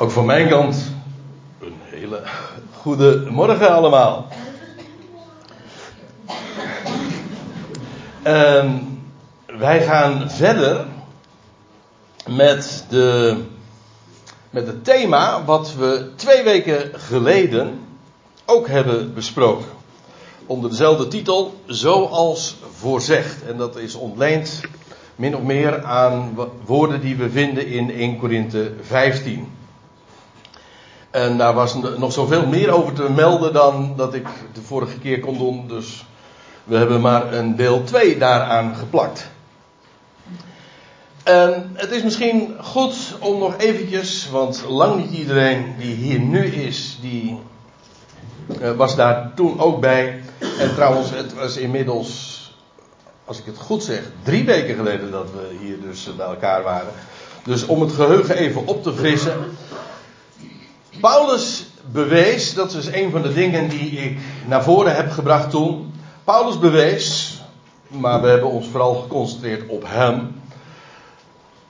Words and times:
Ook 0.00 0.10
van 0.10 0.26
mijn 0.26 0.48
kant 0.48 0.92
een 1.60 1.76
hele 1.80 2.22
goede 2.80 3.26
morgen 3.30 3.70
allemaal. 3.74 4.28
Ehm, 8.22 8.68
wij 9.46 9.82
gaan 9.82 10.30
verder 10.30 10.86
met, 12.26 12.84
de, 12.88 13.36
met 14.50 14.66
het 14.66 14.84
thema 14.84 15.44
wat 15.44 15.74
we 15.74 16.10
twee 16.16 16.42
weken 16.42 16.90
geleden 17.00 17.80
ook 18.44 18.68
hebben 18.68 19.14
besproken. 19.14 19.68
Onder 20.46 20.70
dezelfde 20.70 21.08
titel, 21.08 21.60
zoals 21.66 22.56
voorzegd. 22.72 23.46
En 23.46 23.56
dat 23.56 23.76
is 23.76 23.94
ontleend 23.94 24.60
min 25.16 25.36
of 25.36 25.42
meer 25.42 25.84
aan 25.84 26.36
woorden 26.64 27.00
die 27.00 27.16
we 27.16 27.30
vinden 27.30 27.66
in 27.66 27.90
1 27.90 28.18
Korinthe 28.18 28.72
15. 28.80 29.56
En 31.10 31.38
daar 31.38 31.54
was 31.54 31.74
nog 31.96 32.12
zoveel 32.12 32.46
meer 32.46 32.70
over 32.70 32.92
te 32.92 33.10
melden 33.10 33.52
dan 33.52 33.92
dat 33.96 34.14
ik 34.14 34.26
de 34.52 34.62
vorige 34.62 34.98
keer 34.98 35.20
kon 35.20 35.38
doen. 35.38 35.68
Dus 35.68 36.04
we 36.64 36.76
hebben 36.76 37.00
maar 37.00 37.32
een 37.32 37.56
deel 37.56 37.84
2 37.84 38.18
daaraan 38.18 38.74
geplakt. 38.76 39.30
En 41.22 41.70
het 41.74 41.90
is 41.90 42.02
misschien 42.02 42.54
goed 42.60 43.16
om 43.20 43.38
nog 43.38 43.54
eventjes, 43.56 44.28
want 44.30 44.64
lang 44.68 44.96
niet 44.96 45.18
iedereen 45.18 45.74
die 45.78 45.94
hier 45.94 46.18
nu 46.18 46.44
is, 46.46 46.98
die 47.00 47.38
uh, 48.60 48.70
was 48.72 48.96
daar 48.96 49.32
toen 49.34 49.60
ook 49.60 49.80
bij. 49.80 50.22
En 50.58 50.74
trouwens, 50.74 51.10
het 51.10 51.34
was 51.34 51.56
inmiddels, 51.56 52.42
als 53.24 53.38
ik 53.38 53.44
het 53.44 53.58
goed 53.58 53.82
zeg, 53.82 54.02
drie 54.22 54.44
weken 54.44 54.76
geleden 54.76 55.10
dat 55.10 55.30
we 55.30 55.56
hier 55.60 55.80
dus 55.80 56.16
bij 56.16 56.26
elkaar 56.26 56.62
waren. 56.62 56.92
Dus 57.44 57.66
om 57.66 57.80
het 57.80 57.92
geheugen 57.92 58.36
even 58.36 58.66
op 58.66 58.82
te 58.82 58.92
frissen. 58.92 59.36
Paulus 61.00 61.66
bewees, 61.92 62.54
dat 62.54 62.72
is 62.72 62.86
een 62.86 63.10
van 63.10 63.22
de 63.22 63.32
dingen 63.32 63.68
die 63.68 63.90
ik 63.90 64.18
naar 64.46 64.62
voren 64.62 64.94
heb 64.94 65.10
gebracht 65.10 65.50
toen. 65.50 65.92
Paulus 66.24 66.58
bewees, 66.58 67.38
maar 67.88 68.20
we 68.22 68.28
hebben 68.28 68.48
ons 68.50 68.66
vooral 68.68 68.94
geconcentreerd 68.94 69.68
op 69.68 69.84
hem. 69.86 70.42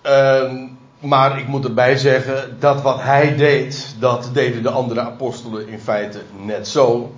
Uh, 0.07 0.53
maar 1.01 1.39
ik 1.39 1.47
moet 1.47 1.65
erbij 1.65 1.97
zeggen 1.97 2.57
dat 2.61 2.83
wat 2.83 3.03
hij 3.03 3.37
deed, 3.37 3.95
dat 3.99 4.31
deden 4.33 4.63
de 4.63 4.71
andere 4.71 5.01
apostelen 5.01 5.69
in 5.69 5.81
feite 5.81 6.21
net 6.37 6.69
zo. 6.69 7.13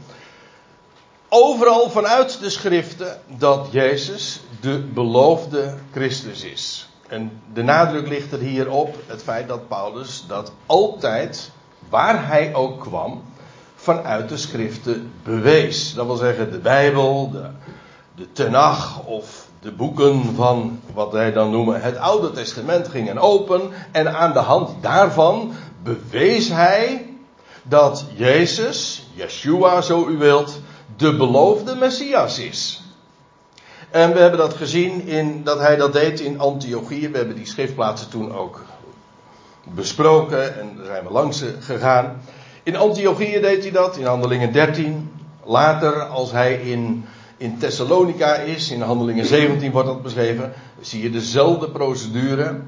Overal 1.28 1.90
vanuit 1.90 2.40
de 2.40 2.50
schriften 2.50 3.20
dat 3.26 3.68
Jezus 3.70 4.40
de 4.60 4.78
beloofde 4.78 5.74
Christus 5.92 6.42
is. 6.42 6.88
En 7.08 7.40
de 7.52 7.62
nadruk 7.62 8.08
ligt 8.08 8.32
er 8.32 8.38
hier 8.38 8.70
op 8.70 8.96
het 9.06 9.22
feit 9.22 9.48
dat 9.48 9.68
Paulus 9.68 10.24
dat 10.28 10.52
altijd 10.66 11.50
waar 11.90 12.26
hij 12.26 12.54
ook 12.54 12.80
kwam, 12.80 13.22
vanuit 13.74 14.28
de 14.28 14.36
schriften 14.36 15.12
bewees. 15.22 15.94
Dat 15.94 16.06
wil 16.06 16.16
zeggen 16.16 16.50
de 16.50 16.58
Bijbel, 16.58 17.30
de, 17.30 17.46
de 18.14 18.32
Tenach 18.32 19.04
of 19.04 19.46
de 19.60 19.72
boeken 19.72 20.34
van 20.34 20.80
wat 20.94 21.12
wij 21.12 21.32
dan 21.32 21.50
noemen 21.50 21.82
het 21.82 21.96
Oude 21.96 22.30
Testament 22.30 22.88
gingen 22.88 23.18
open. 23.18 23.70
En 23.92 24.16
aan 24.16 24.32
de 24.32 24.38
hand 24.38 24.70
daarvan 24.82 25.52
bewees 25.82 26.48
hij 26.48 27.06
dat 27.62 28.04
Jezus, 28.14 29.06
Yeshua 29.14 29.80
zo 29.80 30.08
u 30.08 30.16
wilt, 30.16 30.60
de 30.96 31.16
beloofde 31.16 31.74
Messias 31.74 32.38
is. 32.38 32.82
En 33.90 34.12
we 34.12 34.18
hebben 34.18 34.38
dat 34.38 34.54
gezien 34.54 35.06
in, 35.06 35.44
dat 35.44 35.58
hij 35.58 35.76
dat 35.76 35.92
deed 35.92 36.20
in 36.20 36.40
Antiochië. 36.40 37.08
We 37.08 37.16
hebben 37.16 37.36
die 37.36 37.46
schriftplaatsen 37.46 38.10
toen 38.10 38.34
ook 38.34 38.60
besproken 39.64 40.60
en 40.60 40.76
daar 40.76 40.86
zijn 40.86 41.04
we 41.04 41.12
langs 41.12 41.44
gegaan. 41.60 42.20
In 42.62 42.76
Antiochië 42.76 43.40
deed 43.40 43.62
hij 43.62 43.70
dat, 43.70 43.96
in 43.96 44.06
Handelingen 44.06 44.52
13. 44.52 45.10
Later, 45.44 46.02
als 46.02 46.32
hij 46.32 46.54
in, 46.54 47.04
in 47.36 47.58
Thessalonica 47.58 48.34
is, 48.34 48.70
in 48.70 48.80
Handelingen 48.80 49.26
17 49.26 49.72
wordt 49.72 49.88
dat 49.88 50.02
beschreven, 50.02 50.52
zie 50.80 51.02
je 51.02 51.10
dezelfde 51.10 51.70
procedure. 51.70 52.60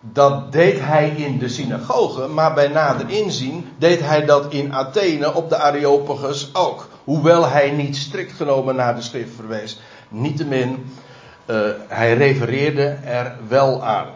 Dat 0.00 0.52
deed 0.52 0.80
hij 0.80 1.08
in 1.08 1.38
de 1.38 1.48
synagoge, 1.48 2.26
maar 2.26 2.54
bij 2.54 2.68
nader 2.68 3.10
inzien 3.10 3.66
deed 3.78 4.00
hij 4.00 4.24
dat 4.24 4.52
in 4.52 4.74
Athene 4.74 5.34
op 5.34 5.48
de 5.48 5.56
Areopagus 5.56 6.50
ook. 6.54 6.88
Hoewel 7.04 7.48
hij 7.48 7.70
niet 7.70 7.96
strikt 7.96 8.32
genomen 8.32 8.76
naar 8.76 8.94
de 8.94 9.02
schrift 9.02 9.34
verwees. 9.34 9.80
Niettemin, 10.08 10.92
uh, 11.46 11.60
hij 11.88 12.14
refereerde 12.14 12.82
er 13.04 13.36
wel 13.48 13.84
aan. 13.84 14.08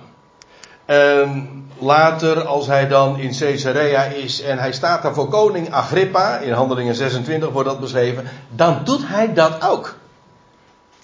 En 0.84 1.61
later, 1.82 2.44
als 2.44 2.66
hij 2.66 2.88
dan 2.88 3.18
in 3.18 3.36
Caesarea 3.38 4.02
is 4.02 4.40
en 4.40 4.58
hij 4.58 4.72
staat 4.72 5.02
daar 5.02 5.14
voor 5.14 5.28
koning 5.28 5.72
Agrippa, 5.72 6.38
in 6.38 6.52
Handelingen 6.52 6.94
26 6.94 7.50
wordt 7.50 7.68
dat 7.68 7.80
beschreven, 7.80 8.28
dan 8.48 8.80
doet 8.84 9.08
hij 9.08 9.34
dat 9.34 9.64
ook. 9.64 9.96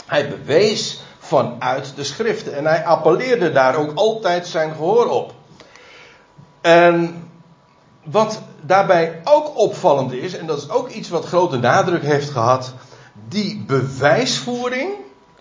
Hij 0.06 0.28
bewees 0.28 1.00
vanuit 1.18 1.92
de 1.96 2.04
schriften 2.04 2.56
en 2.56 2.66
hij 2.66 2.84
appelleerde 2.84 3.52
daar 3.52 3.76
ook 3.76 3.92
altijd 3.94 4.46
zijn 4.46 4.70
gehoor 4.70 5.06
op. 5.06 5.34
En 6.60 7.22
wat 8.04 8.40
daarbij 8.60 9.20
ook 9.24 9.58
opvallend 9.58 10.12
is, 10.12 10.36
en 10.36 10.46
dat 10.46 10.58
is 10.58 10.70
ook 10.70 10.88
iets 10.88 11.08
wat 11.08 11.24
grote 11.24 11.56
nadruk 11.56 12.02
heeft 12.02 12.30
gehad, 12.30 12.72
die 13.28 13.64
bewijsvoering 13.66 14.90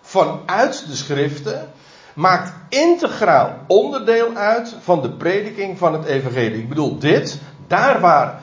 vanuit 0.01 0.85
de 0.87 0.95
schriften 0.95 1.71
maakt 2.17 2.53
integraal 2.69 3.53
onderdeel 3.67 4.33
uit 4.33 4.75
van 4.79 5.01
de 5.01 5.09
prediking 5.09 5.78
van 5.78 5.94
het 5.94 6.05
evangelie. 6.05 6.61
Ik 6.61 6.69
bedoel 6.69 6.97
dit, 6.97 7.39
daar 7.67 8.00
waar 8.00 8.41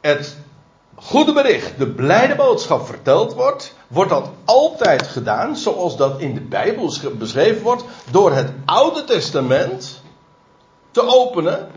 het 0.00 0.36
goede 0.94 1.32
bericht, 1.32 1.78
de 1.78 1.86
blijde 1.86 2.34
boodschap 2.34 2.86
verteld 2.86 3.34
wordt, 3.34 3.74
wordt 3.88 4.10
dat 4.10 4.30
altijd 4.44 5.06
gedaan 5.06 5.56
zoals 5.56 5.96
dat 5.96 6.20
in 6.20 6.34
de 6.34 6.40
Bijbel 6.40 6.92
beschreven 7.18 7.62
wordt, 7.62 7.84
door 8.10 8.32
het 8.32 8.52
Oude 8.64 9.04
Testament 9.04 10.02
te 10.90 11.02
openen 11.06 11.68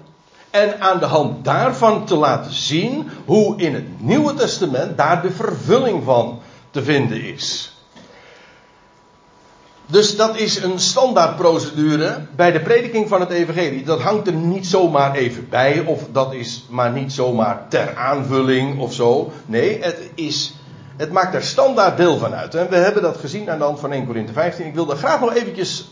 en 0.49 0.81
aan 0.81 0.99
de 0.99 1.05
hand 1.05 1.45
daarvan 1.45 2.05
te 2.05 2.16
laten 2.16 2.53
zien 2.53 3.09
hoe 3.25 3.57
in 3.57 3.73
het 3.73 4.01
Nieuwe 4.01 4.33
Testament 4.33 4.97
daar 4.97 5.22
de 5.22 5.31
vervulling 5.31 6.03
van 6.03 6.39
te 6.72 6.83
vinden 6.83 7.22
is. 7.22 7.74
Dus 9.88 10.16
dat 10.16 10.38
is 10.38 10.63
een 10.63 10.79
standaardprocedure 10.79 12.18
bij 12.35 12.51
de 12.51 12.62
prediking 12.62 13.07
van 13.07 13.19
het 13.19 13.29
evangelie. 13.29 13.84
Dat 13.84 14.01
hangt 14.01 14.28
er 14.28 14.34
niet 14.34 14.68
zomaar 14.68 15.16
even 15.16 15.50
bij 15.50 15.79
of 15.85 16.01
dat 16.12 16.34
is 16.34 16.66
maar 16.69 16.91
niet 16.91 17.13
zomaar 17.13 17.66
ter 17.69 17.96
aanvulling 17.96 18.79
of 18.79 18.94
zo. 18.94 19.31
Nee, 19.46 19.84
het, 19.84 20.09
is, 20.16 20.56
het 20.97 21.12
maakt 21.12 21.35
er 21.35 21.44
standaard 21.44 21.97
deel 21.97 22.18
van 22.18 22.34
uit. 22.34 22.56
En 22.56 22.69
we 22.69 22.75
hebben 22.75 23.01
dat 23.01 23.18
gezien 23.18 23.50
aan 23.50 23.57
de 23.57 23.63
hand 23.63 23.79
van 23.79 23.91
1 23.91 24.06
Corinthië 24.06 24.34
15. 24.34 24.66
Ik 24.66 24.73
wil 24.73 24.85
daar 24.85 24.97
graag 24.97 25.19
nog 25.19 25.35
eventjes 25.35 25.90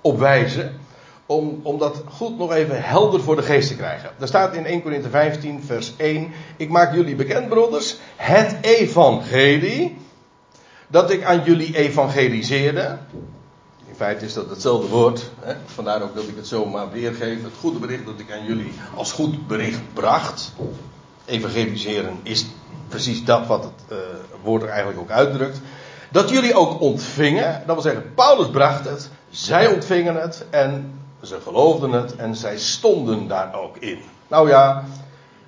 op 0.00 0.18
wijzen. 0.18 0.80
Om, 1.26 1.60
om 1.62 1.78
dat 1.78 2.02
goed 2.08 2.38
nog 2.38 2.52
even 2.52 2.82
helder 2.82 3.20
voor 3.20 3.36
de 3.36 3.42
geest 3.42 3.68
te 3.68 3.76
krijgen. 3.76 4.10
Daar 4.18 4.28
staat 4.28 4.54
in 4.54 4.66
1 4.66 4.82
Corinthië 4.82 5.08
15 5.10 5.62
vers 5.66 5.92
1. 5.96 6.32
Ik 6.56 6.68
maak 6.68 6.94
jullie 6.94 7.14
bekend 7.14 7.48
broeders. 7.48 7.96
Het 8.16 8.56
evangelie 8.60 9.96
dat 10.88 11.10
ik 11.10 11.24
aan 11.24 11.42
jullie 11.44 11.76
evangeliseerde. 11.76 12.98
In 13.86 13.94
feite 14.00 14.24
is 14.24 14.34
dat 14.34 14.50
hetzelfde 14.50 14.88
woord. 14.88 15.30
Hè? 15.40 15.54
Vandaar 15.66 16.02
ook 16.02 16.14
dat 16.14 16.28
ik 16.28 16.36
het 16.36 16.46
zo 16.46 16.64
maar 16.64 16.90
weergeef. 16.90 17.42
Het 17.42 17.52
goede 17.60 17.78
bericht 17.78 18.06
dat 18.06 18.18
ik 18.18 18.32
aan 18.32 18.44
jullie 18.44 18.72
als 18.94 19.12
goed 19.12 19.46
bericht 19.46 19.80
bracht. 19.92 20.52
Evangeliseren 21.24 22.18
is 22.22 22.46
precies 22.88 23.24
dat 23.24 23.46
wat 23.46 23.64
het 23.64 23.98
uh, 23.98 23.98
woord 24.42 24.62
er 24.62 24.68
eigenlijk 24.68 25.00
ook 25.00 25.10
uitdrukt. 25.10 25.60
Dat 26.10 26.28
jullie 26.28 26.54
ook 26.54 26.80
ontvingen. 26.80 27.62
Dat 27.66 27.74
wil 27.74 27.82
zeggen, 27.82 28.14
Paulus 28.14 28.50
bracht 28.50 28.84
het. 28.84 29.10
Zij 29.30 29.66
ontvingen 29.66 30.14
het. 30.14 30.46
En 30.50 31.00
ze 31.22 31.40
geloofden 31.42 31.92
het. 31.92 32.16
En 32.16 32.36
zij 32.36 32.58
stonden 32.58 33.28
daar 33.28 33.54
ook 33.54 33.76
in. 33.76 33.98
Nou 34.28 34.48
ja, 34.48 34.84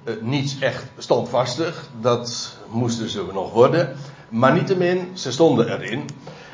uh, 0.04 0.14
niets 0.20 0.58
echt 0.58 0.84
standvastig. 0.98 1.88
Dat 2.00 2.56
moesten 2.68 3.08
ze 3.08 3.24
nog 3.32 3.52
worden. 3.52 3.96
Maar 4.28 4.52
niettemin, 4.52 5.10
ze 5.14 5.32
stonden 5.32 5.68
erin. 5.72 6.08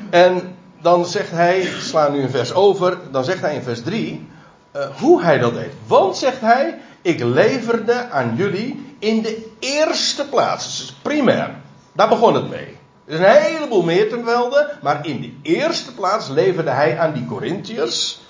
En 0.09 0.55
dan 0.81 1.05
zegt 1.05 1.31
hij, 1.31 1.67
sla 1.79 2.07
nu 2.07 2.21
een 2.21 2.29
vers 2.29 2.53
over, 2.53 2.97
dan 3.11 3.23
zegt 3.23 3.41
hij 3.41 3.55
in 3.55 3.63
vers 3.63 3.81
3 3.81 4.27
uh, 4.75 4.85
hoe 4.99 5.21
hij 5.21 5.37
dat 5.37 5.53
deed. 5.53 5.71
Want 5.87 6.17
zegt 6.17 6.41
hij, 6.41 6.79
ik 7.01 7.23
leverde 7.23 8.09
aan 8.09 8.35
jullie 8.35 8.95
in 8.99 9.21
de 9.21 9.47
eerste 9.59 10.29
plaats, 10.29 10.77
dus 10.77 10.93
primair. 11.01 11.55
Daar 11.91 12.09
begon 12.09 12.35
het 12.35 12.49
mee. 12.49 12.77
Er 13.05 13.13
is 13.13 13.19
een 13.19 13.41
heleboel 13.41 13.83
meer 13.83 14.09
te 14.09 14.17
melden, 14.17 14.79
maar 14.81 15.05
in 15.05 15.21
de 15.21 15.33
eerste 15.41 15.93
plaats 15.93 16.29
leverde 16.29 16.69
hij 16.69 16.99
aan 16.99 17.13
die 17.13 17.25
Corinthiërs, 17.25 18.21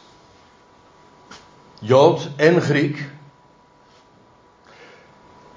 Jood 1.80 2.30
en 2.36 2.62
Griek, 2.62 3.10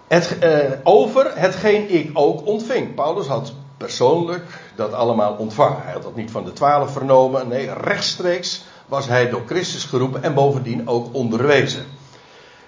het, 0.08 0.36
uh, 0.42 0.78
over 0.82 1.38
hetgeen 1.38 1.90
ik 1.90 2.10
ook 2.12 2.46
ontving. 2.46 2.94
Paulus 2.94 3.26
had 3.26 3.52
persoonlijk 3.76 4.44
dat 4.76 4.92
allemaal 4.92 5.32
ontvangen. 5.32 5.82
Hij 5.82 5.92
had 5.92 6.02
dat 6.02 6.16
niet 6.16 6.30
van 6.30 6.44
de 6.44 6.52
twaalf 6.52 6.92
vernomen. 6.92 7.48
Nee, 7.48 7.72
rechtstreeks 7.72 8.64
was 8.86 9.06
hij 9.06 9.30
door 9.30 9.42
Christus 9.46 9.84
geroepen 9.84 10.22
en 10.22 10.34
bovendien 10.34 10.88
ook 10.88 11.14
onderwezen. 11.14 11.84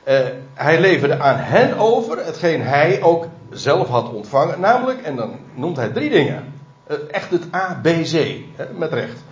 Uh, 0.09 0.19
hij 0.55 0.81
leverde 0.81 1.19
aan 1.19 1.37
hen 1.37 1.79
over 1.79 2.25
hetgeen 2.25 2.63
hij 2.63 3.03
ook 3.03 3.27
zelf 3.51 3.89
had 3.89 4.13
ontvangen. 4.13 4.61
Namelijk, 4.61 5.03
en 5.03 5.17
dan 5.17 5.39
noemt 5.55 5.77
hij 5.77 5.89
drie 5.89 6.11
dingen. 6.11 6.53
Uh, 6.91 6.97
echt 7.11 7.31
het 7.31 7.47
ABC, 7.51 8.37
hè, 8.57 8.73
met 8.73 8.93
recht. 8.93 9.23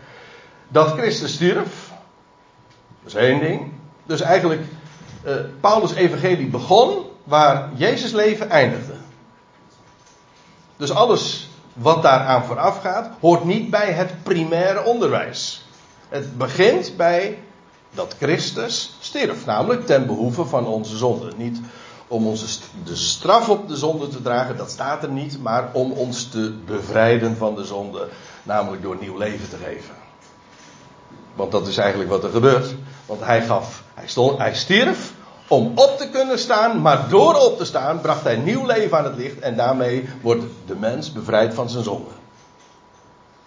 Dat 0.69 0.93
Christus 0.93 1.33
stierf. 1.33 1.93
Dat 3.03 3.15
is 3.15 3.15
één 3.15 3.41
ding. 3.41 3.73
Dus 4.05 4.21
eigenlijk, 4.21 4.63
uh, 5.25 5.35
Paulus' 5.61 5.95
evangelie 5.95 6.47
begon 6.47 7.05
waar 7.25 7.71
Jezus 7.75 8.13
leven 8.13 8.51
eindigde. 8.51 8.93
Dus 10.77 10.91
alles 10.91 11.49
wat 11.77 12.03
daaraan 12.03 12.45
vooraf 12.45 12.81
gaat, 12.81 13.11
hoort 13.21 13.45
niet 13.45 13.71
bij 13.71 13.93
het 13.93 14.23
primaire 14.23 14.85
onderwijs. 14.85 15.63
Het 16.09 16.39
begint 16.39 16.97
bij 16.97 17.39
dat 17.95 18.15
Christus 18.19 18.97
stierf, 19.01 19.47
namelijk 19.47 19.87
ten 19.87 20.07
behoeve 20.07 20.45
van 20.45 20.67
onze 20.67 20.97
zonde. 20.97 21.33
Niet 21.37 21.61
om 22.09 22.27
onze 22.27 22.59
de 22.85 22.97
straf 22.97 23.49
op 23.49 23.69
de 23.69 23.77
zonde 23.77 24.09
te 24.09 24.23
dragen, 24.23 24.57
dat 24.57 24.71
staat 24.71 25.03
er 25.03 25.11
niet, 25.11 25.43
maar 25.43 25.71
om 25.73 25.93
ons 25.93 26.29
te 26.29 26.55
bevrijden 26.65 27.37
van 27.37 27.55
de 27.55 27.65
zonde, 27.65 28.09
namelijk 28.43 28.83
door 28.83 28.97
nieuw 29.01 29.17
leven 29.17 29.49
te 29.49 29.57
geven. 29.57 29.95
Want 31.35 31.53
dat 31.53 31.67
is 31.67 31.77
eigenlijk 31.77 32.11
wat 32.11 32.25
er 32.25 32.31
gebeurt. 32.31 32.75
Want 33.07 33.21
hij 33.21 33.43
gaf, 33.43 33.83
hij, 33.95 34.09
hij 34.37 34.55
stierf 34.55 35.13
om 35.49 35.73
op 35.75 35.99
te 35.99 36.09
kunnen 36.09 36.39
staan, 36.39 36.81
maar 36.81 37.09
door 37.09 37.35
op 37.35 37.59
te 37.59 37.65
staan 37.65 38.01
bracht 38.01 38.23
hij 38.25 38.37
nieuw 38.37 38.67
leven 38.67 38.99
aan 38.99 39.05
het 39.05 39.17
licht 39.17 39.39
en 39.39 39.57
daarmee 39.57 40.09
wordt 40.21 40.45
de 40.67 40.75
mens 40.75 41.13
bevrijd 41.13 41.55
van 41.55 41.71
zijn 41.71 41.85
zonde. 41.85 42.11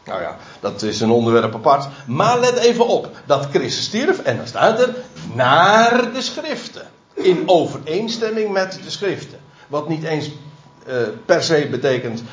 Nou 0.06 0.22
ja, 0.22 0.38
dat 0.60 0.82
is 0.82 1.02
een 1.02 1.12
onderwerp 1.12 1.56
apart. 1.56 1.88
Maar 2.06 2.40
let 2.40 2.58
even 2.58 2.88
op 2.88 3.10
dat 3.26 3.48
Christus 3.52 3.84
stierf 3.84 4.20
en 4.20 4.38
dan 4.38 4.48
staat 4.48 4.80
er 4.80 4.96
naar 5.34 6.14
de 6.14 6.22
schriften. 6.22 6.88
In 7.14 7.44
overeenstemming 7.46 8.52
met 8.52 8.80
de 8.84 8.90
schriften. 8.90 9.40
Wat 9.68 9.90
niet 9.90 10.04
eens 10.04 10.30
uh, 10.88 10.96
per 11.26 11.44
se 11.44 11.68
betekent 11.72 12.24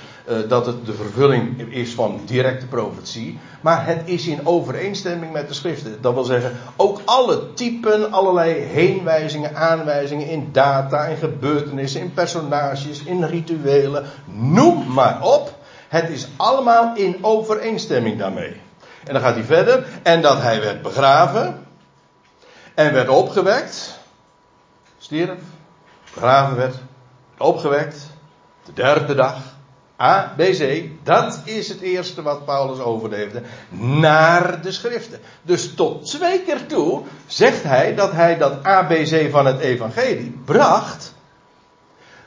dat 0.48 0.66
het 0.66 0.86
de 0.86 0.92
vervulling 0.92 1.72
is 1.72 1.94
van 1.94 2.20
directe 2.24 2.66
profetie. 2.66 3.38
Maar 3.60 3.86
het 3.86 4.02
is 4.04 4.26
in 4.26 4.46
overeenstemming 4.46 5.32
met 5.32 5.48
de 5.48 5.54
schriften. 5.54 5.98
Dat 6.00 6.14
wil 6.14 6.24
zeggen, 6.24 6.56
ook 6.76 7.00
alle 7.04 7.52
typen, 7.52 8.12
allerlei 8.12 8.52
heenwijzingen, 8.52 9.56
aanwijzingen 9.56 10.26
in 10.28 10.48
data, 10.52 11.04
in 11.04 11.16
gebeurtenissen, 11.16 12.00
in 12.00 12.12
personages, 12.12 13.02
in 13.02 13.24
rituelen. 13.24 14.04
Noem 14.24 14.92
maar 14.92 15.22
op. 15.22 15.54
Het 15.88 16.08
is 16.08 16.28
allemaal 16.36 16.96
in 16.96 17.18
overeenstemming 17.20 18.18
daarmee. 18.18 18.60
En 19.04 19.12
dan 19.12 19.22
gaat 19.22 19.34
hij 19.34 19.44
verder. 19.44 19.86
En 20.02 20.22
dat 20.22 20.42
hij 20.42 20.60
werd 20.60 20.82
begraven. 20.82 21.66
En 22.74 22.92
werd 22.92 23.08
opgewekt. 23.08 23.98
Stierf. 24.98 25.38
Begraven 26.14 26.56
werd. 26.56 26.76
Opgewekt. 27.38 28.10
De 28.64 28.72
derde 28.72 29.14
dag. 29.14 29.55
A, 30.00 30.32
B, 30.36 30.40
C. 30.40 30.90
Dat 31.02 31.40
is 31.44 31.68
het 31.68 31.80
eerste 31.80 32.22
wat 32.22 32.44
Paulus 32.44 32.78
overleefde. 32.78 33.42
Naar 33.78 34.62
de 34.62 34.72
schriften. 34.72 35.20
Dus 35.42 35.74
tot 35.74 36.06
twee 36.06 36.40
keer 36.40 36.66
toe 36.66 37.02
zegt 37.26 37.62
hij 37.62 37.94
dat 37.94 38.12
hij 38.12 38.38
dat 38.38 38.62
ABC 38.62 39.30
van 39.30 39.46
het 39.46 39.60
evangelie 39.60 40.40
bracht. 40.44 41.14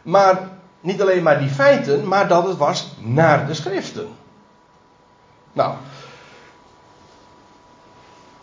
Maar 0.01 0.50
niet 0.81 1.01
alleen 1.01 1.24
maar 1.24 1.39
die 1.39 1.50
feiten, 1.50 2.07
maar 2.07 2.27
dat 2.27 2.48
het 2.48 2.57
was 2.57 2.95
naar 3.00 3.48
de 3.48 3.54
schriften. 3.54 4.07
Nou, 5.54 5.75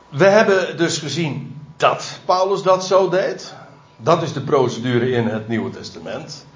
we 0.08 0.24
hebben 0.24 0.76
dus 0.76 0.98
gezien 0.98 1.60
dat 1.76 2.18
Paulus 2.24 2.62
dat 2.62 2.84
zo 2.84 3.08
deed. 3.08 3.54
Dat 3.96 4.22
is 4.22 4.32
de 4.32 4.40
procedure 4.40 5.10
in 5.10 5.26
het 5.26 5.48
Nieuwe 5.48 5.70
Testament. 5.70 6.46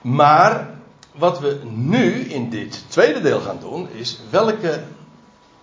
Maar 0.00 0.75
wat 1.16 1.40
we 1.40 1.60
nu 1.72 2.20
in 2.20 2.50
dit 2.50 2.84
tweede 2.88 3.20
deel 3.20 3.40
gaan 3.40 3.58
doen, 3.60 3.88
is 3.90 4.20
welke 4.30 4.82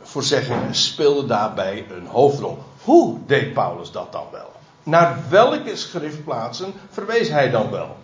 voorzeggingen 0.01 0.75
speelden 0.75 1.27
daarbij 1.27 1.85
een 1.89 2.07
hoofdrol? 2.07 2.63
Hoe 2.83 3.17
deed 3.25 3.53
Paulus 3.53 3.91
dat 3.91 4.11
dan 4.11 4.25
wel? 4.31 4.51
Naar 4.83 5.17
welke 5.29 5.75
schriftplaatsen 5.75 6.73
verwees 6.89 7.29
hij 7.29 7.50
dan 7.50 7.71
wel? 7.71 7.97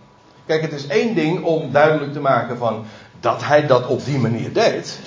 Kijk, 0.46 0.62
het 0.62 0.72
is 0.72 0.88
één 0.88 1.16
ding 1.16 1.44
om 1.44 1.72
duidelijk 1.72 2.14
te 2.14 2.20
maken 2.20 2.58
van 2.58 2.86
dat 3.20 3.44
hij 3.44 3.68
dat 3.68 3.88
op 3.88 4.06
die 4.06 4.20
manier 4.20 4.54
deed. 4.54 5.00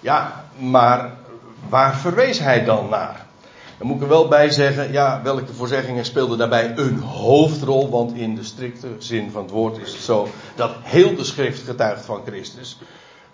Ja, 0.00 0.44
maar 0.56 1.12
waar 1.68 1.96
verwees 1.96 2.38
hij 2.38 2.64
dan 2.64 2.88
naar? 2.88 3.25
Dan 3.78 3.86
moet 3.86 3.96
ik 3.96 4.02
er 4.02 4.08
wel 4.08 4.28
bij 4.28 4.50
zeggen, 4.50 4.92
ja, 4.92 5.20
welke 5.22 5.52
voorzeggingen 5.52 6.04
speelden 6.04 6.38
daarbij 6.38 6.72
een 6.76 6.98
hoofdrol? 6.98 7.90
Want 7.90 8.14
in 8.14 8.34
de 8.34 8.44
strikte 8.44 8.88
zin 8.98 9.30
van 9.30 9.42
het 9.42 9.50
woord 9.50 9.78
is 9.78 9.92
het 9.92 10.00
zo 10.00 10.28
dat 10.54 10.70
heel 10.82 11.16
de 11.16 11.24
schrift 11.24 11.62
getuigt 11.62 12.04
van 12.04 12.20
Christus. 12.26 12.78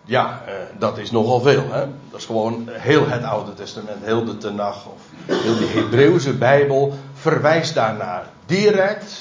Ja, 0.05 0.43
eh, 0.47 0.55
dat 0.79 0.99
is 0.99 1.11
nogal 1.11 1.41
veel. 1.41 1.65
Hè? 1.71 1.87
Dat 2.11 2.21
is 2.21 2.27
gewoon 2.27 2.69
heel 2.71 3.09
het 3.09 3.23
Oude 3.23 3.55
Testament, 3.55 4.05
heel 4.05 4.25
de 4.25 4.39
Tenach 4.39 4.87
of 4.87 5.01
heel 5.27 5.57
de 5.57 5.67
Hebreeuwse 5.67 6.33
Bijbel 6.33 6.95
verwijst 7.15 7.75
daarnaar. 7.75 8.29
Direct, 8.47 9.15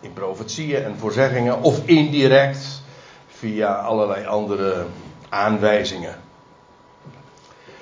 in 0.00 0.12
profetieën 0.12 0.84
en 0.84 0.98
voorzeggingen, 0.98 1.62
of 1.62 1.80
indirect, 1.84 2.82
via 3.28 3.72
allerlei 3.72 4.26
andere 4.26 4.86
aanwijzingen. 5.28 6.16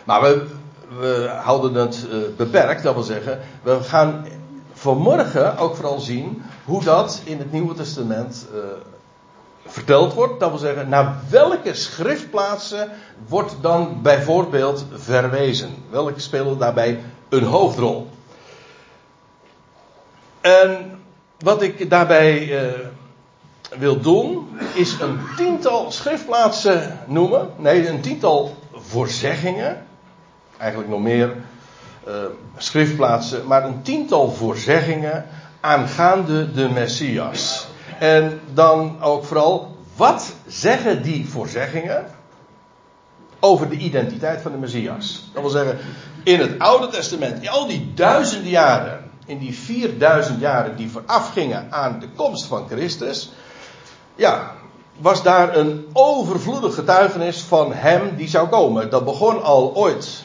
Maar 0.05 0.23
we, 0.23 0.47
we 0.89 1.31
houden 1.43 1.75
het 1.75 2.07
uh, 2.11 2.17
beperkt, 2.37 2.83
dat 2.83 2.95
wil 2.95 3.03
zeggen, 3.03 3.41
we 3.63 3.83
gaan 3.83 4.27
vanmorgen 4.73 5.59
ook 5.59 5.77
vooral 5.77 6.01
zien 6.01 6.43
hoe 6.65 6.85
dat 6.85 7.21
in 7.25 7.39
het 7.39 7.53
Nieuwe 7.53 7.75
Testament 7.75 8.47
uh, 8.55 8.61
verteld 9.67 10.15
wordt. 10.15 10.41
Dat 10.41 10.51
wil 10.51 10.59
zeggen, 10.59 10.89
naar 10.89 11.21
welke 11.31 11.75
schriftplaatsen 11.75 12.91
wordt 13.29 13.55
dan 13.61 14.03
bijvoorbeeld 14.03 14.85
verwezen? 14.93 15.75
Welke 15.91 16.21
spelen 16.21 16.59
daarbij 16.59 17.01
een 17.29 17.45
hoofdrol? 17.45 18.11
En 20.41 20.99
wat 21.39 21.63
ik 21.63 21.91
daarbij 21.91 22.49
uh, 22.49 22.73
wil 23.79 24.01
doen, 24.01 24.49
is 24.75 25.01
een 25.01 25.19
tiental 25.37 25.91
schriftplaatsen 25.91 26.99
noemen. 27.07 27.51
Nee, 27.57 27.89
een 27.89 28.01
tiental 28.01 28.57
voorzeggingen 28.73 29.86
eigenlijk 30.59 30.91
nog 30.91 31.01
meer 31.01 31.35
uh, 32.09 32.15
schriftplaatsen, 32.57 33.47
maar 33.47 33.65
een 33.65 33.83
tiental 33.83 34.31
voorzeggingen 34.31 35.27
aangaande 35.61 36.53
de 36.53 36.69
Messias. 36.69 37.67
En 37.99 38.41
dan 38.53 39.03
ook 39.03 39.25
vooral, 39.25 39.77
wat 39.97 40.35
zeggen 40.47 41.03
die 41.03 41.29
voorzeggingen 41.29 42.07
over 43.41 43.69
de 43.69 43.77
identiteit 43.77 44.41
van 44.41 44.53
de 44.53 44.59
Messias? 44.59 45.31
Dat 45.33 45.43
wil 45.43 45.51
zeggen, 45.51 45.79
in 46.23 46.41
het 46.41 46.59
Oude 46.59 46.89
Testament, 46.89 47.43
in 47.43 47.49
al 47.49 47.67
die 47.67 47.93
duizenden 47.95 48.51
jaren, 48.51 49.11
in 49.27 49.39
die 49.39 49.55
4000 49.55 50.41
jaren 50.41 50.77
die 50.77 50.91
voorafgingen 50.91 51.67
aan 51.71 52.01
de 52.01 52.09
komst 52.17 52.45
van 52.45 52.69
Christus, 52.69 53.33
ja, 54.15 54.53
was 54.99 55.23
daar 55.23 55.57
een 55.57 55.87
overvloedig 55.93 56.75
getuigenis 56.75 57.41
van 57.41 57.73
hem 57.73 58.17
die 58.17 58.29
zou 58.29 58.49
komen. 58.49 58.91
Dat 58.91 59.05
begon 59.05 59.43
al 59.43 59.75
ooit 59.75 60.25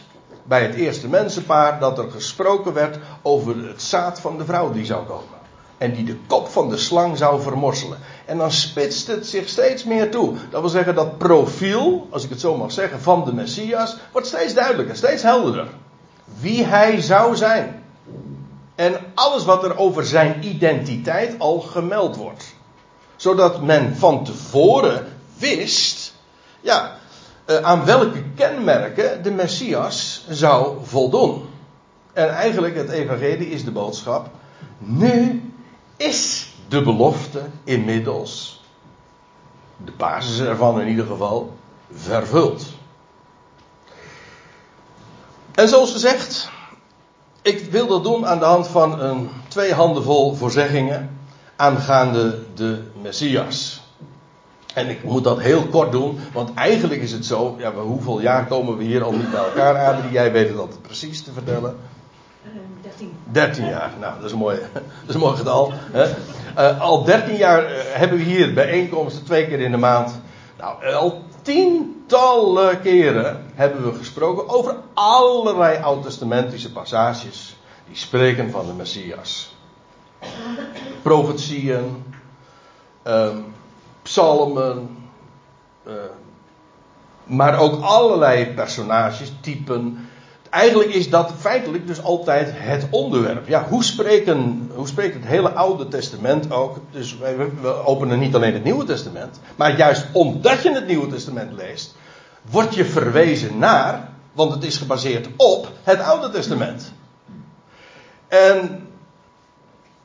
bij 0.52 0.62
het 0.62 0.76
eerste 0.76 1.08
mensenpaar 1.08 1.80
dat 1.80 1.98
er 1.98 2.12
gesproken 2.12 2.74
werd 2.74 2.98
over 3.22 3.68
het 3.68 3.82
zaad 3.82 4.20
van 4.20 4.38
de 4.38 4.46
vrouw 4.46 4.72
die 4.72 4.86
zou 4.86 5.06
komen. 5.06 5.40
En 5.78 5.94
die 5.94 6.04
de 6.04 6.18
kop 6.28 6.48
van 6.48 6.70
de 6.70 6.78
slang 6.78 7.18
zou 7.18 7.42
vermorselen. 7.42 7.98
En 8.26 8.38
dan 8.38 8.52
spitst 8.52 9.08
het 9.08 9.28
zich 9.28 9.50
steeds 9.50 9.84
meer 9.84 10.12
toe. 10.12 10.36
Dat 10.50 10.62
wil 10.62 10.70
zeggen 10.70 10.96
dat 10.96 11.18
profiel, 11.18 12.08
als 12.10 12.24
ik 12.24 12.30
het 12.30 12.40
zo 12.40 12.58
mag 12.58 12.72
zeggen, 12.72 13.02
van 13.02 13.26
de 13.26 13.34
Messias 13.34 13.98
wordt 14.12 14.28
steeds 14.28 14.54
duidelijker, 14.54 14.96
steeds 14.96 15.24
helderder. 15.24 15.68
Wie 16.40 16.64
hij 16.64 17.02
zou 17.02 17.36
zijn. 17.36 17.84
En 18.76 18.96
alles 19.14 19.46
wat 19.46 19.64
er 19.64 19.78
over 19.78 20.06
zijn 20.06 20.46
identiteit 20.46 21.36
al 21.38 21.60
gemeld 21.60 22.16
wordt. 22.16 22.56
Zodat 23.16 23.62
men 23.62 23.96
van 23.96 24.24
tevoren 24.24 25.08
wist, 25.38 26.14
ja, 26.62 27.00
aan 27.60 27.86
welke 27.86 28.24
kenmerken 28.36 29.24
de 29.24 29.32
Messias 29.32 30.26
zou 30.30 30.78
voldoen. 30.84 31.50
En 32.14 32.30
eigenlijk 32.30 32.76
het 32.76 32.90
evangelie 32.90 33.50
is 33.50 33.64
de 33.64 33.72
boodschap. 33.72 34.30
Nu 34.78 35.44
is 35.98 36.54
de 36.68 36.82
belofte 36.82 37.42
inmiddels, 37.64 38.64
de 39.78 39.92
basis 39.98 40.40
ervan 40.40 40.82
in 40.82 40.88
ieder 40.88 41.06
geval, 41.06 41.58
vervuld. 41.94 42.66
En 45.56 45.70
zoals 45.70 45.92
gezegd, 45.92 46.50
ik 47.42 47.72
wil 47.72 47.88
dat 47.88 48.04
doen 48.04 48.28
aan 48.28 48.40
de 48.40 48.46
hand 48.46 48.68
van 48.68 49.00
een 49.00 49.30
twee 49.48 49.74
handen 49.74 50.04
vol 50.04 50.36
voorzeggingen 50.36 51.20
aangaande 51.56 52.40
de 52.56 52.84
Messias. 53.02 53.81
En 54.74 54.90
ik 54.90 55.04
moet 55.04 55.24
dat 55.24 55.40
heel 55.40 55.68
kort 55.68 55.92
doen, 55.92 56.20
want 56.34 56.54
eigenlijk 56.54 57.02
is 57.02 57.12
het 57.12 57.26
zo, 57.26 57.56
ja, 57.58 57.74
hoeveel 57.74 58.22
jaar 58.22 58.46
komen 58.46 58.78
we 58.78 58.84
hier 58.84 59.04
al 59.04 59.12
niet 59.12 59.32
bij 59.32 59.40
elkaar, 59.40 59.94
Adrie? 59.94 60.12
Jij 60.12 60.32
weet 60.32 60.50
het 60.50 60.58
altijd 60.58 60.82
precies 60.82 61.24
te 61.24 61.32
vertellen. 61.32 61.78
13. 62.82 63.14
13 63.24 63.66
jaar, 63.66 63.92
nou 64.00 64.16
dat 64.16 64.26
is 64.26 64.32
een 64.32 64.38
mooi, 64.38 64.60
dat 64.74 64.84
is 65.08 65.14
een 65.14 65.20
mooi 65.20 65.36
getal. 65.36 65.72
Hè? 65.92 66.10
Uh, 66.58 66.82
al 66.82 67.04
13 67.04 67.36
jaar 67.36 67.64
uh, 67.64 67.78
hebben 67.78 68.18
we 68.18 68.24
hier 68.24 68.54
bijeenkomsten 68.54 69.26
twee 69.26 69.48
keer 69.48 69.60
in 69.60 69.72
de 69.72 69.78
maand. 69.78 70.20
Nou, 70.58 70.94
al 70.94 71.24
tientallen 71.42 72.82
keren 72.82 73.46
hebben 73.54 73.92
we 73.92 73.98
gesproken 73.98 74.50
over 74.50 74.76
allerlei 74.94 75.78
oud-testamentische 75.82 76.72
passages 76.72 77.56
die 77.88 77.96
spreken 77.96 78.52
van 78.52 78.66
de 78.66 78.74
Messias. 78.74 79.56
Profetieën, 81.02 82.04
um, 83.04 83.46
psalmen, 84.12 84.98
uh, 85.88 85.94
maar 87.24 87.60
ook 87.60 87.82
allerlei 87.82 88.54
personages, 88.54 89.32
typen. 89.42 90.10
Eigenlijk 90.50 90.90
is 90.90 91.10
dat 91.10 91.34
feitelijk 91.38 91.88
dus 91.88 92.04
altijd 92.04 92.52
het 92.54 92.88
onderwerp. 92.90 93.48
Ja, 93.48 93.68
hoe, 93.68 93.84
spreken, 93.84 94.70
hoe 94.74 94.88
spreekt 94.88 95.14
het 95.14 95.26
hele 95.26 95.52
Oude 95.52 95.88
Testament 95.88 96.52
ook? 96.52 96.78
Dus 96.92 97.18
wij, 97.18 97.36
we 97.62 97.86
openen 97.86 98.20
niet 98.20 98.36
alleen 98.36 98.54
het 98.54 98.64
Nieuwe 98.64 98.84
Testament, 98.84 99.40
maar 99.56 99.78
juist 99.78 100.06
omdat 100.12 100.64
je 100.64 100.74
het 100.74 100.88
Nieuwe 100.88 101.08
Testament 101.08 101.54
leest, 101.54 101.96
word 102.50 102.76
je 102.76 102.86
verwezen 102.86 103.58
naar, 103.58 104.10
want 104.34 104.54
het 104.54 104.64
is 104.64 104.78
gebaseerd 104.78 105.28
op 105.38 105.72
het 105.84 106.00
Oude 106.00 106.30
Testament. 106.30 106.94
En 108.28 108.88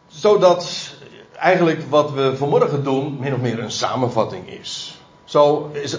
zodat 0.06 0.95
eigenlijk 1.36 1.82
wat 1.88 2.12
we 2.12 2.36
vanmorgen 2.36 2.84
doen 2.84 3.16
min 3.20 3.34
of 3.34 3.40
meer 3.40 3.58
een 3.58 3.70
samenvatting 3.70 4.48
is. 4.50 5.00
Zo 5.24 5.70
is 5.72 5.96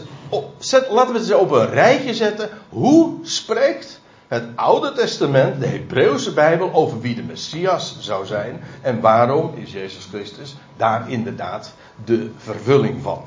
zet, 0.57 0.89
laten 0.89 1.13
we 1.13 1.19
het 1.19 1.29
eens 1.29 1.39
op 1.39 1.51
een 1.51 1.69
rijtje 1.69 2.13
zetten. 2.13 2.49
Hoe 2.69 3.19
spreekt 3.23 3.99
het 4.27 4.43
Oude 4.55 4.91
Testament, 4.91 5.59
de 5.59 5.67
Hebreeuwse 5.67 6.33
Bijbel, 6.33 6.73
over 6.73 6.99
wie 6.99 7.15
de 7.15 7.23
Messias 7.23 7.97
zou 7.99 8.25
zijn 8.25 8.63
en 8.81 9.01
waarom 9.01 9.53
is 9.55 9.71
Jezus 9.71 10.07
Christus 10.11 10.55
daar 10.77 11.11
inderdaad 11.11 11.73
de 12.05 12.31
vervulling 12.37 13.01
van? 13.01 13.25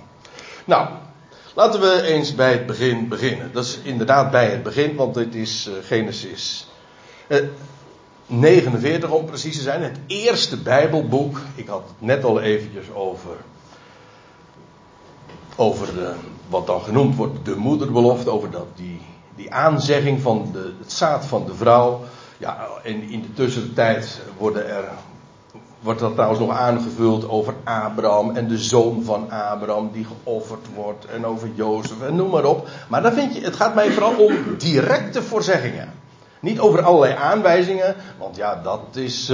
Nou, 0.64 0.88
laten 1.54 1.80
we 1.80 2.02
eens 2.02 2.34
bij 2.34 2.52
het 2.52 2.66
begin 2.66 3.08
beginnen. 3.08 3.52
Dat 3.52 3.64
is 3.64 3.78
inderdaad 3.82 4.30
bij 4.30 4.50
het 4.50 4.62
begin, 4.62 4.96
want 4.96 5.14
dit 5.14 5.34
is 5.34 5.68
uh, 5.68 5.74
Genesis. 5.82 6.68
Uh, 8.30 8.38
49 8.38 9.10
om 9.10 9.24
precies 9.24 9.56
te 9.56 9.62
zijn, 9.62 9.82
het 9.82 9.98
eerste 10.06 10.56
Bijbelboek. 10.56 11.40
Ik 11.54 11.66
had 11.66 11.82
het 11.86 12.06
net 12.06 12.24
al 12.24 12.40
eventjes 12.40 12.92
over, 12.94 13.36
over 15.56 15.88
wat 16.48 16.66
dan 16.66 16.80
genoemd 16.80 17.16
wordt 17.16 17.44
de 17.44 17.56
moederbelofte, 17.56 18.30
over 18.30 18.50
dat, 18.50 18.66
die, 18.74 19.00
die 19.36 19.52
aanzegging 19.52 20.20
van 20.20 20.48
de, 20.52 20.72
het 20.78 20.92
zaad 20.92 21.26
van 21.26 21.46
de 21.46 21.54
vrouw. 21.54 22.00
Ja, 22.38 22.68
en 22.82 23.02
in 23.02 23.20
de 23.20 23.32
tussentijd 23.32 24.20
worden 24.38 24.68
er, 24.68 24.84
wordt 25.80 26.00
dat 26.00 26.12
trouwens 26.12 26.40
nog 26.40 26.50
aangevuld 26.50 27.28
over 27.28 27.54
Abraham 27.64 28.36
en 28.36 28.48
de 28.48 28.58
zoon 28.58 29.02
van 29.04 29.30
Abraham 29.30 29.90
die 29.92 30.06
geofferd 30.06 30.66
wordt 30.74 31.04
en 31.04 31.26
over 31.26 31.48
Jozef 31.54 32.00
en 32.00 32.16
noem 32.16 32.30
maar 32.30 32.44
op. 32.44 32.68
Maar 32.88 33.02
dan 33.02 33.12
vind 33.12 33.34
je, 33.34 33.40
het 33.40 33.56
gaat 33.56 33.74
mij 33.74 33.90
vooral 33.90 34.14
om 34.14 34.34
directe 34.58 35.22
voorzeggingen. 35.22 35.92
Niet 36.40 36.60
over 36.60 36.82
allerlei 36.82 37.14
aanwijzingen, 37.14 37.96
want 38.18 38.36
ja, 38.36 38.60
dat 38.62 38.80
is. 38.92 39.32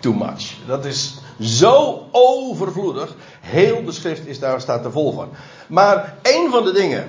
Too 0.00 0.12
much. 0.12 0.56
Dat 0.66 0.84
is 0.84 1.14
zo 1.40 2.06
overvloedig. 2.10 3.14
Heel 3.40 3.84
de 3.84 3.92
schrift 3.92 4.26
is 4.26 4.38
daar, 4.38 4.60
staat 4.60 4.84
er 4.84 4.92
vol 4.92 5.12
van. 5.12 5.28
Maar 5.66 6.14
een 6.22 6.50
van 6.50 6.64
de 6.64 6.72
dingen 6.72 7.08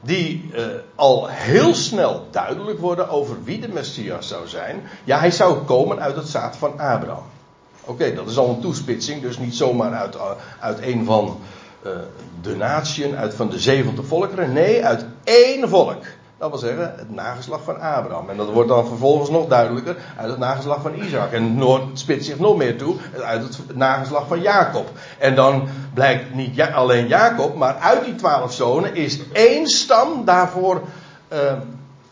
die 0.00 0.50
uh, 0.54 0.64
al 0.94 1.26
heel 1.28 1.74
snel 1.74 2.26
duidelijk 2.30 2.78
worden 2.78 3.08
over 3.08 3.44
wie 3.44 3.60
de 3.60 3.68
Messias 3.68 4.28
zou 4.28 4.48
zijn. 4.48 4.82
Ja, 5.04 5.18
hij 5.18 5.30
zou 5.30 5.58
komen 5.58 6.00
uit 6.00 6.16
het 6.16 6.28
zaad 6.28 6.56
van 6.56 6.70
Abraham. 6.70 7.24
Oké, 7.84 8.14
dat 8.14 8.28
is 8.28 8.38
al 8.38 8.48
een 8.48 8.60
toespitsing, 8.60 9.22
dus 9.22 9.38
niet 9.38 9.54
zomaar 9.54 9.92
uit, 9.92 10.14
uh, 10.14 10.30
uit 10.60 10.82
een 10.82 11.04
van 11.04 11.38
de 12.42 12.56
natieën, 12.56 13.16
uit 13.16 13.34
van 13.34 13.50
de 13.50 13.58
zeventig 13.58 14.06
volkeren. 14.06 14.52
Nee, 14.52 14.84
uit 14.84 15.04
één 15.24 15.68
volk. 15.68 16.02
Dat 16.38 16.50
wil 16.50 16.58
zeggen, 16.58 16.94
het 16.96 17.14
nageslag 17.14 17.62
van 17.62 17.80
Abraham. 17.80 18.30
En 18.30 18.36
dat 18.36 18.50
wordt 18.50 18.68
dan 18.68 18.86
vervolgens 18.86 19.30
nog 19.30 19.48
duidelijker 19.48 19.96
uit 20.16 20.30
het 20.30 20.38
nageslag 20.38 20.82
van 20.82 20.94
Isaac. 20.94 21.32
En 21.32 21.56
het 21.56 21.80
spitst 21.98 22.26
zich 22.28 22.38
nog 22.38 22.56
meer 22.56 22.78
toe 22.78 22.96
uit 23.24 23.42
het 23.42 23.76
nageslag 23.76 24.26
van 24.26 24.40
Jacob. 24.40 24.90
En 25.18 25.34
dan 25.34 25.68
blijkt 25.94 26.34
niet 26.34 26.60
alleen 26.60 27.06
Jacob, 27.06 27.54
maar 27.54 27.74
uit 27.74 28.04
die 28.04 28.14
twaalf 28.14 28.52
zonen 28.52 28.94
is 28.94 29.18
één 29.32 29.66
stam 29.66 30.24
daarvoor 30.24 30.82
uh, 31.32 31.38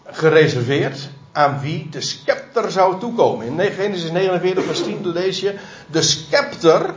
gereserveerd. 0.04 1.08
Aan 1.32 1.60
wie 1.60 1.88
de 1.90 2.00
scepter 2.00 2.70
zou 2.70 2.98
toekomen. 2.98 3.46
In 3.46 3.72
Genesis 3.72 4.10
49, 4.10 4.64
vers 4.64 4.82
10 4.82 5.08
lees 5.08 5.40
je: 5.40 5.54
De 5.86 6.02
scepter 6.02 6.94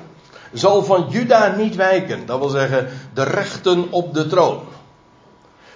zal 0.53 0.83
van 0.83 1.05
Juda 1.09 1.55
niet 1.55 1.75
wijken. 1.75 2.25
Dat 2.25 2.39
wil 2.39 2.49
zeggen, 2.49 2.87
de 3.13 3.23
rechten 3.23 3.91
op 3.91 4.13
de 4.13 4.27
troon 4.27 4.59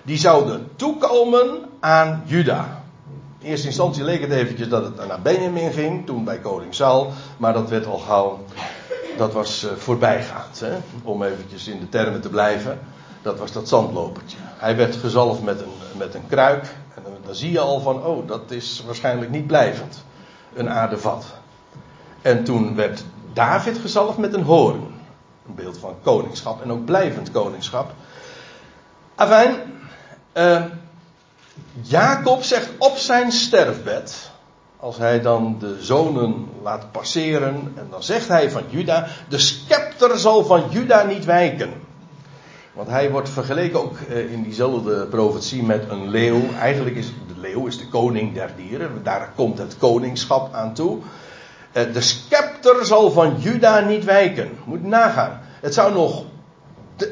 die 0.03 0.17
zouden 0.17 0.67
toekomen 0.75 1.59
aan 1.79 2.23
Juda. 2.25 2.83
In 3.39 3.47
eerste 3.47 3.67
instantie 3.67 4.03
leek 4.03 4.21
het 4.21 4.31
eventjes 4.31 4.69
dat 4.69 4.83
het 4.83 5.07
naar 5.07 5.21
Benjamin 5.21 5.71
ging, 5.71 6.05
toen 6.05 6.23
bij 6.23 6.39
koning 6.39 6.73
Saul, 6.75 7.11
maar 7.37 7.53
dat 7.53 7.69
werd 7.69 7.85
al 7.85 7.97
gauw, 7.97 8.39
dat 9.17 9.33
was 9.33 9.63
uh, 9.63 9.71
voorbijgaand, 9.71 10.59
hè? 10.59 10.77
om 11.03 11.23
eventjes 11.23 11.67
in 11.67 11.79
de 11.79 11.89
termen 11.89 12.21
te 12.21 12.29
blijven. 12.29 12.79
Dat 13.21 13.39
was 13.39 13.51
dat 13.51 13.67
zandlopertje. 13.67 14.37
Hij 14.41 14.75
werd 14.75 14.95
gezalfd 14.95 15.43
met 15.43 15.59
een, 15.59 15.71
met 15.97 16.13
een 16.13 16.27
kruik, 16.27 16.63
en 16.95 17.03
dan, 17.03 17.13
dan 17.25 17.35
zie 17.35 17.51
je 17.51 17.59
al 17.59 17.79
van, 17.79 18.05
oh, 18.05 18.27
dat 18.27 18.51
is 18.51 18.83
waarschijnlijk 18.85 19.31
niet 19.31 19.47
blijvend. 19.47 20.03
Een 20.53 20.69
aardevat. 20.69 21.25
En 22.21 22.43
toen 22.43 22.75
werd 22.75 23.03
David 23.33 23.77
gezalfd 23.77 24.17
met 24.17 24.33
een 24.33 24.43
hoorn. 24.43 24.81
Een 25.47 25.55
beeld 25.55 25.77
van 25.77 25.95
koningschap 26.01 26.61
en 26.61 26.71
ook 26.71 26.85
blijvend 26.85 27.31
koningschap. 27.31 27.93
Afijn, 29.15 29.55
uh, 30.33 30.61
Jacob 31.81 32.43
zegt 32.43 32.69
op 32.77 32.97
zijn 32.97 33.31
sterfbed, 33.31 34.31
als 34.77 34.97
hij 34.97 35.21
dan 35.21 35.55
de 35.59 35.77
zonen 35.83 36.47
laat 36.63 36.91
passeren, 36.91 37.73
en 37.75 37.87
dan 37.89 38.03
zegt 38.03 38.27
hij 38.27 38.51
van 38.51 38.63
Juda, 38.69 39.07
de 39.29 39.37
scepter 39.37 40.19
zal 40.19 40.45
van 40.45 40.63
Juda 40.69 41.03
niet 41.03 41.25
wijken. 41.25 41.73
Want 42.73 42.87
hij 42.87 43.11
wordt 43.11 43.29
vergeleken 43.29 43.81
ook 43.81 43.97
uh, 44.09 44.31
in 44.31 44.43
diezelfde 44.43 45.05
profetie 45.05 45.63
met 45.63 45.89
een 45.89 46.09
leeuw. 46.09 46.41
Eigenlijk 46.59 46.95
is 46.95 47.07
de 47.07 47.39
leeuw 47.39 47.65
is 47.65 47.77
de 47.77 47.87
koning 47.87 48.33
der 48.33 48.51
dieren, 48.55 49.03
daar 49.03 49.31
komt 49.35 49.57
het 49.57 49.77
koningschap 49.77 50.53
aan 50.53 50.73
toe. 50.73 50.97
Uh, 51.73 51.93
de 51.93 52.01
scepter 52.01 52.85
zal 52.85 53.11
van 53.11 53.35
Juda 53.39 53.79
niet 53.79 54.03
wijken. 54.03 54.57
Moet 54.63 54.83
nagaan. 54.83 55.39
Het 55.61 55.73
zou 55.73 55.93
nog, 55.93 56.23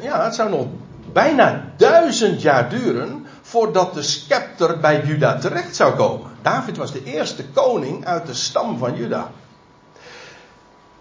ja, 0.02 0.24
het 0.24 0.36
zou 0.36 0.50
nog 0.50 0.66
bijna 1.14 1.64
duizend 1.78 2.42
jaar 2.42 2.70
duren 2.70 3.26
voordat 3.42 3.94
de 3.94 4.02
scepter 4.02 4.80
bij 4.80 5.06
Juda 5.06 5.38
terecht 5.38 5.76
zou 5.76 5.96
komen. 5.96 6.32
David 6.42 6.78
was 6.78 6.92
de 6.92 7.04
eerste 7.04 7.46
koning 7.46 8.06
uit 8.06 8.26
de 8.26 8.34
stam 8.34 8.78
van 8.78 8.96
Juda. 8.96 9.32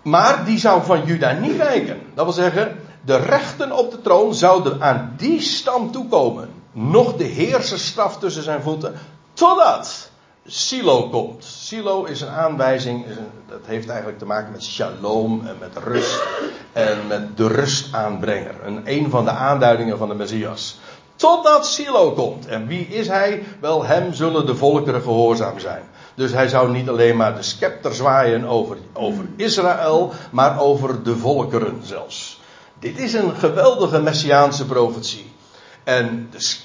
Maar 0.02 0.44
die 0.44 0.58
zou 0.58 0.84
van 0.84 1.04
Juda 1.04 1.32
niet 1.32 1.56
wijken. 1.56 2.00
Dat 2.14 2.24
wil 2.24 2.34
zeggen, 2.34 2.80
de 3.00 3.16
rechten 3.16 3.72
op 3.72 3.90
de 3.90 4.00
troon 4.00 4.34
zouden 4.34 4.82
aan 4.82 5.14
die 5.16 5.40
stam 5.40 5.92
toekomen. 5.92 6.48
Nog 6.72 7.16
de 7.16 7.24
heerserstaf 7.24 8.18
tussen 8.18 8.42
zijn 8.42 8.62
voeten. 8.62 8.94
Totdat 9.32 10.10
Silo 10.46 11.08
komt. 11.08 11.44
Silo 11.68 12.04
is 12.04 12.20
een 12.20 12.28
aanwijzing, 12.28 13.04
dat 13.48 13.60
heeft 13.66 13.88
eigenlijk 13.88 14.18
te 14.18 14.26
maken 14.26 14.52
met 14.52 14.62
shalom 14.62 15.46
en 15.46 15.56
met 15.60 15.84
rust 15.84 16.22
en 16.72 17.06
met 17.06 17.36
de 17.36 17.48
rustaanbrenger. 17.48 18.54
Een, 18.64 18.80
een 18.84 19.10
van 19.10 19.24
de 19.24 19.30
aanduidingen 19.30 19.98
van 19.98 20.08
de 20.08 20.14
Messias. 20.14 20.78
Totdat 21.16 21.66
Silo 21.66 22.12
komt. 22.12 22.46
En 22.46 22.66
wie 22.66 22.86
is 22.86 23.08
hij? 23.08 23.42
Wel, 23.60 23.84
hem 23.84 24.12
zullen 24.12 24.46
de 24.46 24.54
volkeren 24.54 25.02
gehoorzaam 25.02 25.58
zijn. 25.58 25.82
Dus 26.14 26.32
hij 26.32 26.48
zou 26.48 26.70
niet 26.70 26.88
alleen 26.88 27.16
maar 27.16 27.34
de 27.34 27.42
scepter 27.42 27.94
zwaaien 27.94 28.44
over, 28.44 28.76
over 28.92 29.24
Israël, 29.36 30.12
maar 30.30 30.60
over 30.60 31.02
de 31.02 31.16
volkeren 31.16 31.80
zelfs. 31.82 32.40
Dit 32.78 32.98
is 32.98 33.12
een 33.12 33.36
geweldige 33.36 34.00
messiaanse 34.00 34.66
profetie. 34.66 35.32
En 35.84 36.30
de, 36.30 36.56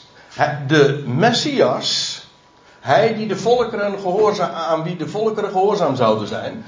de 0.68 1.04
Messias, 1.08 2.13
hij 2.84 3.16
die 3.16 3.28
de 3.28 3.38
volkeren 3.38 4.54
aan 4.54 4.84
wie 4.84 4.96
de 4.96 5.08
volkeren 5.08 5.50
gehoorzaam 5.50 5.96
zouden 5.96 6.28
zijn, 6.28 6.66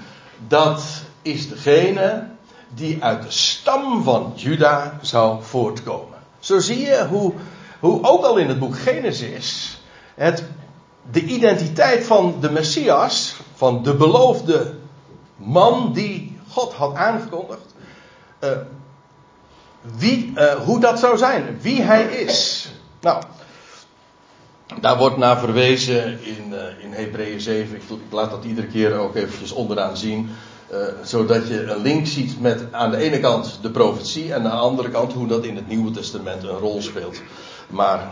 dat 0.48 0.84
is 1.22 1.50
degene 1.50 2.27
die 2.69 3.03
uit 3.03 3.24
de 3.24 3.31
stam 3.31 4.03
van 4.03 4.34
Juda 4.36 5.00
zou 5.01 5.43
voortkomen. 5.43 6.17
Zo 6.39 6.60
zie 6.60 6.79
je 6.79 7.07
hoe, 7.10 7.34
hoe 7.79 8.03
ook 8.03 8.24
al 8.24 8.38
in 8.38 8.48
het 8.48 8.60
boek 8.60 8.77
Genesis 8.77 9.81
het, 10.15 10.43
de 11.12 11.24
identiteit 11.24 12.05
van 12.05 12.36
de 12.39 12.51
Messias, 12.51 13.36
van 13.55 13.84
de 13.84 13.93
beloofde 13.93 14.74
man 15.36 15.93
die 15.93 16.38
God 16.50 16.74
had 16.74 16.95
aangekondigd, 16.95 17.75
uh, 18.39 18.50
wie, 19.98 20.31
uh, 20.36 20.53
hoe 20.53 20.79
dat 20.79 21.00
zou 21.00 21.17
zijn, 21.17 21.60
wie 21.62 21.81
hij 21.81 22.03
is. 22.03 22.69
Nou, 23.01 23.24
Daar 24.86 24.98
wordt 24.98 25.18
naar 25.18 25.39
verwezen 25.39 26.24
in, 26.24 26.51
uh, 26.51 26.84
in 26.84 26.94
Hebreeën 26.94 27.42
7. 27.42 27.75
Ik, 27.75 27.82
laat 28.10 28.32
dat 28.32 28.44
iedere 28.44 28.68
keer 28.68 28.98
ook 28.98 29.15
eventjes 29.15 29.51
onderaan 29.51 29.98
zien. 29.98 30.30
Uh, 30.72 30.77
zodat 31.04 31.48
je 31.48 31.63
een 31.63 31.82
link 31.82 32.08
ziet 32.08 32.42
met 32.42 32.63
aan 32.72 32.92
de 32.92 32.98
ene 32.98 33.20
kant 33.20 33.60
de 33.62 33.70
profetie 33.70 34.34
en 34.34 34.36
aan 34.36 34.44
de 34.44 34.50
andere 34.50 34.89
kant 34.89 35.13
hoe 35.13 35.27
dat 35.27 35.44
in 35.44 35.56
het 35.56 35.68
Nieuwe 35.68 35.92
Testament 35.92 36.44
een 36.44 36.58
rol 36.58 36.82
speelt. 36.82 37.22
Maar 37.68 38.12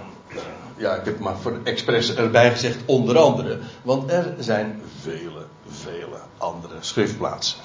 ja, 0.77 0.95
ik 0.95 1.05
heb 1.05 1.19
maar 1.19 1.37
voor 1.37 1.59
expres 1.63 2.15
erbij 2.15 2.51
gezegd 2.51 2.77
onder 2.85 3.17
andere. 3.17 3.59
Want 3.81 4.11
er 4.11 4.33
zijn 4.39 4.81
vele, 5.01 5.45
vele 5.67 6.17
andere 6.37 6.75
schriftplaatsen. 6.79 7.57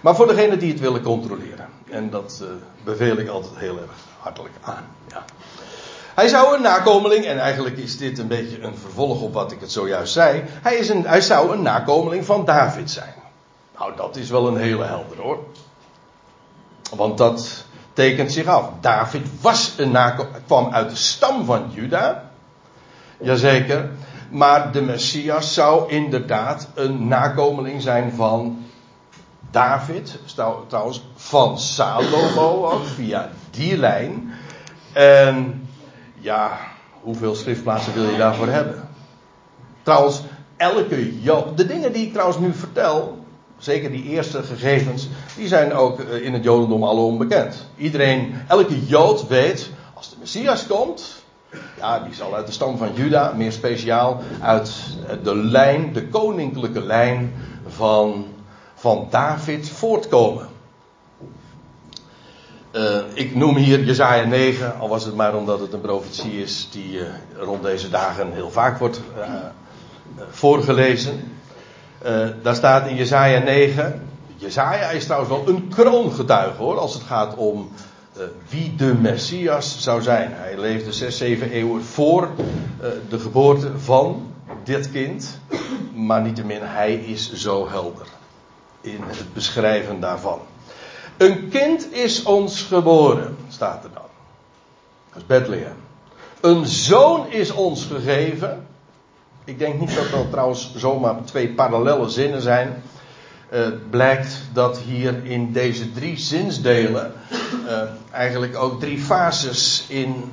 Maar 0.00 0.16
voor 0.16 0.26
degenen 0.26 0.58
die 0.58 0.72
het 0.72 0.80
willen 0.80 1.02
controleren. 1.02 1.68
En 1.90 2.10
dat 2.10 2.42
beveel 2.84 3.16
ik 3.16 3.28
altijd 3.28 3.56
heel 3.56 3.78
erg 3.78 3.94
hartelijk 4.18 4.54
aan. 4.60 4.84
Hij 6.14 6.28
zou 6.28 6.56
een 6.56 6.62
nakomeling, 6.62 7.24
en 7.24 7.38
eigenlijk 7.38 7.76
is 7.76 7.96
dit 7.96 8.18
een 8.18 8.28
beetje 8.28 8.62
een 8.62 8.76
vervolg 8.76 9.20
op 9.20 9.32
wat 9.32 9.52
ik 9.52 9.60
het 9.60 9.72
zojuist 9.72 10.12
zei. 10.12 10.42
Hij, 10.46 10.74
is 10.74 10.88
een, 10.88 11.06
hij 11.06 11.20
zou 11.20 11.52
een 11.52 11.62
nakomeling 11.62 12.24
van 12.24 12.44
David 12.44 12.90
zijn. 12.90 13.14
Nou, 13.78 13.96
dat 13.96 14.16
is 14.16 14.30
wel 14.30 14.48
een 14.48 14.56
hele 14.56 14.84
helder 14.84 15.18
hoor. 15.18 15.38
Want 16.96 17.18
dat 17.18 17.64
tekent 17.92 18.32
zich 18.32 18.46
af. 18.46 18.70
David 18.80 19.26
was 19.40 19.74
een 19.76 19.96
kwam 20.46 20.72
uit 20.72 20.90
de 20.90 20.96
stam 20.96 21.44
van 21.44 21.70
Juda. 21.70 22.30
Jazeker. 23.18 23.90
Maar 24.30 24.72
de 24.72 24.82
Messias 24.82 25.54
zou 25.54 25.90
inderdaad 25.90 26.68
een 26.74 27.08
nakomeling 27.08 27.82
zijn 27.82 28.12
van 28.12 28.64
David. 29.50 30.18
Trouwens, 30.68 31.04
van 31.16 31.58
Salomo 31.58 32.70
ook, 32.70 32.86
via 32.86 33.30
die 33.50 33.76
lijn. 33.78 34.32
En 34.92 35.63
ja, 36.24 36.58
hoeveel 37.02 37.34
schriftplaatsen 37.34 37.94
wil 37.94 38.04
je 38.10 38.16
daarvoor 38.16 38.48
hebben? 38.48 38.88
Trouwens, 39.82 40.22
elke 40.56 41.20
Jood. 41.20 41.56
De 41.56 41.66
dingen 41.66 41.92
die 41.92 42.06
ik 42.06 42.12
trouwens 42.12 42.38
nu 42.38 42.52
vertel, 42.52 43.18
zeker 43.58 43.90
die 43.90 44.04
eerste 44.04 44.42
gegevens, 44.42 45.08
die 45.36 45.48
zijn 45.48 45.74
ook 45.74 46.00
eh, 46.00 46.24
in 46.24 46.32
het 46.32 46.44
Jodendom 46.44 46.82
al 46.82 47.06
onbekend. 47.06 47.66
Iedereen, 47.76 48.34
elke 48.48 48.86
Jood 48.86 49.26
weet, 49.26 49.70
als 49.94 50.10
de 50.10 50.16
Messias 50.18 50.66
komt, 50.66 51.24
ja, 51.76 52.00
die 52.00 52.14
zal 52.14 52.34
uit 52.34 52.46
de 52.46 52.52
stam 52.52 52.76
van 52.76 52.94
Juda, 52.94 53.32
meer 53.36 53.52
speciaal 53.52 54.22
uit 54.40 54.96
de 55.22 55.36
lijn, 55.36 55.92
de 55.92 56.08
koninklijke 56.08 56.82
lijn 56.82 57.34
van, 57.66 58.26
van 58.74 59.06
David 59.10 59.68
voortkomen. 59.68 60.48
Uh, 62.76 63.00
ik 63.12 63.34
noem 63.34 63.56
hier 63.56 63.80
Jezaja 63.84 64.24
9, 64.24 64.78
al 64.78 64.88
was 64.88 65.04
het 65.04 65.14
maar 65.14 65.36
omdat 65.36 65.60
het 65.60 65.72
een 65.72 65.80
profetie 65.80 66.42
is 66.42 66.68
die 66.70 66.92
uh, 66.92 67.06
rond 67.38 67.62
deze 67.62 67.90
dagen 67.90 68.32
heel 68.32 68.50
vaak 68.50 68.78
wordt 68.78 69.00
uh, 69.18 69.24
voorgelezen. 70.30 71.32
daar 72.42 72.54
staat 72.54 72.86
in 72.86 72.96
Jezaja 72.96 73.38
9. 73.38 74.08
Jezaja 74.36 74.90
is 74.90 75.04
trouwens 75.04 75.30
wel 75.30 75.54
een 75.54 75.68
kroongetuige 75.68 76.56
hoor, 76.56 76.78
als 76.78 76.94
het 76.94 77.02
gaat 77.02 77.36
om 77.36 77.70
wie 78.48 78.74
de 78.76 78.94
Messias 78.94 79.82
zou 79.82 80.02
zijn. 80.02 80.30
Hij 80.32 80.58
leefde 80.58 80.92
zes, 80.92 81.18
zeven 81.18 81.50
eeuwen 81.50 81.84
voor 81.84 82.28
de 83.08 83.18
geboorte 83.18 83.78
van 83.78 84.32
dit 84.64 84.90
kind. 84.90 85.38
Maar 85.94 86.22
niettemin, 86.22 86.62
hij 86.62 86.94
is 86.94 87.32
zo 87.32 87.68
helder 87.68 88.06
in 88.80 89.00
het 89.02 89.32
beschrijven 89.32 90.00
daarvan. 90.00 90.40
Een 91.16 91.48
kind 91.48 91.92
is 91.92 92.22
ons 92.22 92.62
geboren, 92.62 93.36
staat 93.48 93.84
er 93.84 93.90
dan. 93.94 94.02
Dat 95.12 95.22
is 95.22 95.26
Bethlehem. 95.26 95.76
Een 96.40 96.66
zoon 96.66 97.30
is 97.30 97.50
ons 97.50 97.84
gegeven. 97.84 98.66
Ik 99.44 99.58
denk 99.58 99.80
niet 99.80 99.94
dat 99.94 100.10
dat 100.10 100.30
trouwens 100.30 100.74
zomaar 100.76 101.24
twee 101.24 101.48
parallele 101.48 102.08
zinnen 102.08 102.42
zijn. 102.42 102.82
Uh, 103.52 103.66
blijkt 103.90 104.40
dat 104.52 104.78
hier 104.78 105.24
in 105.24 105.52
deze 105.52 105.92
drie 105.92 106.18
zinsdelen 106.18 107.12
uh, 107.66 107.82
eigenlijk 108.10 108.56
ook 108.56 108.80
drie 108.80 108.98
fases 108.98 109.84
in 109.88 110.32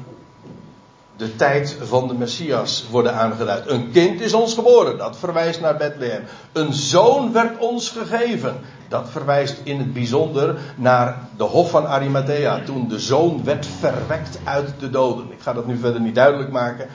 de 1.17 1.35
tijd 1.35 1.77
van 1.81 2.07
de 2.07 2.13
Messias 2.13 2.85
worden 2.89 3.13
aangeduid. 3.13 3.69
Een 3.69 3.91
kind 3.91 4.21
is 4.21 4.33
ons 4.33 4.53
geboren, 4.53 4.97
dat 4.97 5.17
verwijst 5.17 5.61
naar 5.61 5.77
Bethlehem. 5.77 6.23
Een 6.51 6.73
zoon 6.73 7.31
werd 7.33 7.57
ons 7.57 7.89
gegeven, 7.89 8.59
dat 8.91 9.09
verwijst 9.09 9.61
in 9.63 9.77
het 9.77 9.93
bijzonder 9.93 10.59
naar 10.75 11.17
de 11.37 11.43
Hof 11.43 11.69
van 11.69 11.87
Arimathea, 11.87 12.61
toen 12.65 12.87
de 12.87 12.99
zoon 12.99 13.43
werd 13.43 13.65
verwekt 13.79 14.39
uit 14.43 14.73
de 14.79 14.89
doden. 14.89 15.31
Ik 15.31 15.41
ga 15.41 15.53
dat 15.53 15.67
nu 15.67 15.77
verder 15.77 16.01
niet 16.01 16.15
duidelijk 16.15 16.51
maken, 16.51 16.87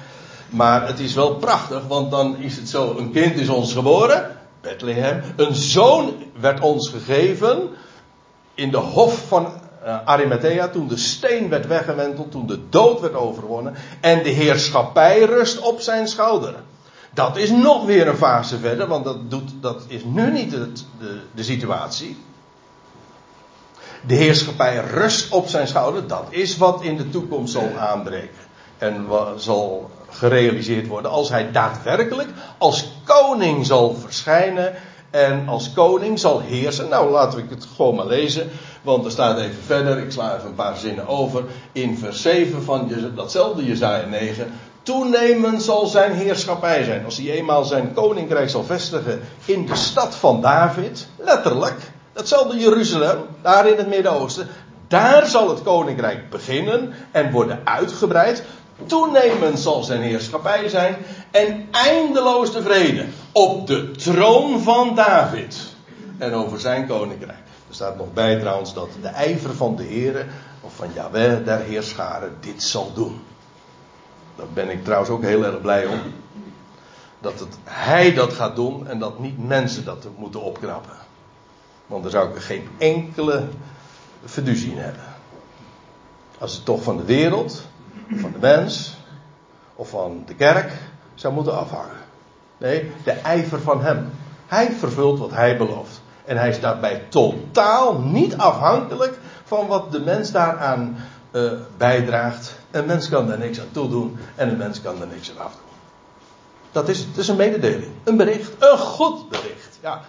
maar 0.50 0.86
het 0.86 0.98
is 0.98 1.14
wel 1.14 1.34
prachtig, 1.34 1.86
want 1.86 2.10
dan 2.10 2.36
is 2.36 2.56
het 2.56 2.68
zo: 2.68 2.96
een 2.98 3.12
kind 3.12 3.34
is 3.34 3.48
ons 3.48 3.72
geboren, 3.72 4.30
Bethlehem. 4.60 5.22
Een 5.36 5.54
zoon 5.54 6.12
werd 6.40 6.60
ons 6.60 6.88
gegeven 6.88 7.68
in 8.54 8.70
de 8.70 8.76
Hof 8.76 9.28
van 9.28 9.46
uh, 9.84 9.98
Arimathea, 10.04 10.68
toen 10.68 10.88
de 10.88 10.96
steen 10.96 11.48
werd 11.48 11.66
weggewenteld, 11.66 12.30
toen 12.30 12.46
de 12.46 12.68
dood 12.68 13.00
werd 13.00 13.14
overwonnen 13.14 13.74
en 14.00 14.22
de 14.22 14.30
heerschappij 14.30 15.24
rust 15.24 15.60
op 15.60 15.80
zijn 15.80 16.08
schouder. 16.08 16.54
Dat 17.16 17.36
is 17.36 17.50
nog 17.50 17.84
weer 17.84 18.08
een 18.08 18.16
fase 18.16 18.58
verder, 18.58 18.86
want 18.86 19.04
dat, 19.04 19.30
doet, 19.30 19.50
dat 19.60 19.84
is 19.86 20.04
nu 20.04 20.30
niet 20.30 20.50
de, 20.50 20.72
de, 20.98 21.20
de 21.34 21.42
situatie. 21.42 22.16
De 24.06 24.14
heerschappij 24.14 24.76
rust 24.76 25.32
op 25.32 25.48
zijn 25.48 25.68
schouder, 25.68 26.06
dat 26.06 26.24
is 26.28 26.56
wat 26.56 26.82
in 26.82 26.96
de 26.96 27.10
toekomst 27.10 27.52
zal 27.52 27.68
aanbreken. 27.78 28.44
En 28.78 29.06
zal 29.36 29.90
gerealiseerd 30.08 30.86
worden 30.86 31.10
als 31.10 31.28
hij 31.28 31.52
daadwerkelijk 31.52 32.28
als 32.58 32.88
koning 33.04 33.66
zal 33.66 33.94
verschijnen 33.94 34.74
en 35.10 35.48
als 35.48 35.72
koning 35.72 36.18
zal 36.18 36.40
heersen. 36.40 36.88
Nou, 36.88 37.10
laten 37.10 37.38
we 37.38 37.54
het 37.54 37.68
gewoon 37.76 37.94
maar 37.94 38.06
lezen. 38.06 38.50
Want 38.82 39.04
er 39.04 39.10
staat 39.10 39.38
even 39.38 39.62
verder, 39.62 39.98
ik 39.98 40.12
sla 40.12 40.36
even 40.36 40.48
een 40.48 40.54
paar 40.54 40.76
zinnen 40.76 41.08
over. 41.08 41.44
In 41.72 41.98
vers 41.98 42.22
7 42.22 42.62
van 42.62 42.92
datzelfde 43.14 43.64
Jezaja 43.64 44.06
9. 44.06 44.52
Toenemend 44.86 45.62
zal 45.62 45.86
zijn 45.86 46.12
heerschappij 46.12 46.84
zijn. 46.84 47.04
Als 47.04 47.16
hij 47.16 47.30
eenmaal 47.30 47.64
zijn 47.64 47.92
koninkrijk 47.94 48.50
zal 48.50 48.64
vestigen 48.64 49.20
in 49.44 49.66
de 49.66 49.74
stad 49.74 50.14
van 50.14 50.40
David. 50.40 51.06
Letterlijk. 51.16 51.92
Datzelfde 52.12 52.58
Jeruzalem, 52.58 53.18
daar 53.42 53.68
in 53.68 53.76
het 53.76 53.88
Midden-Oosten. 53.88 54.48
Daar 54.88 55.26
zal 55.26 55.48
het 55.48 55.62
koninkrijk 55.62 56.30
beginnen 56.30 56.92
en 57.10 57.30
worden 57.30 57.60
uitgebreid. 57.64 58.42
Toenemend 58.86 59.58
zal 59.58 59.82
zijn 59.82 60.02
heerschappij 60.02 60.68
zijn. 60.68 60.96
En 61.30 61.68
eindeloos 61.70 62.52
de 62.52 62.62
vrede. 62.62 63.04
Op 63.32 63.66
de 63.66 63.90
troon 63.90 64.60
van 64.60 64.94
David. 64.94 65.56
En 66.18 66.32
over 66.32 66.60
zijn 66.60 66.86
koninkrijk. 66.86 67.38
Er 67.68 67.74
staat 67.74 67.96
nog 67.96 68.12
bij 68.12 68.38
trouwens 68.38 68.74
dat 68.74 68.88
de 69.02 69.08
ijver 69.08 69.54
van 69.54 69.76
de 69.76 69.82
Heer, 69.82 70.26
of 70.60 70.74
van 70.74 70.88
Yahweh 70.94 71.44
der 71.44 71.58
Heerscharen, 71.58 72.36
dit 72.40 72.62
zal 72.62 72.92
doen. 72.94 73.20
Daar 74.36 74.46
ben 74.54 74.70
ik 74.70 74.84
trouwens 74.84 75.10
ook 75.10 75.22
heel 75.22 75.44
erg 75.44 75.60
blij 75.60 75.86
om. 75.86 76.00
Dat 77.18 77.40
het 77.40 77.58
hij 77.64 78.14
dat 78.14 78.32
gaat 78.32 78.56
doen 78.56 78.88
en 78.88 78.98
dat 78.98 79.18
niet 79.18 79.46
mensen 79.46 79.84
dat 79.84 80.06
moeten 80.16 80.42
opknappen. 80.42 80.96
Want 81.86 82.02
daar 82.02 82.12
zou 82.12 82.30
ik 82.30 82.42
geen 82.42 82.68
enkele 82.78 83.44
fiducie 84.24 84.70
in 84.70 84.78
hebben. 84.78 85.02
Als 86.38 86.54
het 86.54 86.64
toch 86.64 86.82
van 86.82 86.96
de 86.96 87.04
wereld, 87.04 87.66
van 88.14 88.32
de 88.32 88.38
mens 88.38 88.96
of 89.74 89.88
van 89.88 90.22
de 90.26 90.34
kerk 90.34 90.72
zou 91.14 91.34
moeten 91.34 91.58
afhangen. 91.58 91.96
Nee, 92.58 92.90
de 93.04 93.10
ijver 93.10 93.60
van 93.60 93.82
hem. 93.82 94.10
Hij 94.46 94.72
vervult 94.72 95.18
wat 95.18 95.30
hij 95.30 95.56
belooft. 95.56 96.00
En 96.24 96.36
hij 96.36 96.48
is 96.48 96.60
daarbij 96.60 97.04
totaal 97.08 97.98
niet 97.98 98.36
afhankelijk 98.36 99.18
van 99.44 99.66
wat 99.66 99.92
de 99.92 100.00
mens 100.00 100.30
daaraan 100.30 100.96
uh, 101.32 101.52
bijdraagt. 101.76 102.58
Een 102.76 102.86
mens 102.86 103.08
kan 103.08 103.26
daar 103.26 103.38
niks 103.38 103.60
aan 103.60 103.68
toedoen 103.72 104.18
en 104.34 104.48
een 104.48 104.56
mens 104.56 104.82
kan 104.82 104.98
daar 104.98 105.08
niks 105.08 105.30
aan 105.30 105.44
afdoen. 105.44 105.60
Dat 106.72 106.88
is, 106.88 106.98
het 106.98 107.16
is 107.16 107.28
een 107.28 107.36
mededeling, 107.36 107.92
een 108.04 108.16
bericht, 108.16 108.52
een 108.58 108.78
goed 108.78 109.28
bericht. 109.28 109.78
Ja. 109.80 110.00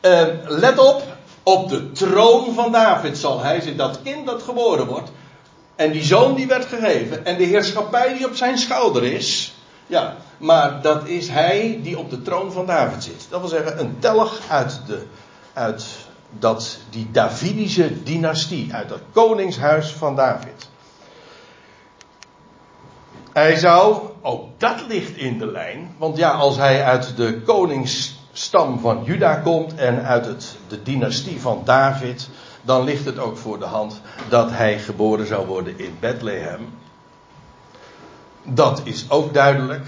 Uh, 0.00 0.26
let 0.46 0.78
op, 0.78 1.02
op 1.42 1.68
de 1.68 1.92
troon 1.92 2.54
van 2.54 2.72
David 2.72 3.18
zal 3.18 3.42
hij 3.42 3.60
zijn, 3.60 3.76
dat 3.76 4.02
kind 4.02 4.26
dat 4.26 4.42
geboren 4.42 4.86
wordt. 4.86 5.10
En 5.76 5.92
die 5.92 6.02
zoon 6.02 6.34
die 6.34 6.46
werd 6.46 6.64
gegeven 6.64 7.24
en 7.24 7.36
de 7.36 7.44
heerschappij 7.44 8.16
die 8.16 8.26
op 8.26 8.36
zijn 8.36 8.58
schouder 8.58 9.04
is. 9.04 9.54
Ja, 9.86 10.16
maar 10.38 10.82
dat 10.82 11.06
is 11.06 11.28
hij 11.28 11.80
die 11.82 11.98
op 11.98 12.10
de 12.10 12.22
troon 12.22 12.52
van 12.52 12.66
David 12.66 13.04
zit. 13.04 13.26
Dat 13.28 13.40
wil 13.40 13.48
zeggen, 13.48 13.80
een 13.80 13.96
telg 13.98 14.40
uit 14.48 14.80
de 14.86 15.02
uit 15.52 15.86
dat, 16.30 16.78
die 16.90 17.10
Davidische 17.10 18.02
dynastie, 18.02 18.74
uit 18.74 18.90
het 18.90 19.02
koningshuis 19.12 19.90
van 19.90 20.16
David. 20.16 20.67
Hij 23.38 23.56
zou, 23.56 24.02
ook 24.22 24.60
dat 24.60 24.84
ligt 24.88 25.16
in 25.16 25.38
de 25.38 25.46
lijn, 25.46 25.94
want 25.98 26.16
ja, 26.16 26.30
als 26.30 26.56
hij 26.56 26.84
uit 26.84 27.16
de 27.16 27.40
koningsstam 27.40 28.80
van 28.80 29.04
Juda 29.04 29.34
komt 29.34 29.74
en 29.74 30.04
uit 30.04 30.26
het, 30.26 30.56
de 30.68 30.82
dynastie 30.82 31.40
van 31.40 31.62
David, 31.64 32.28
dan 32.62 32.84
ligt 32.84 33.04
het 33.04 33.18
ook 33.18 33.36
voor 33.36 33.58
de 33.58 33.64
hand 33.64 34.00
dat 34.28 34.50
hij 34.50 34.78
geboren 34.78 35.26
zou 35.26 35.46
worden 35.46 35.78
in 35.78 35.96
Bethlehem. 36.00 36.78
Dat 38.42 38.80
is 38.84 39.10
ook 39.10 39.34
duidelijk. 39.34 39.86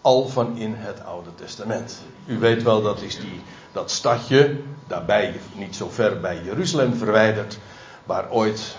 al 0.00 0.28
van 0.28 0.56
in 0.56 0.74
het 0.76 1.04
Oude 1.04 1.34
Testament. 1.34 2.02
U 2.26 2.38
weet 2.38 2.62
wel, 2.62 2.82
dat 2.82 3.00
is 3.00 3.16
die, 3.20 3.42
dat 3.72 3.90
stadje, 3.90 4.60
daarbij 4.86 5.40
niet 5.54 5.76
zo 5.76 5.88
ver 5.90 6.20
bij 6.20 6.40
Jeruzalem 6.44 6.94
verwijderd, 6.94 7.58
waar 8.04 8.30
ooit 8.30 8.76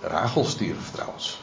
Rachel 0.00 0.44
stierf 0.44 0.90
trouwens. 0.90 1.41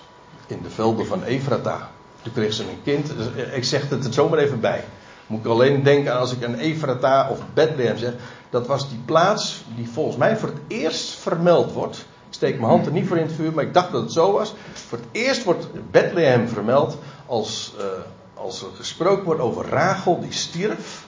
In 0.50 0.62
de 0.64 0.70
velden 0.70 1.06
van 1.06 1.24
Efrata. 1.24 1.90
Toen 2.22 2.34
kreeg 2.34 2.54
ze 2.54 2.64
een 2.64 2.82
kind. 2.84 3.12
Ik 3.54 3.64
zeg 3.64 3.90
het 3.90 4.06
er 4.06 4.14
zomaar 4.14 4.40
even 4.40 4.60
bij. 4.60 4.84
Moet 5.28 5.40
ik 5.40 5.46
alleen 5.46 5.84
denken 5.84 6.18
als 6.18 6.32
ik 6.32 6.42
een 6.42 6.60
Efrata 6.60 7.30
of 7.30 7.40
Bethlehem 7.54 7.98
zeg. 7.98 8.14
Dat 8.50 8.68
was 8.68 8.90
die 8.90 9.00
plaats 9.06 9.64
die 9.76 9.90
volgens 9.90 10.18
mij 10.18 10.38
voor 10.38 10.50
het 10.50 10.58
eerst 10.68 11.10
vermeld 11.10 11.72
wordt. 11.72 11.98
Ik 11.98 12.36
steek 12.36 12.56
mijn 12.56 12.70
hand 12.70 12.86
er 12.86 12.92
niet 12.92 13.08
voor 13.08 13.18
in 13.18 13.26
het 13.26 13.36
vuur, 13.36 13.54
maar 13.54 13.64
ik 13.64 13.74
dacht 13.74 13.92
dat 13.92 14.02
het 14.02 14.12
zo 14.12 14.32
was. 14.32 14.54
Voor 14.74 14.98
het 14.98 15.08
eerst 15.12 15.44
wordt 15.44 15.92
Bethlehem 15.92 16.48
vermeld 16.48 16.98
als, 17.26 17.74
uh, 17.78 17.86
als 18.34 18.62
er 18.62 18.68
gesproken 18.76 19.26
wordt 19.26 19.42
over 19.42 19.70
Rachel 19.70 20.20
die 20.20 20.32
stierf. 20.32 21.06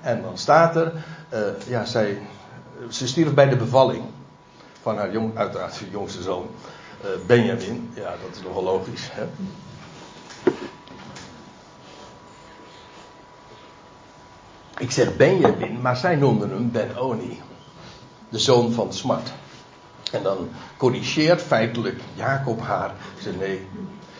En 0.00 0.22
dan 0.22 0.38
staat 0.38 0.76
er, 0.76 0.92
uh, 1.32 1.40
ja, 1.66 1.84
zij, 1.84 2.18
ze 2.88 3.06
stierf 3.06 3.34
bij 3.34 3.48
de 3.48 3.56
bevalling 3.56 4.02
van 4.82 4.96
haar 4.96 5.10
uiteraard 5.34 5.80
jongste 5.90 6.22
zoon, 6.22 6.46
Benjamin. 7.26 7.90
Ja, 7.94 8.10
dat 8.10 8.36
is 8.36 8.42
nogal 8.42 8.62
logisch. 8.62 9.08
Hè? 9.12 9.26
Ik 14.78 14.90
zeg 14.90 15.16
Benjamin, 15.16 15.80
maar 15.80 15.96
zij 15.96 16.16
noemden 16.16 16.50
hem 16.50 16.70
Ben-Oni. 16.70 17.40
De 18.28 18.38
zoon 18.38 18.72
van 18.72 18.92
smart. 18.92 19.32
En 20.12 20.22
dan 20.22 20.48
corrigeert 20.76 21.42
feitelijk 21.42 22.00
Jacob 22.14 22.60
haar. 22.60 22.94
Ze 23.20 23.30
nee, 23.30 23.68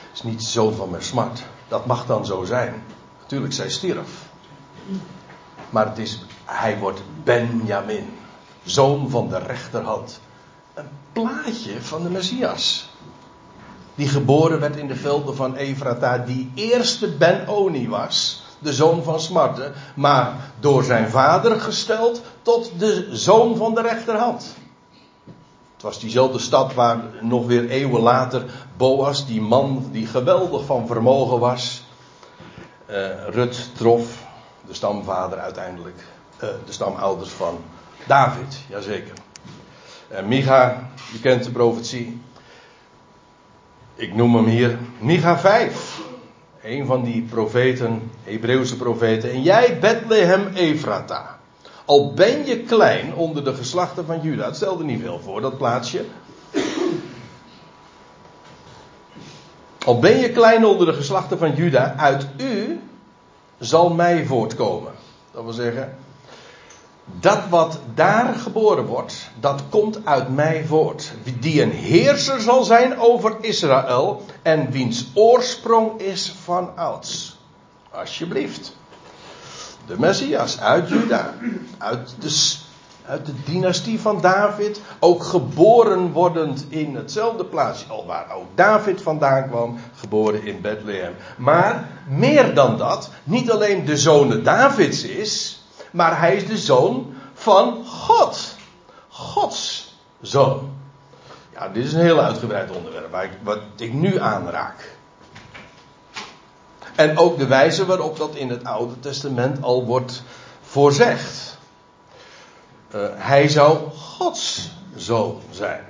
het 0.09 0.15
is 0.15 0.23
niet 0.23 0.39
de 0.39 0.47
zoon 0.47 0.75
van 0.75 0.91
mijn 0.91 1.03
smart. 1.03 1.43
Dat 1.69 1.87
mag 1.87 2.07
dan 2.07 2.27
zo 2.27 2.45
zijn. 2.45 2.83
Natuurlijk, 3.21 3.53
zij 3.53 3.71
stierf. 3.71 4.29
Maar 5.71 5.87
het 5.87 5.99
is, 5.99 6.25
hij 6.45 6.79
wordt 6.79 7.03
Benjamin. 7.25 8.17
Zoon 8.65 9.11
van 9.11 9.29
de 9.29 9.39
rechterhand. 9.39 10.21
Een 10.75 10.89
plaatje 11.13 11.83
van 11.83 12.03
de 12.03 12.11
Messias. 12.11 12.89
Die 13.95 14.09
geboren 14.09 14.61
werd 14.61 14.77
in 14.77 14.87
de 14.87 14.97
velden 14.97 15.37
van 15.37 15.57
Efrata. 15.57 16.19
Die 16.19 16.53
eerste 16.55 17.17
Ben-Oni 17.17 17.89
was 17.89 18.43
de 18.59 18.73
zoon 18.73 19.03
van 19.03 19.21
smarten, 19.21 19.73
maar 19.95 20.53
door 20.61 20.85
zijn 20.85 21.11
vader 21.11 21.61
gesteld 21.61 22.23
tot 22.43 22.79
de 22.79 23.09
zoon 23.17 23.57
van 23.57 23.75
de 23.75 23.81
rechterhand. 23.81 24.55
Het 25.75 25.83
was 25.83 26.01
diezelfde 26.01 26.39
stad 26.39 26.75
waar 26.75 27.05
nog 27.21 27.47
weer 27.47 27.69
eeuwen 27.69 28.01
later 28.01 28.45
Boas, 28.77 29.27
die 29.27 29.41
man 29.41 29.89
die 29.93 30.07
geweldig 30.07 30.65
van 30.65 30.87
vermogen 30.87 31.39
was, 31.39 31.85
uh, 32.91 33.29
Rut 33.29 33.71
trof, 33.77 34.25
de 34.67 34.75
stamvader 34.75 35.39
uiteindelijk, 35.39 36.05
uh, 36.43 36.49
de 36.67 36.73
stamouders 36.73 37.31
van 37.31 37.59
David, 38.07 38.59
jazeker. 38.69 39.15
En 40.15 40.29
Micha, 40.29 40.91
je 41.13 41.21
kent 41.21 41.45
de 41.45 41.51
profetie. 41.51 42.21
Ik 43.95 44.15
noem 44.15 44.35
hem 44.35 44.45
hier 44.45 44.79
Micha 44.99 45.39
5 45.39 46.01
een 46.63 46.87
van 46.87 47.03
die 47.03 47.23
profeten, 47.23 48.11
Hebreeuwse 48.23 48.77
profeten. 48.77 49.31
En 49.31 49.43
jij, 49.43 49.79
Bethlehem 49.81 50.47
Efrata. 50.55 51.39
Al 51.85 52.13
ben 52.13 52.47
je 52.47 52.61
klein 52.61 53.15
onder 53.15 53.45
de 53.45 53.55
geslachten 53.55 54.07
van 54.07 54.21
Juda. 54.21 54.45
Het 54.45 54.57
stelde 54.57 54.85
niet 54.85 55.01
veel 55.01 55.21
voor, 55.21 55.41
dat 55.41 55.59
plaatsje. 55.59 56.05
Al 59.85 59.99
ben 59.99 60.19
je 60.19 60.31
klein 60.31 60.67
onder 60.67 60.87
de 60.87 60.93
geslachten 60.93 61.39
van 61.39 61.55
Juda. 61.55 61.95
Uit 61.97 62.27
u 62.37 62.81
zal 63.59 63.95
mij 63.95 64.25
voortkomen. 64.25 64.93
Dat 65.33 65.43
wil 65.43 65.53
zeggen, 65.53 65.97
dat 67.05 67.49
wat 67.49 67.79
daar 67.95 68.35
geboren 68.35 68.87
wordt, 68.87 69.31
dat 69.41 69.63
komt 69.69 70.07
uit 70.07 70.35
mij 70.35 70.65
voort. 70.65 71.13
Die 71.41 71.63
een 71.63 71.71
heerser 71.71 72.41
zal 72.41 72.65
zijn 72.65 72.99
over 72.99 73.37
Israël 73.41 74.25
en 74.43 74.71
wiens 74.71 75.07
oorsprong 75.15 76.01
is 76.01 76.35
van 76.43 76.77
ouds. 76.77 77.39
Alsjeblieft. 77.91 78.77
De 79.87 79.95
Messias 79.99 80.61
uit 80.61 80.89
Juda, 80.89 81.35
uit 81.79 82.15
de, 82.19 82.55
uit 83.07 83.27
de 83.27 83.33
dynastie 83.45 84.01
van 84.01 84.21
David, 84.21 84.81
ook 84.99 85.23
geboren 85.23 86.13
wordend 86.13 86.67
in 86.69 86.95
hetzelfde 86.97 87.45
plaatsje, 87.45 87.87
al 87.89 88.07
waar 88.07 88.35
ook 88.35 88.47
David 88.55 89.03
vandaan 89.03 89.49
kwam, 89.49 89.79
geboren 89.95 90.47
in 90.47 90.61
Bethlehem. 90.61 91.15
Maar 91.37 91.89
meer 92.09 92.55
dan 92.55 92.79
dat, 92.79 93.11
niet 93.25 93.51
alleen 93.51 93.85
de 93.85 93.97
zoon 93.97 94.43
Davids 94.43 95.03
is, 95.03 95.54
maar 95.95 96.19
hij 96.19 96.37
is 96.37 96.47
de 96.47 96.59
zoon 96.59 97.15
van 97.35 97.85
God. 97.87 98.57
Gods 99.09 99.95
zoon. 100.21 100.73
Ja, 101.53 101.69
dit 101.69 101.85
is 101.85 101.93
een 101.93 102.01
heel 102.01 102.21
uitgebreid 102.21 102.71
onderwerp, 102.71 103.11
waar 103.11 103.25
ik, 103.25 103.31
wat 103.43 103.59
ik 103.77 103.93
nu 103.93 104.19
aanraak. 104.19 104.97
En 106.95 107.19
ook 107.19 107.39
de 107.39 107.47
wijze 107.47 107.87
waarop 107.87 108.17
dat 108.17 108.35
in 108.35 108.51
het 108.51 108.65
Oude 108.65 109.01
Testament 109.01 109.63
al 109.63 109.85
wordt 109.85 110.23
voorzegd. 110.61 111.59
Uh, 112.95 113.07
hij 113.13 113.49
zou 113.49 113.91
Gods 113.91 114.71
zoon 114.97 115.41
zijn. 115.51 115.85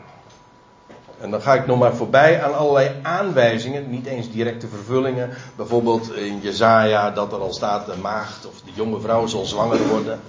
En 1.25 1.31
dan 1.31 1.43
ga 1.43 1.55
ik 1.55 1.67
nog 1.67 1.79
maar 1.79 1.95
voorbij 1.95 2.43
aan 2.43 2.57
allerlei 2.57 2.91
aanwijzingen, 3.03 3.91
niet 3.91 4.07
eens 4.07 4.31
directe 4.31 4.69
vervullingen. 4.69 5.31
Bijvoorbeeld 5.57 6.15
in 6.15 6.41
Jezaja 6.41 7.11
dat 7.11 7.33
er 7.33 7.39
al 7.39 7.53
staat 7.53 7.87
de 7.87 7.97
maagd 7.97 8.47
of 8.47 8.55
de 8.65 8.71
jonge 8.75 9.01
vrouw 9.01 9.27
zal 9.27 9.45
zwanger 9.45 9.89
worden. 9.89 10.21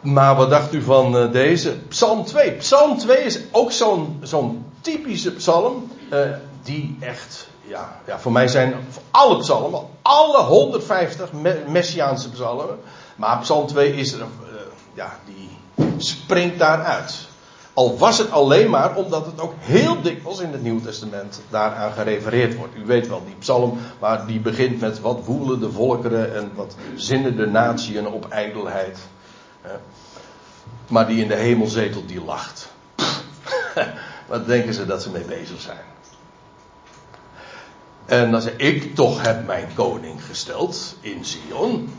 Maar 0.00 0.36
wat 0.36 0.50
dacht 0.50 0.74
u 0.74 0.82
van 0.82 1.16
uh, 1.16 1.32
deze? 1.32 1.78
Psalm 1.88 2.24
2. 2.24 2.52
Psalm 2.52 2.98
2 2.98 3.16
is 3.16 3.40
ook 3.50 3.72
zo'n 3.72 4.64
typische 4.80 5.32
psalm. 5.32 5.90
Uh, 6.12 6.20
die 6.62 6.96
echt, 7.00 7.48
ja, 7.62 8.00
ja, 8.06 8.18
voor 8.18 8.32
mij 8.32 8.48
zijn 8.48 8.74
alle 9.10 9.38
psalmen, 9.38 9.80
alle 10.02 10.42
150 10.42 11.30
messiaanse 11.66 12.30
psalmen. 12.30 12.78
Maar 13.16 13.38
Psalm 13.38 13.66
2 13.66 13.94
is 13.94 14.12
er, 14.12 14.20
uh, 14.20 14.26
ja, 14.94 15.18
die 15.24 15.50
springt 15.96 16.58
daaruit. 16.58 17.32
Al 17.74 17.98
was 17.98 18.18
het 18.18 18.30
alleen 18.30 18.70
maar 18.70 18.96
omdat 18.96 19.26
het 19.26 19.40
ook 19.40 19.52
heel 19.58 20.02
dikwijls 20.02 20.40
in 20.40 20.52
het 20.52 20.62
Nieuwe 20.62 20.80
Testament 20.80 21.40
daaraan 21.50 21.92
gerefereerd 21.92 22.56
wordt. 22.56 22.76
U 22.76 22.84
weet 22.86 23.08
wel, 23.08 23.22
die 23.24 23.34
psalm 23.38 23.78
waar 23.98 24.26
die 24.26 24.40
begint 24.40 24.80
met 24.80 25.00
wat 25.00 25.24
woelen 25.24 25.60
de 25.60 25.72
volkeren 25.72 26.34
en 26.34 26.50
wat 26.54 26.76
zinnen 26.96 27.36
de 27.36 27.46
natieën 27.46 28.06
op 28.06 28.28
ijdelheid. 28.28 28.98
Maar 30.88 31.06
die 31.06 31.22
in 31.22 31.28
de 31.28 31.34
hemel 31.34 31.66
zetelt, 31.66 32.08
die 32.08 32.24
lacht. 32.24 32.72
wat 34.26 34.46
denken 34.46 34.74
ze 34.74 34.86
dat 34.86 35.02
ze 35.02 35.10
mee 35.10 35.24
bezig 35.24 35.60
zijn? 35.60 35.84
En 38.06 38.30
dan 38.30 38.42
zeg 38.42 38.56
ik, 38.56 38.94
toch 38.94 39.22
heb 39.22 39.46
mijn 39.46 39.68
koning 39.74 40.24
gesteld 40.24 40.96
in 41.00 41.24
Sion. 41.24 41.94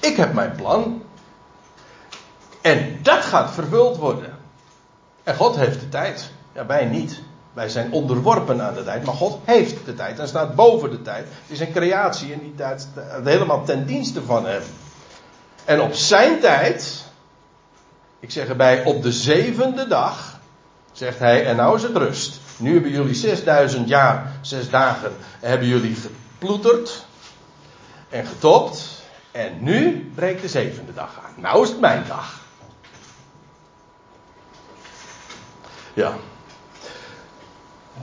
Ik 0.00 0.16
heb 0.16 0.32
mijn 0.32 0.52
plan. 0.56 1.02
En 2.60 2.98
dat 3.02 3.24
gaat 3.24 3.50
vervuld 3.50 3.96
worden. 3.96 4.39
En 5.30 5.36
God 5.36 5.56
heeft 5.56 5.80
de 5.80 5.88
tijd. 5.88 6.30
Ja, 6.52 6.66
wij 6.66 6.84
niet. 6.84 7.20
Wij 7.52 7.68
zijn 7.68 7.92
onderworpen 7.92 8.62
aan 8.62 8.74
de 8.74 8.84
tijd, 8.84 9.04
maar 9.04 9.14
God 9.14 9.38
heeft 9.44 9.84
de 9.84 9.94
tijd 9.94 10.18
en 10.18 10.28
staat 10.28 10.54
boven 10.54 10.90
de 10.90 11.02
tijd. 11.02 11.26
Het 11.28 11.50
is 11.50 11.60
een 11.60 11.72
creatie 11.72 12.32
en 12.32 12.38
die 12.38 12.54
tijd 12.54 12.88
helemaal 13.24 13.64
ten 13.64 13.86
dienste 13.86 14.22
van 14.22 14.46
hem. 14.46 14.62
En 15.64 15.80
op 15.80 15.94
zijn 15.94 16.40
tijd, 16.40 17.04
ik 18.20 18.30
zeg 18.30 18.48
erbij 18.48 18.84
op 18.84 19.02
de 19.02 19.12
zevende 19.12 19.86
dag, 19.86 20.38
zegt 20.92 21.18
hij, 21.18 21.46
en 21.46 21.56
nou 21.56 21.76
is 21.76 21.82
het 21.82 21.96
rust. 21.96 22.40
Nu 22.56 22.72
hebben 22.72 22.90
jullie 22.90 23.14
6000 23.14 23.88
jaar, 23.88 24.32
zes 24.40 24.70
dagen, 24.70 25.12
hebben 25.40 25.68
jullie 25.68 25.94
geploeterd 25.94 27.04
en 28.08 28.26
getopt. 28.26 29.02
En 29.30 29.52
nu 29.60 30.10
breekt 30.14 30.42
de 30.42 30.48
zevende 30.48 30.94
dag 30.94 31.20
aan. 31.24 31.42
Nou 31.42 31.62
is 31.62 31.68
het 31.68 31.80
mijn 31.80 32.04
dag. 32.08 32.39
Ja. 35.94 36.12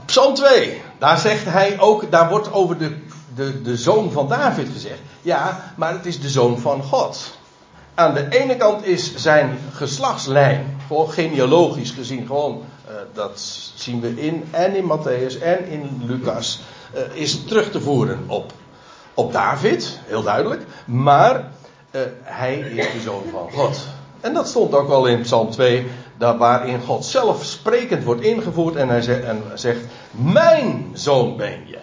Psalm 0.04 0.34
2, 0.34 0.82
daar 0.98 1.18
zegt 1.18 1.44
hij 1.44 1.80
ook, 1.80 2.10
daar 2.10 2.28
wordt 2.28 2.52
over 2.52 2.78
de, 2.78 2.96
de, 3.34 3.62
de 3.62 3.76
zoon 3.76 4.12
van 4.12 4.28
David 4.28 4.68
gezegd. 4.72 5.00
Ja, 5.22 5.72
maar 5.76 5.92
het 5.92 6.06
is 6.06 6.20
de 6.20 6.28
zoon 6.28 6.58
van 6.58 6.82
God. 6.82 7.36
Aan 7.94 8.14
de 8.14 8.26
ene 8.28 8.56
kant 8.56 8.86
is 8.86 9.16
zijn 9.16 9.58
geslachtslijn, 9.72 10.80
gewoon 10.86 11.10
genealogisch 11.10 11.90
gezien, 11.90 12.26
gewoon, 12.26 12.62
uh, 12.88 12.94
dat 13.12 13.40
zien 13.74 14.00
we 14.00 14.20
in 14.20 14.44
en 14.50 14.74
in 14.74 14.84
Matthäus 14.84 15.42
en 15.42 15.66
in 15.66 16.02
Lucas, 16.06 16.60
uh, 16.94 17.00
is 17.20 17.44
terug 17.44 17.70
te 17.70 17.80
voeren 17.80 18.24
op, 18.26 18.52
op 19.14 19.32
David, 19.32 19.98
heel 20.04 20.22
duidelijk. 20.22 20.62
Maar 20.84 21.50
uh, 21.90 22.00
hij 22.22 22.58
is 22.58 22.92
de 22.92 23.00
zoon 23.00 23.22
van 23.30 23.50
God. 23.52 23.86
En 24.20 24.34
dat 24.34 24.48
stond 24.48 24.74
ook 24.74 24.88
wel 24.88 25.06
in 25.06 25.20
Psalm 25.20 25.50
2, 25.50 25.86
daar 26.18 26.36
waarin 26.36 26.80
God 26.80 27.04
zelf 27.04 27.44
sprekend 27.44 28.04
wordt 28.04 28.20
ingevoerd 28.20 28.76
en 28.76 28.88
hij 28.88 29.02
zegt, 29.02 29.24
en 29.24 29.42
zegt 29.54 29.80
Mijn 30.10 30.90
zoon 30.92 31.36
ben 31.36 31.66
je. 31.66 31.78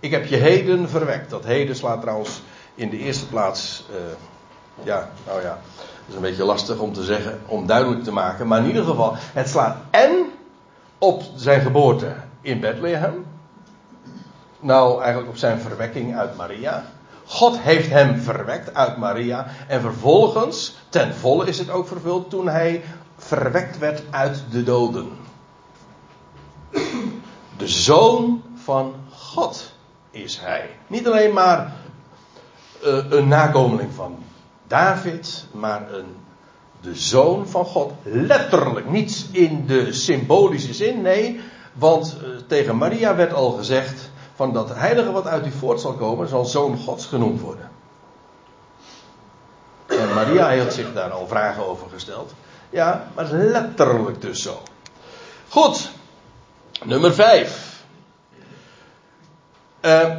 Ik 0.00 0.10
heb 0.10 0.26
je 0.26 0.36
heden 0.36 0.88
verwekt. 0.88 1.30
Dat 1.30 1.44
heden 1.44 1.76
slaat 1.76 2.00
trouwens 2.00 2.42
in 2.74 2.90
de 2.90 2.98
eerste 2.98 3.26
plaats. 3.26 3.84
Uh, 3.90 3.96
ja, 4.82 5.08
nou 5.26 5.42
ja. 5.42 5.58
Dat 5.78 6.08
is 6.08 6.14
een 6.14 6.20
beetje 6.20 6.44
lastig 6.44 6.78
om 6.78 6.92
te 6.92 7.04
zeggen, 7.04 7.40
om 7.46 7.66
duidelijk 7.66 8.04
te 8.04 8.12
maken. 8.12 8.46
Maar 8.46 8.58
in 8.58 8.66
ieder 8.66 8.84
geval, 8.84 9.14
het 9.16 9.48
slaat 9.48 9.76
en 9.90 10.10
op 10.98 11.22
zijn 11.36 11.60
geboorte 11.60 12.14
in 12.40 12.60
Bethlehem. 12.60 13.26
Nou, 14.60 15.00
eigenlijk 15.00 15.30
op 15.30 15.36
zijn 15.36 15.60
verwekking 15.60 16.16
uit 16.16 16.36
Maria. 16.36 16.84
God 17.26 17.58
heeft 17.58 17.88
hem 17.88 18.20
verwekt 18.20 18.74
uit 18.74 18.96
Maria. 18.96 19.46
En 19.68 19.80
vervolgens, 19.80 20.76
ten 20.88 21.14
volle 21.14 21.46
is 21.46 21.58
het 21.58 21.70
ook 21.70 21.88
vervuld 21.88 22.30
toen 22.30 22.48
hij 22.48 22.82
verwekt 23.16 23.78
werd 23.78 24.02
uit 24.10 24.42
de 24.50 24.62
doden. 24.62 25.08
De 27.56 27.68
zoon 27.68 28.42
van 28.54 28.94
God 29.10 29.72
is 30.10 30.38
hij. 30.40 30.70
Niet 30.86 31.06
alleen 31.06 31.32
maar 31.32 31.72
uh, 32.84 33.04
een 33.10 33.28
nakomeling 33.28 33.92
van 33.94 34.18
David, 34.66 35.46
maar 35.52 35.92
een, 35.92 36.16
de 36.80 36.94
zoon 36.94 37.46
van 37.46 37.64
God. 37.64 37.92
Letterlijk, 38.02 38.90
niet 38.90 39.26
in 39.30 39.66
de 39.66 39.92
symbolische 39.92 40.74
zin, 40.74 41.02
nee. 41.02 41.40
Want 41.72 42.16
uh, 42.22 42.28
tegen 42.46 42.76
Maria 42.76 43.14
werd 43.14 43.32
al 43.32 43.50
gezegd: 43.50 44.10
van 44.34 44.52
dat 44.52 44.74
heilige 44.74 45.12
wat 45.12 45.26
uit 45.26 45.46
u 45.46 45.50
voort 45.50 45.80
zal 45.80 45.92
komen, 45.92 46.28
zal 46.28 46.44
zoon 46.44 46.78
Gods 46.78 47.06
genoemd 47.06 47.40
worden. 47.40 47.70
En 49.86 50.14
Maria 50.14 50.48
heeft 50.48 50.74
zich 50.74 50.92
daar 50.92 51.10
al 51.10 51.26
vragen 51.26 51.66
over 51.66 51.88
gesteld. 51.92 52.32
Ja, 52.70 53.08
maar 53.14 53.26
letterlijk 53.30 54.20
dus 54.20 54.42
zo. 54.42 54.62
Goed, 55.48 55.90
nummer 56.84 57.14
5. 57.14 57.82
Uh, 59.80 60.00
eh, 60.00 60.16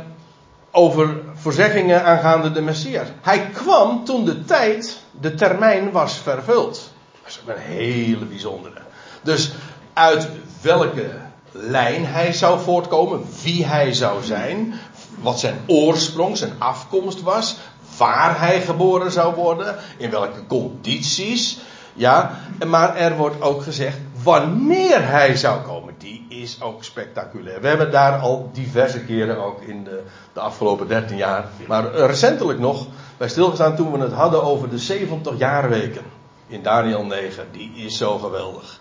over 0.71 1.21
voorzeggingen 1.33 2.03
aangaande 2.03 2.51
de 2.51 2.61
Messias. 2.61 3.07
Hij 3.21 3.49
kwam 3.49 4.05
toen 4.05 4.25
de 4.25 4.43
tijd, 4.45 5.01
de 5.11 5.35
termijn 5.35 5.91
was 5.91 6.17
vervuld. 6.17 6.91
Dat 7.21 7.31
is 7.31 7.41
een 7.47 7.61
hele 7.61 8.25
bijzondere. 8.25 8.81
Dus 9.21 9.51
uit 9.93 10.29
welke 10.61 11.24
lijn 11.57 12.05
hij 12.05 12.33
zou 12.33 12.59
voortkomen, 12.59 13.25
wie 13.43 13.65
hij 13.65 13.93
zou 13.93 14.23
zijn, 14.23 14.73
wat 15.21 15.39
zijn 15.39 15.57
oorsprong, 15.67 16.37
zijn 16.37 16.53
afkomst 16.57 17.21
was, 17.21 17.57
waar 17.97 18.39
hij 18.39 18.61
geboren 18.61 19.11
zou 19.11 19.35
worden, 19.35 19.75
in 19.97 20.09
welke 20.09 20.45
condities. 20.47 21.57
Ja, 21.93 22.39
maar 22.67 22.95
er 22.95 23.17
wordt 23.17 23.41
ook 23.41 23.63
gezegd 23.63 23.97
wanneer 24.23 25.07
hij 25.07 25.35
zou 25.35 25.61
komen. 25.61 25.93
Die 25.97 26.25
is 26.29 26.61
ook 26.61 26.83
spectaculair. 26.83 27.61
We 27.61 27.67
hebben 27.67 27.91
daar 27.91 28.19
al 28.19 28.49
diverse 28.53 28.99
keren 28.99 29.43
ook 29.45 29.61
in 29.61 29.83
de, 29.83 30.03
de 30.33 30.39
afgelopen 30.39 30.87
13 30.87 31.17
jaar, 31.17 31.45
maar 31.67 31.91
recentelijk 31.91 32.59
nog 32.59 32.87
bij 33.17 33.29
stilgestaan 33.29 33.75
toen 33.75 33.91
we 33.91 33.97
het 33.97 34.11
hadden 34.11 34.43
over 34.43 34.69
de 34.69 34.77
70 34.77 35.37
jaarweken 35.37 36.03
in 36.47 36.63
Daniel 36.63 37.05
9. 37.05 37.47
Die 37.51 37.71
is 37.75 37.97
zo 37.97 38.17
geweldig. 38.17 38.79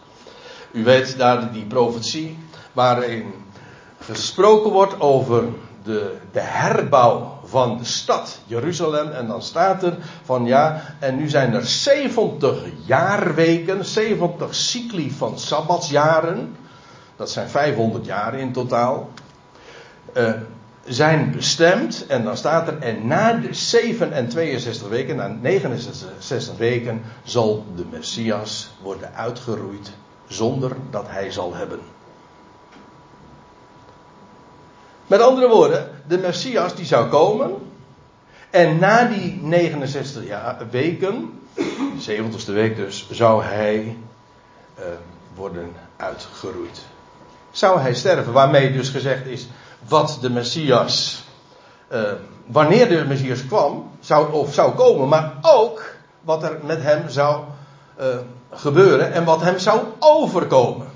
U 0.72 0.84
weet 0.84 1.18
daar 1.18 1.52
die 1.52 1.64
profetie 1.64 2.38
waarin 2.74 3.34
gesproken 4.00 4.70
wordt 4.70 5.00
over 5.00 5.44
de, 5.82 6.16
de 6.32 6.40
herbouw 6.40 7.40
van 7.44 7.78
de 7.78 7.84
stad 7.84 8.40
Jeruzalem. 8.46 9.10
En 9.10 9.26
dan 9.26 9.42
staat 9.42 9.82
er 9.82 9.96
van 10.24 10.44
ja, 10.44 10.82
en 10.98 11.16
nu 11.16 11.28
zijn 11.28 11.54
er 11.54 11.66
70 11.66 12.62
jaarweken, 12.86 13.84
70 13.84 14.54
cycli 14.54 15.10
van 15.10 15.38
sabbatsjaren. 15.38 16.56
Dat 17.16 17.30
zijn 17.30 17.48
500 17.48 18.06
jaren 18.06 18.40
in 18.40 18.52
totaal. 18.52 19.10
Uh, 20.16 20.32
zijn 20.84 21.30
bestemd. 21.30 22.06
En 22.06 22.24
dan 22.24 22.36
staat 22.36 22.68
er, 22.68 22.78
en 22.78 23.06
na 23.06 23.32
de 23.32 23.54
7 23.54 24.12
en 24.12 24.28
62 24.28 24.88
weken, 24.88 25.16
na 25.16 25.36
69 25.40 26.56
weken, 26.56 27.02
zal 27.22 27.64
de 27.76 27.84
Messias 27.90 28.70
worden 28.82 29.14
uitgeroeid 29.14 29.92
zonder 30.26 30.76
dat 30.90 31.04
hij 31.08 31.30
zal 31.30 31.54
hebben. 31.54 31.93
Met 35.06 35.20
andere 35.20 35.48
woorden, 35.48 35.90
de 36.06 36.18
Messias 36.18 36.74
die 36.74 36.86
zou 36.86 37.08
komen. 37.08 37.52
En 38.50 38.78
na 38.78 39.04
die 39.04 39.38
69 39.42 40.26
jaar, 40.26 40.56
weken, 40.70 41.40
de 41.54 42.22
70ste 42.22 42.52
week 42.52 42.76
dus, 42.76 43.06
zou 43.10 43.42
hij 43.42 43.96
uh, 44.78 44.84
worden 45.34 45.72
uitgeroeid. 45.96 46.82
Zou 47.50 47.80
hij 47.80 47.94
sterven, 47.94 48.32
waarmee 48.32 48.72
dus 48.72 48.88
gezegd 48.88 49.26
is 49.26 49.48
wat 49.88 50.18
de 50.20 50.30
Messias, 50.30 51.24
uh, 51.92 52.02
wanneer 52.46 52.88
de 52.88 53.04
Messias 53.04 53.46
kwam, 53.46 53.90
zou, 54.00 54.32
of 54.32 54.54
zou 54.54 54.74
komen, 54.74 55.08
maar 55.08 55.32
ook 55.42 55.94
wat 56.20 56.42
er 56.42 56.58
met 56.64 56.82
hem 56.82 57.08
zou 57.08 57.42
uh, 58.00 58.06
gebeuren 58.50 59.12
en 59.12 59.24
wat 59.24 59.40
hem 59.40 59.58
zou 59.58 59.80
overkomen. 59.98 60.86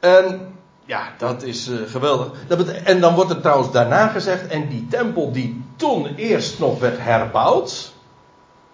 En 0.00 0.51
ja, 0.84 1.12
dat 1.18 1.42
is 1.42 1.68
uh, 1.68 1.78
geweldig. 1.86 2.28
Dat 2.46 2.68
en 2.68 3.00
dan 3.00 3.14
wordt 3.14 3.30
er 3.30 3.40
trouwens 3.40 3.72
daarna 3.72 4.06
gezegd, 4.08 4.46
en 4.46 4.68
die 4.68 4.86
tempel 4.90 5.32
die 5.32 5.64
toen 5.76 6.14
eerst 6.16 6.58
nog 6.58 6.78
werd 6.78 6.98
herbouwd, 6.98 7.92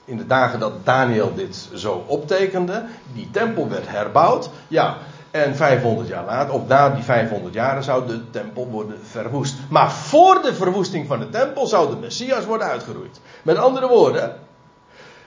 in 0.05 0.17
de 0.17 0.27
dagen 0.27 0.61
dat 0.61 0.85
Daniel 0.85 1.35
dit 1.35 1.69
zo 1.75 2.05
optekende, 2.07 2.85
die 3.13 3.29
tempel 3.31 3.69
werd 3.69 3.89
herbouwd, 3.89 4.51
ja, 4.69 4.97
en 5.31 5.57
500 5.57 6.09
jaar 6.09 6.25
later, 6.25 6.55
of 6.55 6.67
na 6.67 6.91
die 6.91 7.03
500 7.03 7.55
jaren, 7.55 7.83
zou 7.83 8.07
de 8.07 8.31
tempel 8.31 8.69
worden 8.71 8.99
verwoest. 9.03 9.55
Maar 9.71 9.93
voor 9.93 10.43
de 10.43 10.55
verwoesting 10.55 11.07
van 11.07 11.19
de 11.19 11.31
tempel 11.31 11.67
zou 11.67 11.91
de 11.91 11.97
Messias 11.97 12.45
worden 12.45 12.67
uitgeroeid. 12.67 13.21
Met 13.43 13.57
andere 13.57 13.89
woorden, 13.89 14.37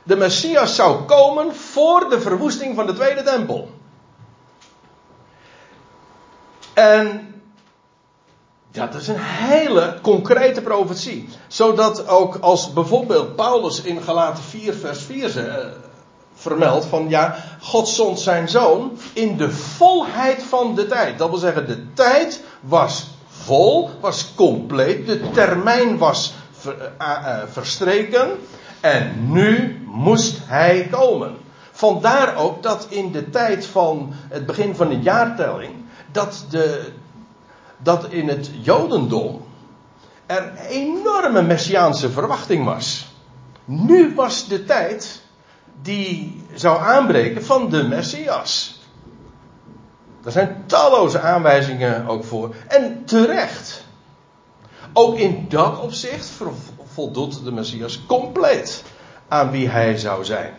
de 0.04 0.16
Messias 0.16 0.76
zou 0.76 1.04
komen 1.04 1.56
voor 1.56 2.10
de 2.10 2.22
verwoesting 2.22 2.76
van 2.76 2.86
de 2.86 2.94
tweede 2.94 3.24
tempel. 3.24 3.70
En 6.82 7.34
dat 8.72 8.94
is 8.94 9.08
een 9.08 9.20
hele 9.20 9.98
concrete 10.02 10.62
profetie. 10.62 11.30
Zodat 11.48 12.08
ook 12.08 12.36
als 12.36 12.74
bijvoorbeeld 12.74 13.36
Paulus 13.36 13.82
in 13.82 14.02
Galaten 14.02 14.44
4 14.44 14.74
vers 14.74 15.02
4 15.02 15.38
uh, 15.38 15.54
vermeldt 16.34 16.86
van 16.86 17.10
ja, 17.10 17.36
God 17.62 17.88
zond 17.88 18.20
zijn 18.20 18.50
zoon 18.50 18.98
in 19.14 19.38
de 19.38 19.52
volheid 19.52 20.44
van 20.44 20.76
de 20.76 20.88
tijd. 20.88 21.18
Dat 21.18 21.30
wil 21.30 21.40
zeggen, 21.40 21.68
de 21.68 21.94
tijd 21.94 22.44
was 22.62 23.08
vol, 23.28 23.90
was 24.00 24.32
compleet, 24.36 25.06
de 25.06 25.32
termijn 25.32 25.98
was 25.98 26.34
ver, 26.52 26.92
uh, 27.02 27.38
verstreken 27.52 28.30
en 28.80 29.32
nu 29.32 29.82
moest 29.88 30.38
hij 30.46 30.88
komen. 30.92 31.38
Vandaar 31.72 32.36
ook 32.36 32.64
dat 32.64 32.86
in 32.90 33.12
de 33.12 33.30
tijd 33.30 33.66
van 33.66 34.14
het 34.30 34.46
begin 34.46 34.76
van 34.76 34.90
de 34.90 35.00
jaartelling 35.00 35.81
dat, 36.12 36.46
de, 36.50 36.92
dat 37.78 38.12
in 38.12 38.28
het 38.28 38.52
Jodendom 38.62 39.46
er 40.26 40.56
enorme 40.56 41.42
messiaanse 41.42 42.10
verwachting 42.10 42.66
was. 42.66 43.08
Nu 43.66 44.16
was 44.16 44.48
de 44.48 44.66
tijd 44.66 45.22
die 45.82 46.44
zou 46.54 46.82
aanbreken 46.82 47.44
van 47.46 47.70
de 47.70 47.84
Messias. 47.84 48.80
Er 50.24 50.32
zijn 50.32 50.64
talloze 50.66 51.20
aanwijzingen 51.20 52.08
ook 52.08 52.24
voor. 52.24 52.56
En 52.68 53.06
terecht. 53.06 53.86
Ook 54.94 55.18
in 55.18 55.46
dat 55.50 55.80
opzicht 55.80 56.32
voldoet 56.84 57.44
de 57.44 57.52
Messias 57.52 58.06
compleet 58.06 58.84
aan 59.28 59.52
wie 59.52 59.70
hij 59.70 59.98
zou 59.98 60.26
zijn. 60.26 60.54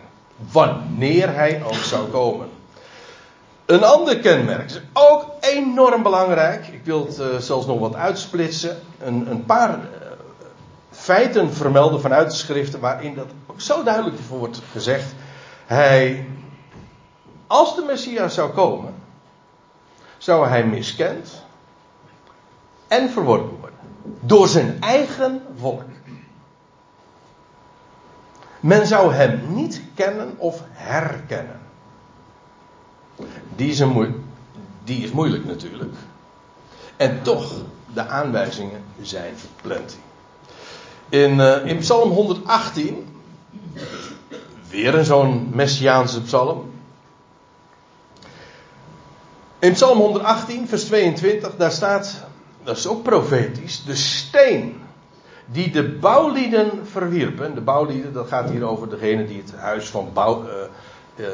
Wanneer 0.51 1.35
hij 1.35 1.63
ook 1.63 1.73
zou 1.73 2.07
komen. 2.07 2.47
Een 3.65 3.83
ander 3.83 4.19
kenmerk 4.19 4.65
is 4.65 4.81
ook 4.93 5.25
enorm 5.39 6.03
belangrijk. 6.03 6.67
Ik 6.67 6.85
wil 6.85 7.05
het 7.05 7.19
uh, 7.19 7.37
zelfs 7.37 7.65
nog 7.65 7.79
wat 7.79 7.95
uitsplitsen. 7.95 8.77
Een, 8.99 9.31
een 9.31 9.45
paar 9.45 9.69
uh, 9.69 9.85
feiten 10.89 11.53
vermelden 11.53 12.01
vanuit 12.01 12.29
de 12.29 12.37
schriften 12.37 12.79
waarin 12.79 13.15
dat 13.15 13.27
ook 13.45 13.61
zo 13.61 13.83
duidelijk 13.83 14.19
wordt 14.19 14.61
gezegd. 14.71 15.13
Hij, 15.65 16.27
als 17.47 17.75
de 17.75 17.81
Messias 17.81 18.33
zou 18.33 18.51
komen, 18.51 18.93
zou 20.17 20.47
hij 20.47 20.65
miskend 20.65 21.43
en 22.87 23.09
verworpen 23.09 23.59
worden. 23.59 23.79
Door 24.19 24.47
zijn 24.47 24.77
eigen 24.81 25.41
volk. 25.59 25.81
Men 28.59 28.87
zou 28.87 29.13
hem 29.13 29.41
niet 29.47 29.81
kennen 29.95 30.33
of 30.37 30.61
herkennen. 30.71 31.62
Die 33.55 33.69
is, 33.69 33.83
die 34.83 35.03
is 35.03 35.11
moeilijk 35.11 35.45
natuurlijk. 35.45 35.93
En 36.97 37.21
toch, 37.21 37.53
de 37.93 38.07
aanwijzingen 38.07 38.83
zijn 39.01 39.33
plenty. 39.61 39.95
In, 41.09 41.39
uh, 41.39 41.65
in 41.65 41.77
Psalm 41.77 42.09
118, 42.09 43.07
weer 44.69 44.95
een 44.95 45.05
zo'n 45.05 45.49
messiaanse 45.53 46.21
psalm. 46.21 46.71
In 49.59 49.73
Psalm 49.73 49.97
118, 49.97 50.67
vers 50.67 50.83
22, 50.83 51.55
daar 51.55 51.71
staat: 51.71 52.23
dat 52.63 52.77
is 52.77 52.87
ook 52.87 53.03
profetisch, 53.03 53.83
de 53.83 53.95
steen 53.95 54.81
die 55.45 55.71
de 55.71 55.89
bouwlieden 55.89 56.87
verwierpen. 56.87 57.55
De 57.55 57.61
bouwlieden, 57.61 58.13
dat 58.13 58.27
gaat 58.27 58.49
hier 58.49 58.63
over 58.63 58.89
degene 58.89 59.25
die 59.25 59.41
het 59.41 59.55
huis 59.55 59.89
van, 59.89 60.09
bouw, 60.13 60.43
uh, 61.19 61.25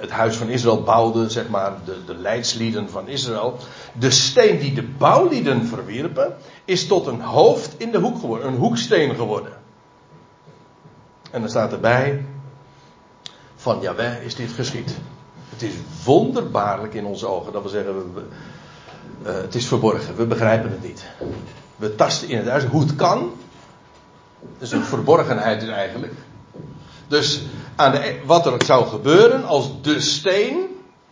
het 0.00 0.10
huis 0.10 0.36
van 0.36 0.48
Israël 0.48 0.82
bouwden, 0.82 1.30
zeg 1.30 1.48
maar, 1.48 1.72
de, 1.84 2.04
de 2.06 2.14
leidslieden 2.14 2.90
van 2.90 3.08
Israël. 3.08 3.56
De 3.92 4.10
steen 4.10 4.58
die 4.58 4.74
de 4.74 4.82
bouwlieden 4.82 5.66
verwierpen, 5.66 6.36
is 6.64 6.86
tot 6.86 7.06
een 7.06 7.20
hoofd 7.20 7.74
in 7.76 7.90
de 7.90 7.98
hoek 7.98 8.18
geworden, 8.18 8.48
een 8.48 8.56
hoeksteen 8.56 9.14
geworden. 9.14 9.52
En 11.30 11.40
dan 11.40 11.50
staat 11.50 11.72
erbij, 11.72 12.24
van 13.56 13.80
Jaweh 13.80 14.24
is 14.24 14.34
dit 14.34 14.52
geschied. 14.52 14.94
Het 15.50 15.62
is 15.62 15.72
wonderbaarlijk 16.04 16.94
in 16.94 17.04
onze 17.04 17.26
ogen. 17.26 17.52
Dat 17.52 17.62
we 17.62 17.68
zeggen, 17.68 18.14
we, 18.14 18.22
uh, 19.26 19.34
het 19.34 19.54
is 19.54 19.66
verborgen. 19.66 20.16
We 20.16 20.26
begrijpen 20.26 20.70
het 20.70 20.82
niet. 20.82 21.04
We 21.76 21.94
tasten 21.94 22.28
in 22.28 22.36
het 22.36 22.48
huis. 22.48 22.64
Hoe 22.64 22.80
het 22.80 22.96
kan. 22.96 23.32
Dus 24.58 24.72
een 24.72 24.84
verborgenheid 24.84 25.62
is 25.62 25.68
eigenlijk. 25.68 26.12
Dus 27.10 27.42
aan 27.76 27.92
de, 27.92 28.20
wat 28.24 28.46
er 28.46 28.64
zou 28.64 28.86
gebeuren 28.86 29.44
als 29.44 29.82
de 29.82 30.00
steen. 30.00 30.56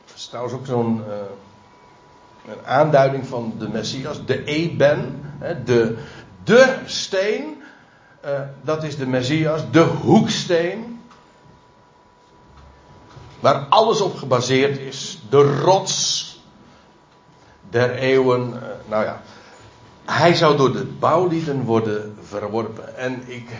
Dat 0.06 0.16
is 0.16 0.26
trouwens 0.26 0.54
ook 0.54 0.66
zo'n 0.66 1.02
uh, 1.08 1.14
een 2.52 2.66
aanduiding 2.66 3.26
van 3.26 3.54
de 3.58 3.68
Messias. 3.68 4.24
De 4.24 4.44
Eben. 4.44 5.22
De, 5.64 5.96
de 6.44 6.76
steen. 6.84 7.62
Uh, 8.24 8.40
dat 8.62 8.82
is 8.82 8.96
de 8.96 9.06
Messias. 9.06 9.62
De 9.70 9.80
hoeksteen. 9.80 11.00
Waar 13.40 13.66
alles 13.68 14.00
op 14.00 14.16
gebaseerd 14.16 14.78
is. 14.78 15.18
De 15.30 15.61
rots 15.61 16.40
der 17.70 17.94
eeuwen. 17.94 18.48
Uh, 18.54 18.62
nou 18.88 19.04
ja. 19.04 19.22
Hij 20.04 20.34
zou 20.34 20.56
door 20.56 20.72
de 20.72 20.84
bouwlieden 20.84 21.64
worden 21.64 22.16
verworpen. 22.22 22.96
En 22.96 23.22
ik 23.26 23.50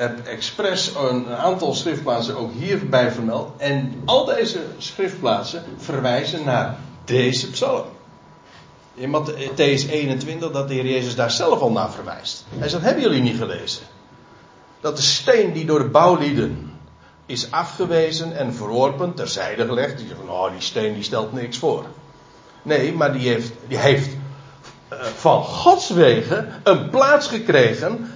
heb 0.00 0.26
expres 0.26 0.94
een 0.94 1.26
aantal 1.28 1.74
schriftplaatsen 1.74 2.36
ook 2.36 2.52
hierbij 2.52 3.10
vermeld. 3.10 3.52
En 3.56 4.02
al 4.04 4.24
deze 4.24 4.60
schriftplaatsen 4.78 5.64
verwijzen 5.76 6.44
naar 6.44 6.76
deze 7.04 7.50
psalm. 7.50 7.84
In 8.94 9.10
Matthäus 9.10 9.90
21 9.90 10.50
dat 10.50 10.68
de 10.68 10.74
Heer 10.74 10.86
Jezus 10.86 11.14
daar 11.14 11.30
zelf 11.30 11.60
al 11.60 11.70
naar 11.70 11.90
verwijst. 11.90 12.44
Hij 12.58 12.68
zegt, 12.68 12.82
hebben 12.82 13.02
jullie 13.02 13.22
niet 13.22 13.36
gelezen? 13.36 13.82
Dat 14.80 14.96
de 14.96 15.02
steen 15.02 15.52
die 15.52 15.64
door 15.64 15.78
de 15.78 15.88
bouwlieden 15.88 16.78
is 17.26 17.50
afgewezen 17.50 18.36
en 18.36 18.54
verworpen, 18.54 19.14
terzijde 19.14 19.66
gelegd. 19.66 19.98
Die 19.98 20.08
zegt, 20.08 20.24
nou 20.26 20.50
die 20.50 20.60
steen 20.60 20.94
die 20.94 21.02
stelt 21.02 21.32
niks 21.32 21.58
voor. 21.58 21.84
Nee, 22.62 22.92
maar 22.92 23.12
die 23.12 23.28
heeft, 23.28 23.52
die 23.68 23.78
heeft 23.78 24.10
uh, 24.92 25.02
van 25.02 25.42
Gods 25.42 25.90
wegen 25.90 26.52
een 26.62 26.90
plaats 26.90 27.26
gekregen 27.26 28.12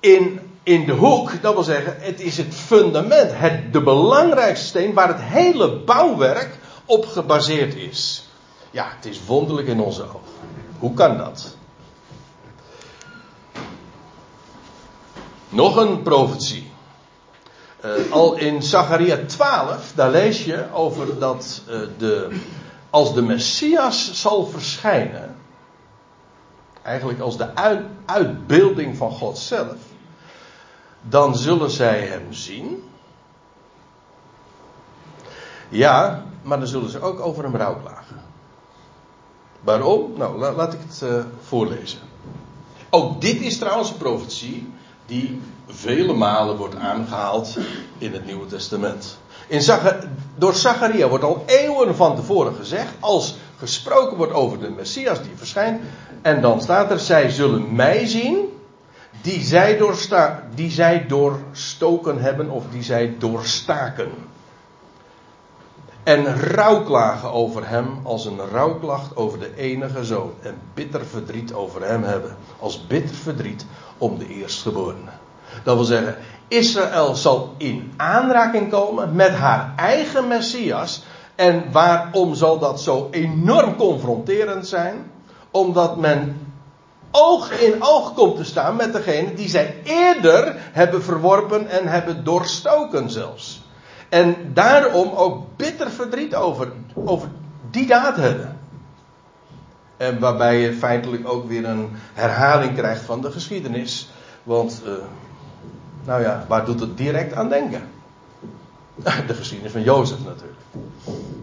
in, 0.00 0.40
in 0.68 0.86
de 0.86 0.92
hoek. 0.92 1.42
Dat 1.42 1.54
wil 1.54 1.62
zeggen, 1.62 1.96
het 1.98 2.20
is 2.20 2.36
het 2.36 2.54
fundament, 2.54 3.30
het, 3.34 3.72
de 3.72 3.82
belangrijkste 3.82 4.66
steen 4.66 4.94
waar 4.94 5.08
het 5.08 5.20
hele 5.20 5.76
bouwwerk 5.76 6.58
op 6.84 7.06
gebaseerd 7.06 7.74
is. 7.74 8.28
Ja, 8.70 8.86
het 8.96 9.04
is 9.04 9.24
wonderlijk 9.26 9.68
in 9.68 9.80
onze 9.80 10.02
ogen. 10.02 10.20
Hoe 10.78 10.94
kan 10.94 11.16
dat? 11.16 11.56
Nog 15.48 15.76
een 15.76 16.02
profetie. 16.02 16.70
Uh, 17.84 18.12
al 18.12 18.36
in 18.36 18.62
Zacharia 18.62 19.18
12, 19.26 19.92
daar 19.94 20.10
lees 20.10 20.44
je 20.44 20.66
over 20.72 21.18
dat 21.18 21.62
uh, 21.68 21.80
de, 21.98 22.40
als 22.90 23.14
de 23.14 23.22
Messias 23.22 24.10
zal 24.12 24.46
verschijnen, 24.46 25.36
eigenlijk 26.82 27.20
als 27.20 27.36
de 27.36 27.54
uit, 27.54 27.84
uitbeelding 28.06 28.96
van 28.96 29.10
God 29.10 29.38
zelf, 29.38 29.76
dan 31.08 31.36
zullen 31.36 31.70
zij 31.70 32.00
hem 32.00 32.32
zien. 32.32 32.82
Ja, 35.68 36.24
maar 36.42 36.58
dan 36.58 36.68
zullen 36.68 36.90
ze 36.90 37.00
ook 37.00 37.20
over 37.20 37.44
hem 37.44 37.56
rouwklagen. 37.56 38.22
Waarom? 39.60 40.12
Nou, 40.16 40.38
la, 40.38 40.52
laat 40.52 40.72
ik 40.72 40.80
het 40.88 41.00
uh, 41.04 41.24
voorlezen. 41.42 41.98
Ook 42.90 43.20
dit 43.20 43.40
is 43.40 43.58
trouwens 43.58 43.90
een 43.90 43.96
profetie 43.96 44.72
die 45.06 45.40
vele 45.66 46.12
malen 46.12 46.56
wordt 46.56 46.76
aangehaald 46.76 47.58
in 47.98 48.12
het 48.12 48.26
Nieuwe 48.26 48.46
Testament. 48.46 49.18
In 49.46 49.62
door 50.34 50.54
Zacharia 50.54 51.08
wordt 51.08 51.24
al 51.24 51.42
eeuwen 51.46 51.96
van 51.96 52.16
tevoren 52.16 52.54
gezegd, 52.54 52.92
als 53.00 53.36
gesproken 53.58 54.16
wordt 54.16 54.32
over 54.32 54.58
de 54.60 54.70
Messias 54.70 55.22
die 55.22 55.36
verschijnt, 55.36 55.80
en 56.22 56.40
dan 56.40 56.60
staat 56.60 56.90
er, 56.90 56.98
zij 56.98 57.30
zullen 57.30 57.74
mij 57.74 58.06
zien, 58.06 58.57
die 59.22 59.40
zij, 59.40 59.76
doorsta, 59.76 60.42
die 60.54 60.70
zij 60.70 61.06
doorstoken 61.06 62.20
hebben 62.20 62.50
of 62.50 62.64
die 62.70 62.82
zij 62.82 63.14
doorstaken. 63.18 64.10
En 66.02 66.40
rouwklagen 66.40 67.32
over 67.32 67.68
hem 67.68 68.00
als 68.02 68.24
een 68.24 68.38
rouwklacht 68.52 69.16
over 69.16 69.38
de 69.38 69.56
enige 69.56 70.04
zoon. 70.04 70.32
En 70.42 70.54
bitter 70.74 71.06
verdriet 71.06 71.52
over 71.52 71.84
hem 71.84 72.02
hebben. 72.02 72.36
Als 72.58 72.86
bitter 72.86 73.16
verdriet 73.16 73.66
om 73.98 74.18
de 74.18 74.28
eerstgeborene. 74.28 75.10
Dat 75.62 75.76
wil 75.76 75.84
zeggen, 75.84 76.16
Israël 76.48 77.14
zal 77.14 77.54
in 77.56 77.92
aanraking 77.96 78.70
komen 78.70 79.14
met 79.14 79.30
haar 79.30 79.72
eigen 79.76 80.28
Messias. 80.28 81.04
En 81.34 81.72
waarom 81.72 82.34
zal 82.34 82.58
dat 82.58 82.80
zo 82.80 83.08
enorm 83.10 83.76
confronterend 83.76 84.66
zijn? 84.66 85.10
Omdat 85.50 85.96
men 85.96 86.47
oog 87.10 87.50
in 87.60 87.82
oog 87.82 88.14
komt 88.14 88.36
te 88.36 88.44
staan 88.44 88.76
met 88.76 88.92
degene 88.92 89.34
die 89.34 89.48
zij 89.48 89.76
eerder 89.84 90.56
hebben 90.58 91.02
verworpen 91.02 91.68
en 91.68 91.86
hebben 91.86 92.24
doorstoken 92.24 93.10
zelfs. 93.10 93.62
En 94.08 94.36
daarom 94.54 95.10
ook 95.14 95.56
bitter 95.56 95.90
verdriet 95.90 96.34
over, 96.34 96.72
over 96.94 97.28
die 97.70 97.86
daad 97.86 98.16
hebben. 98.16 98.58
En 99.96 100.18
waarbij 100.18 100.60
je 100.60 100.72
feitelijk 100.72 101.28
ook 101.28 101.48
weer 101.48 101.64
een 101.64 101.88
herhaling 102.14 102.76
krijgt 102.76 103.02
van 103.02 103.20
de 103.20 103.30
geschiedenis. 103.30 104.10
Want 104.42 104.82
uh, 104.86 104.92
nou 106.04 106.22
ja, 106.22 106.44
waar 106.48 106.64
doet 106.64 106.80
het 106.80 106.96
direct 106.96 107.34
aan 107.34 107.48
denken? 107.48 107.82
De 109.26 109.34
geschiedenis 109.34 109.72
van 109.72 109.82
Jozef 109.82 110.18
natuurlijk. 110.18 110.60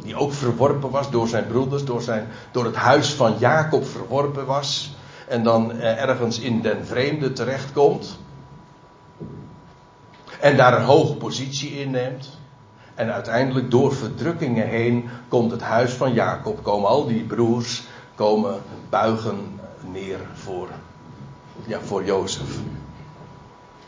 Die 0.03 0.15
ook 0.15 0.33
verworpen 0.33 0.89
was 0.89 1.11
door 1.11 1.27
zijn 1.27 1.47
broeders, 1.47 1.85
door, 1.85 2.01
zijn, 2.01 2.27
door 2.51 2.65
het 2.65 2.75
huis 2.75 3.13
van 3.13 3.35
Jacob 3.39 3.85
verworpen 3.87 4.45
was. 4.45 4.95
En 5.27 5.43
dan 5.43 5.79
ergens 5.81 6.39
in 6.39 6.61
den 6.61 6.85
vreemde 6.85 7.33
terechtkomt. 7.33 8.19
En 10.39 10.57
daar 10.57 10.73
een 10.73 10.85
hoge 10.85 11.15
positie 11.15 11.79
inneemt. 11.79 12.37
En 12.95 13.13
uiteindelijk 13.13 13.71
door 13.71 13.93
verdrukkingen 13.93 14.67
heen 14.67 15.09
komt 15.27 15.51
het 15.51 15.61
huis 15.61 15.91
van 15.91 16.13
Jacob, 16.13 16.63
komen 16.63 16.89
al 16.89 17.07
die 17.07 17.23
broers, 17.23 17.83
komen 18.15 18.61
buigen 18.89 19.59
neer 19.91 20.19
voor, 20.33 20.67
ja, 21.65 21.79
voor 21.79 22.05
Jozef. 22.05 22.59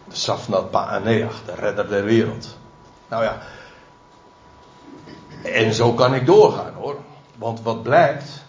De 0.09 0.15
Safnat 0.15 0.71
Paaneach, 0.71 1.45
de 1.45 1.55
redder 1.55 1.89
der 1.89 2.03
wereld. 2.03 2.57
Nou 3.07 3.23
ja. 3.23 3.41
En 5.43 5.73
zo 5.73 5.93
kan 5.93 6.13
ik 6.13 6.25
doorgaan 6.25 6.73
hoor. 6.73 6.97
Want 7.35 7.61
wat 7.61 7.83
blijkt. 7.83 8.45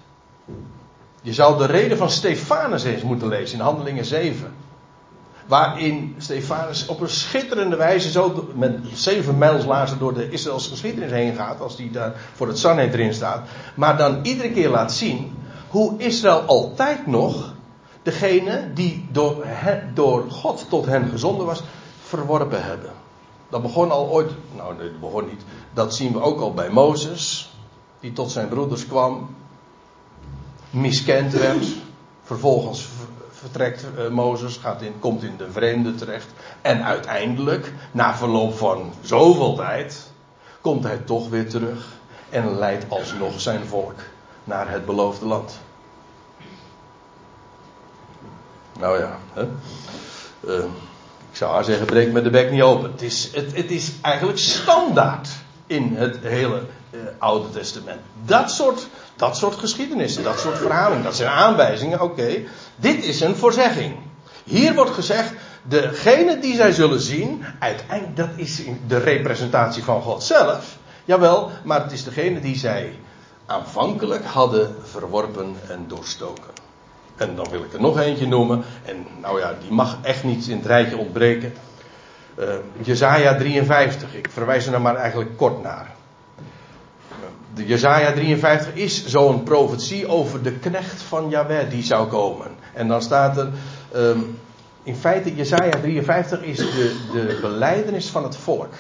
Je 1.22 1.33
zou 1.33 1.59
de 1.59 1.66
reden 1.66 1.96
van 1.96 2.11
Stefanus 2.11 2.85
eens 2.85 3.02
moeten 3.02 3.28
lezen 3.28 3.59
in 3.59 3.64
Handelingen 3.64 4.04
7. 4.04 4.54
Waarin 5.46 6.14
Stefanus 6.18 6.87
op 6.87 7.00
een 7.00 7.09
schitterende 7.09 7.76
wijze 7.76 8.11
zo 8.11 8.48
met 8.54 8.78
zeven 8.94 9.38
mijls 9.38 9.64
lazen 9.64 9.98
door 9.98 10.14
de 10.14 10.31
Israëlse 10.31 10.70
geschiedenis 10.70 11.11
heen 11.11 11.35
gaat. 11.35 11.61
Als 11.61 11.76
die 11.76 11.90
daar 11.90 12.12
voor 12.35 12.46
het 12.46 12.59
Sanhedrin 12.59 13.14
staat. 13.14 13.48
Maar 13.74 13.96
dan 13.96 14.18
iedere 14.22 14.50
keer 14.50 14.68
laat 14.68 14.92
zien 14.92 15.37
hoe 15.68 15.98
Israël 15.98 16.40
altijd 16.40 17.07
nog 17.07 17.54
degene 18.02 18.70
die 18.74 19.09
door, 19.12 19.47
door 19.95 20.30
God 20.30 20.66
tot 20.68 20.86
hen 20.86 21.09
gezonden 21.09 21.47
was, 21.47 21.62
verworpen 22.03 22.64
hebben. 22.64 22.90
Dat 23.49 23.62
begon 23.62 23.90
al 23.90 24.09
ooit, 24.09 24.30
nou 24.57 24.76
nee, 24.76 24.90
dat 24.90 25.01
begon 25.01 25.26
niet. 25.26 25.42
Dat 25.74 25.95
zien 25.95 26.12
we 26.12 26.20
ook 26.20 26.40
al 26.40 26.55
bij 26.55 26.70
Mozes, 26.70 27.51
die 28.01 28.12
tot 28.12 28.30
zijn 28.30 28.49
broeders 28.49 28.86
kwam, 28.86 29.28
miskend 30.70 31.32
werd. 31.32 31.66
Vervolgens 32.22 32.88
vertrekt 33.30 33.84
uh, 33.98 34.08
Mozes, 34.08 34.56
gaat 34.56 34.82
in, 34.82 34.98
komt 34.98 35.22
in 35.22 35.36
de 35.36 35.50
vreemde 35.52 35.94
terecht. 35.94 36.26
En 36.60 36.84
uiteindelijk, 36.84 37.72
na 37.92 38.16
verloop 38.16 38.56
van 38.56 38.92
zoveel 39.00 39.54
tijd, 39.54 40.10
komt 40.60 40.84
hij 40.84 40.96
toch 40.96 41.28
weer 41.28 41.48
terug 41.48 41.86
en 42.30 42.58
leidt 42.58 42.84
alsnog 42.88 43.40
zijn 43.40 43.66
volk 43.66 43.94
naar 44.44 44.70
het 44.70 44.86
beloofde 44.86 45.26
land. 45.26 45.58
Nou 48.78 48.98
ja, 48.98 49.18
hè? 49.32 49.48
Uh, 50.40 50.64
ik 51.30 51.36
zou 51.36 51.52
haar 51.52 51.64
zeggen, 51.64 51.86
breek 51.86 52.12
met 52.12 52.24
de 52.24 52.30
bek 52.30 52.50
niet 52.50 52.62
open. 52.62 52.90
Het 52.90 53.02
is, 53.02 53.34
het, 53.34 53.56
het 53.56 53.70
is 53.70 53.92
eigenlijk 54.00 54.38
standaard 54.38 55.28
in 55.66 55.96
het 55.96 56.18
hele 56.22 56.62
uh, 56.90 57.00
Oude 57.18 57.50
Testament. 57.50 58.00
Dat 58.24 58.50
soort 58.50 58.88
Dat 59.18 59.36
soort 59.36 59.58
geschiedenissen, 59.58 60.22
dat 60.22 60.38
soort 60.38 60.58
verhalen, 60.58 61.02
dat 61.02 61.16
zijn 61.16 61.28
aanwijzingen, 61.28 62.00
oké. 62.00 62.42
Dit 62.76 63.04
is 63.04 63.20
een 63.20 63.36
voorzegging. 63.36 63.96
Hier 64.44 64.74
wordt 64.74 64.90
gezegd, 64.90 65.32
degene 65.62 66.38
die 66.38 66.54
zij 66.54 66.72
zullen 66.72 67.00
zien, 67.00 67.44
uiteindelijk, 67.58 68.16
dat 68.16 68.28
is 68.36 68.62
de 68.86 68.98
representatie 68.98 69.84
van 69.84 70.02
God 70.02 70.22
zelf. 70.22 70.76
Jawel, 71.04 71.50
maar 71.64 71.82
het 71.82 71.92
is 71.92 72.04
degene 72.04 72.40
die 72.40 72.56
zij 72.56 72.98
aanvankelijk 73.46 74.24
hadden 74.24 74.76
verworpen 74.82 75.56
en 75.68 75.84
doorstoken. 75.88 76.52
En 77.16 77.36
dan 77.36 77.46
wil 77.50 77.62
ik 77.62 77.72
er 77.72 77.80
nog 77.80 77.98
eentje 77.98 78.26
noemen. 78.26 78.64
En 78.84 79.06
nou 79.20 79.40
ja, 79.40 79.54
die 79.60 79.72
mag 79.72 79.98
echt 80.02 80.24
niet 80.24 80.46
in 80.46 80.56
het 80.56 80.66
rijtje 80.66 80.96
ontbreken. 80.96 81.52
Uh, 82.38 82.44
Jezaja 82.82 83.36
53. 83.36 84.14
Ik 84.14 84.28
verwijs 84.30 84.64
er 84.64 84.70
nou 84.70 84.82
maar 84.82 84.96
eigenlijk 84.96 85.36
kort 85.36 85.62
naar. 85.62 85.96
De 87.59 87.66
Jezaja 87.66 88.12
53 88.12 88.74
is 88.74 89.06
zo'n 89.06 89.42
profetie 89.42 90.09
over 90.09 90.42
de 90.42 90.52
knecht 90.52 91.02
van 91.02 91.28
Yahweh 91.28 91.70
die 91.70 91.82
zou 91.82 92.09
komen. 92.09 92.46
En 92.74 92.88
dan 92.88 93.02
staat 93.02 93.36
er. 93.36 93.48
Um, 93.94 94.38
in 94.82 94.96
feite, 94.96 95.34
Jezaja 95.34 95.70
53 95.80 96.42
is 96.42 96.56
de, 96.56 96.96
de 97.12 97.38
beleidenis 97.40 98.06
van 98.06 98.22
het 98.22 98.36
volk. 98.36 98.72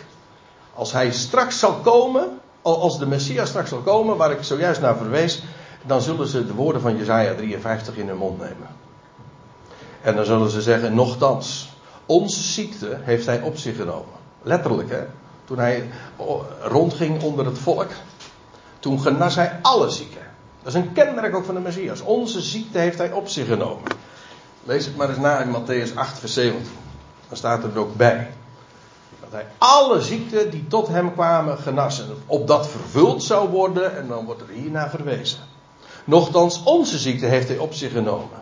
Als 0.74 0.92
hij 0.92 1.12
straks 1.12 1.58
zal 1.58 1.72
komen, 1.72 2.40
als 2.62 2.98
de 2.98 3.06
Messias 3.06 3.48
straks 3.48 3.68
zal 3.68 3.78
komen, 3.78 4.16
waar 4.16 4.30
ik 4.30 4.42
zojuist 4.42 4.80
naar 4.80 4.96
verwees, 4.96 5.42
dan 5.86 6.02
zullen 6.02 6.26
ze 6.26 6.46
de 6.46 6.54
woorden 6.54 6.80
van 6.80 6.96
Jezaja 6.96 7.34
53 7.34 7.96
in 7.96 8.08
hun 8.08 8.16
mond 8.16 8.38
nemen. 8.38 8.68
En 10.02 10.16
dan 10.16 10.24
zullen 10.24 10.50
ze 10.50 10.62
zeggen, 10.62 10.94
nochtans, 10.94 11.72
onze 12.06 12.42
ziekte 12.42 12.98
heeft 13.00 13.26
hij 13.26 13.40
op 13.40 13.56
zich 13.56 13.76
genomen. 13.76 14.14
Letterlijk, 14.42 14.90
hè. 14.90 15.02
Toen 15.44 15.58
hij 15.58 15.88
rondging 16.62 17.22
onder 17.22 17.46
het 17.46 17.58
volk, 17.58 17.90
toen 18.78 19.00
genas 19.00 19.34
hij 19.34 19.58
alle 19.62 19.90
zieken. 19.90 20.26
Dat 20.62 20.74
is 20.74 20.82
een 20.82 20.92
kenmerk 20.92 21.34
ook 21.34 21.44
van 21.44 21.54
de 21.54 21.60
Messias. 21.60 22.00
Onze 22.00 22.40
ziekte 22.40 22.78
heeft 22.78 22.98
hij 22.98 23.12
op 23.12 23.28
zich 23.28 23.46
genomen. 23.46 23.90
Lees 24.64 24.84
het 24.84 24.96
maar 24.96 25.08
eens 25.08 25.18
na 25.18 25.38
in 25.38 25.54
Matthäus 25.54 25.94
8, 25.94 26.18
vers 26.18 26.32
17. 26.32 26.66
Dan 27.28 27.36
staat 27.36 27.64
er 27.64 27.78
ook 27.78 27.96
bij. 27.96 28.30
Dat 29.20 29.32
hij 29.32 29.46
alle 29.58 30.00
ziekten 30.00 30.50
die 30.50 30.66
tot 30.66 30.88
hem 30.88 31.12
kwamen 31.12 31.58
genassen. 31.58 32.06
Opdat 32.26 32.68
vervuld 32.68 33.22
zou 33.22 33.48
worden. 33.48 33.96
En 33.96 34.08
dan 34.08 34.24
wordt 34.24 34.40
er 34.40 34.48
hierna 34.48 34.90
verwezen. 34.90 35.38
Nochtans, 36.04 36.62
onze 36.62 36.98
ziekte 36.98 37.26
heeft 37.26 37.48
hij 37.48 37.58
op 37.58 37.74
zich 37.74 37.92
genomen. 37.92 38.38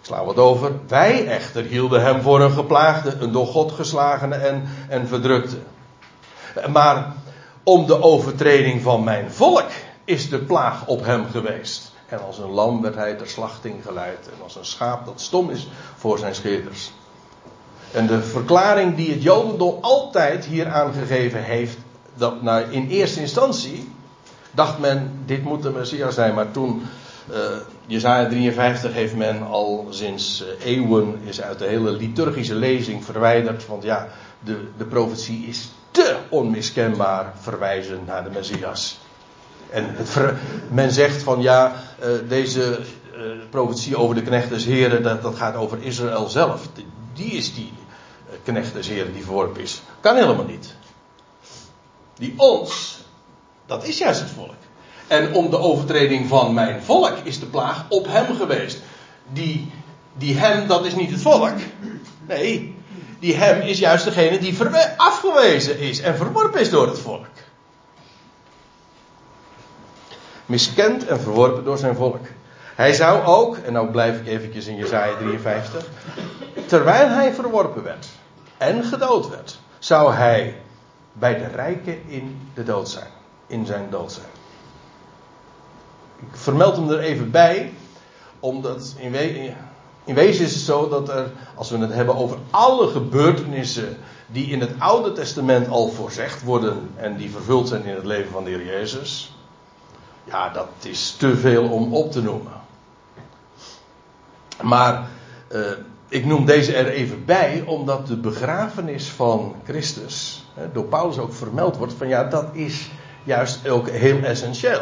Ik 0.00 0.12
sla 0.12 0.24
wat 0.24 0.36
over. 0.36 0.72
Wij 0.88 1.26
echter 1.26 1.64
hielden 1.64 2.02
hem 2.02 2.22
voor 2.22 2.40
een 2.40 2.50
geplaagde, 2.50 3.16
een 3.18 3.32
door 3.32 3.46
God 3.46 3.72
geslagene 3.72 4.34
en, 4.34 4.68
en 4.88 5.08
verdrukte. 5.08 5.56
Maar 6.72 7.14
om 7.68 7.86
de 7.86 8.02
overtreding 8.02 8.82
van 8.82 9.04
mijn 9.04 9.32
volk 9.32 9.70
is 10.04 10.28
de 10.28 10.38
plaag 10.38 10.86
op 10.86 11.04
hem 11.04 11.26
geweest. 11.30 11.92
En 12.08 12.24
als 12.26 12.38
een 12.38 12.50
lam 12.50 12.82
werd 12.82 12.94
hij 12.94 13.14
ter 13.14 13.28
slachting 13.28 13.82
geleid. 13.84 14.28
En 14.36 14.42
als 14.42 14.56
een 14.56 14.64
schaap 14.64 15.06
dat 15.06 15.20
stom 15.20 15.50
is 15.50 15.68
voor 15.96 16.18
zijn 16.18 16.34
scheerders. 16.34 16.92
En 17.92 18.06
de 18.06 18.22
verklaring 18.22 18.96
die 18.96 19.10
het 19.10 19.22
Jodendom 19.22 19.78
altijd 19.80 20.44
hier 20.44 20.68
aangegeven 20.68 21.42
heeft. 21.42 21.76
Dat 22.14 22.42
nou, 22.42 22.64
in 22.70 22.88
eerste 22.88 23.20
instantie 23.20 23.92
dacht 24.50 24.78
men, 24.78 25.22
dit 25.24 25.42
moet 25.42 25.62
de 25.62 25.70
Messias 25.70 26.14
zijn. 26.14 26.34
Maar 26.34 26.50
toen, 26.50 26.82
uh, 27.30 27.36
Jezaja 27.86 28.28
53 28.28 28.92
heeft 28.92 29.16
men 29.16 29.42
al 29.42 29.86
sinds 29.90 30.42
uh, 30.42 30.64
eeuwen, 30.64 31.20
is 31.24 31.40
uit 31.40 31.58
de 31.58 31.66
hele 31.66 31.90
liturgische 31.90 32.54
lezing 32.54 33.04
verwijderd. 33.04 33.66
Want 33.66 33.82
ja, 33.82 34.08
de, 34.40 34.68
de 34.76 34.84
profetie 34.84 35.46
is 35.46 35.70
te 35.90 36.16
onmiskenbaar 36.28 37.32
verwijzen 37.40 38.00
naar 38.06 38.24
de 38.24 38.30
Messias. 38.30 38.98
En 39.70 39.96
men 40.70 40.92
zegt 40.92 41.22
van 41.22 41.40
ja, 41.40 41.74
uh, 42.04 42.28
deze 42.28 42.78
uh, 43.14 43.22
profetie 43.50 43.96
over 43.96 44.14
de 44.14 44.22
knecht 44.22 44.48
des 44.48 44.64
heren, 44.64 45.02
dat, 45.02 45.22
dat 45.22 45.34
gaat 45.34 45.54
over 45.54 45.82
Israël 45.82 46.28
zelf. 46.28 46.68
Die, 46.74 46.86
die 47.14 47.32
is 47.32 47.54
die 47.54 47.72
knecht 48.42 48.72
des 48.72 48.88
heren 48.88 49.12
die 49.12 49.24
verworpen 49.24 49.62
is. 49.62 49.82
Kan 50.00 50.16
helemaal 50.16 50.44
niet. 50.44 50.74
Die 52.14 52.34
ons, 52.36 52.98
dat 53.66 53.84
is 53.84 53.98
juist 53.98 54.20
het 54.20 54.30
volk. 54.30 54.65
En 55.06 55.34
om 55.34 55.50
de 55.50 55.58
overtreding 55.58 56.28
van 56.28 56.54
mijn 56.54 56.82
volk 56.82 57.16
is 57.22 57.40
de 57.40 57.46
plaag 57.46 57.84
op 57.88 58.06
hem 58.08 58.36
geweest. 58.36 58.80
Die, 59.32 59.72
die 60.12 60.36
hem, 60.36 60.66
dat 60.66 60.84
is 60.84 60.94
niet 60.94 61.10
het 61.10 61.22
volk. 61.22 61.54
Nee, 62.26 62.74
die 63.18 63.34
hem 63.34 63.60
is 63.60 63.78
juist 63.78 64.04
degene 64.04 64.38
die 64.38 64.56
afgewezen 64.96 65.78
is 65.78 66.00
en 66.00 66.16
verworpen 66.16 66.60
is 66.60 66.70
door 66.70 66.86
het 66.86 66.98
volk. 66.98 67.26
Miskend 70.46 71.06
en 71.06 71.20
verworpen 71.20 71.64
door 71.64 71.78
zijn 71.78 71.94
volk. 71.94 72.26
Hij 72.74 72.92
zou 72.92 73.24
ook, 73.24 73.56
en 73.56 73.72
nou 73.72 73.90
blijf 73.90 74.20
ik 74.20 74.26
eventjes 74.26 74.66
in 74.66 74.76
Jezaja 74.76 75.16
53, 75.16 75.86
terwijl 76.66 77.08
hij 77.08 77.32
verworpen 77.32 77.82
werd 77.82 78.06
en 78.58 78.84
gedood 78.84 79.28
werd, 79.28 79.58
zou 79.78 80.14
hij 80.14 80.60
bij 81.12 81.38
de 81.38 81.46
rijken 81.46 82.02
in 82.06 82.50
de 82.54 82.62
dood 82.62 82.88
zijn, 82.88 83.06
in 83.46 83.66
zijn 83.66 83.86
dood 83.90 84.12
zijn. 84.12 84.35
Ik 86.20 86.36
vermeld 86.36 86.76
hem 86.76 86.90
er 86.90 86.98
even 86.98 87.30
bij, 87.30 87.72
omdat 88.40 88.94
in, 88.98 89.10
we 89.10 89.54
in 90.04 90.14
wezen 90.14 90.44
is 90.44 90.54
het 90.54 90.62
zo 90.62 90.88
dat 90.88 91.08
er, 91.08 91.30
als 91.54 91.70
we 91.70 91.78
het 91.78 91.92
hebben 91.92 92.16
over 92.16 92.38
alle 92.50 92.88
gebeurtenissen 92.88 93.96
die 94.26 94.46
in 94.46 94.60
het 94.60 94.70
Oude 94.78 95.12
Testament 95.12 95.68
al 95.68 95.88
voorzegd 95.88 96.42
worden 96.42 96.90
en 96.96 97.16
die 97.16 97.30
vervuld 97.30 97.68
zijn 97.68 97.84
in 97.84 97.94
het 97.94 98.04
leven 98.04 98.30
van 98.30 98.44
de 98.44 98.50
Heer 98.50 98.64
Jezus, 98.64 99.36
ja, 100.24 100.48
dat 100.48 100.68
is 100.82 101.10
te 101.10 101.36
veel 101.36 101.68
om 101.68 101.94
op 101.94 102.12
te 102.12 102.22
noemen. 102.22 102.52
Maar 104.62 105.08
uh, 105.52 105.60
ik 106.08 106.24
noem 106.24 106.44
deze 106.44 106.74
er 106.74 106.88
even 106.88 107.24
bij, 107.24 107.62
omdat 107.66 108.06
de 108.06 108.16
begrafenis 108.16 109.08
van 109.08 109.54
Christus 109.64 110.44
hè, 110.54 110.72
door 110.72 110.84
Paulus 110.84 111.18
ook 111.18 111.32
vermeld 111.32 111.76
wordt 111.76 111.92
van 111.92 112.08
ja, 112.08 112.24
dat 112.24 112.46
is 112.52 112.90
juist 113.24 113.68
ook 113.68 113.88
heel 113.88 114.22
essentieel. 114.22 114.80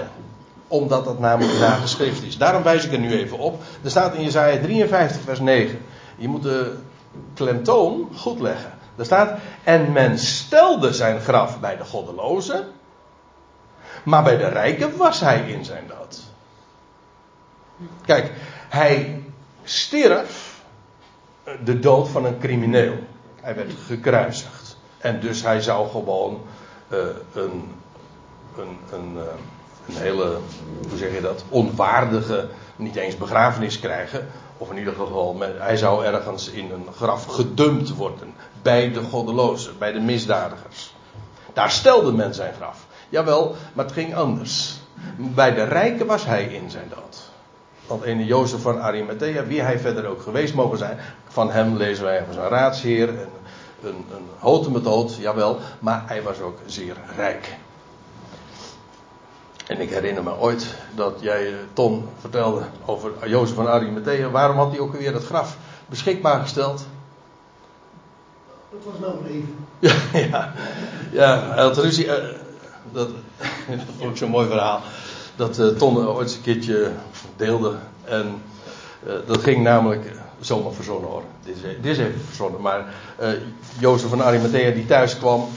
Omdat 0.74 1.04
dat 1.04 1.18
namelijk 1.18 1.58
nageschrift 1.58 2.22
is. 2.22 2.38
Daarom 2.38 2.62
wijs 2.62 2.84
ik 2.84 2.92
er 2.92 2.98
nu 2.98 3.12
even 3.12 3.38
op. 3.38 3.62
Er 3.82 3.90
staat 3.90 4.14
in 4.14 4.22
Jezaja 4.22 4.58
53 4.60 5.20
vers 5.22 5.40
9. 5.40 5.78
Je 6.16 6.28
moet 6.28 6.42
de 6.42 6.76
klemtoon 7.34 8.08
goed 8.14 8.40
leggen. 8.40 8.72
Er 8.96 9.04
staat, 9.04 9.38
en 9.64 9.92
men 9.92 10.18
stelde 10.18 10.92
zijn 10.92 11.20
graf 11.20 11.60
bij 11.60 11.76
de 11.76 11.84
goddelozen 11.84 12.64
maar 14.04 14.22
bij 14.22 14.36
de 14.36 14.48
rijken 14.48 14.96
was 14.96 15.20
hij 15.20 15.40
in 15.40 15.64
zijn 15.64 15.86
dood. 15.86 16.22
Kijk, 18.04 18.32
hij 18.68 19.22
stierf 19.62 20.62
de 21.64 21.78
dood 21.78 22.08
van 22.08 22.24
een 22.24 22.38
crimineel. 22.38 22.98
Hij 23.40 23.54
werd 23.54 23.72
gekruisigd. 23.86 24.76
En 24.98 25.20
dus 25.20 25.42
hij 25.42 25.60
zou 25.60 25.88
gewoon 25.90 26.42
uh, 26.88 26.98
een, 27.34 27.74
een, 28.56 28.78
een, 28.92 29.12
uh, 29.16 29.22
een 29.88 29.96
hele, 29.96 30.38
hoe 30.88 30.98
zeg 30.98 31.14
je 31.14 31.20
dat, 31.20 31.44
onwaardige, 31.48 32.48
niet 32.76 32.96
eens 32.96 33.16
begrafenis 33.16 33.80
krijgen. 33.80 34.26
Of 34.58 34.70
in 34.70 34.78
ieder 34.78 34.94
geval, 34.94 35.36
hij 35.40 35.76
zou 35.76 36.04
ergens 36.04 36.48
in 36.50 36.70
een 36.70 36.86
graf 36.96 37.24
gedumpt 37.24 37.94
worden. 37.94 38.34
Bij 38.62 38.92
de 38.92 39.00
goddelozen, 39.00 39.78
bij 39.78 39.92
de 39.92 40.00
misdadigers. 40.00 40.94
Daar 41.52 41.70
stelde 41.70 42.12
men 42.12 42.34
zijn 42.34 42.54
graf. 42.54 42.86
Jawel, 43.08 43.54
maar 43.72 43.84
het 43.84 43.94
ging 43.94 44.14
anders. 44.14 44.78
Bij 45.16 45.54
de 45.54 45.64
rijken 45.64 46.06
was 46.06 46.24
hij 46.24 46.44
in 46.44 46.70
zijn 46.70 46.88
dood. 46.88 47.18
Want 47.86 48.02
ene 48.02 48.24
Jozef 48.24 48.60
van 48.60 48.80
Arimathea, 48.80 49.46
wie 49.46 49.62
hij 49.62 49.78
verder 49.78 50.06
ook 50.06 50.22
geweest 50.22 50.54
mogen 50.54 50.78
zijn, 50.78 50.98
van 51.28 51.50
hem 51.50 51.76
lezen 51.76 52.04
wij 52.04 52.24
van 52.24 52.34
zijn 52.34 52.48
raadsheer, 52.48 53.08
een, 53.08 53.16
een, 53.82 54.04
een 54.42 54.72
methode, 54.72 55.12
jawel, 55.20 55.58
maar 55.78 56.02
hij 56.06 56.22
was 56.22 56.40
ook 56.40 56.58
zeer 56.66 56.96
rijk. 57.16 57.56
En 59.66 59.80
ik 59.80 59.90
herinner 59.90 60.22
me 60.22 60.38
ooit 60.38 60.74
dat 60.94 61.14
jij, 61.20 61.46
eh, 61.46 61.54
Ton, 61.72 62.08
vertelde 62.20 62.62
over 62.84 63.28
Jozef 63.28 63.54
van 63.54 63.68
Arimathea. 63.68 64.30
Waarom 64.30 64.56
had 64.56 64.70
hij 64.70 64.80
ook 64.80 64.96
weer 64.96 65.14
het 65.14 65.24
graf 65.24 65.56
beschikbaar 65.86 66.40
gesteld? 66.40 66.86
Dat 68.70 68.80
was 68.84 69.00
nou 69.00 69.18
een 69.18 69.26
even. 69.26 69.56
Ja, 70.12 70.18
ja, 70.18 70.52
ja 71.12 71.50
hij 71.54 71.62
had 71.62 71.78
ruzie. 71.78 72.06
Uh, 72.06 72.12
dat, 72.92 73.08
dat 73.68 73.78
vond 73.98 74.10
ik 74.10 74.16
zo'n 74.16 74.30
mooi 74.30 74.46
verhaal. 74.46 74.80
Dat 75.36 75.58
uh, 75.58 75.68
Ton 75.68 76.06
ooit 76.06 76.26
eens 76.26 76.36
een 76.36 76.42
keertje 76.42 76.92
deelde. 77.36 77.74
En 78.04 78.42
uh, 79.06 79.12
dat 79.26 79.42
ging 79.42 79.62
namelijk, 79.62 80.12
zomaar 80.40 80.72
verzonnen 80.72 81.10
hoor. 81.10 81.22
Dit 81.44 81.56
is, 81.56 81.62
dit 81.62 81.84
is 81.84 81.98
even 81.98 82.20
verzonnen. 82.20 82.60
Maar 82.60 82.84
Jozef 83.78 84.08
van 84.08 84.22
Arimathea 84.22 84.70
die 84.70 84.86
thuis 84.86 85.18
kwam. 85.18 85.48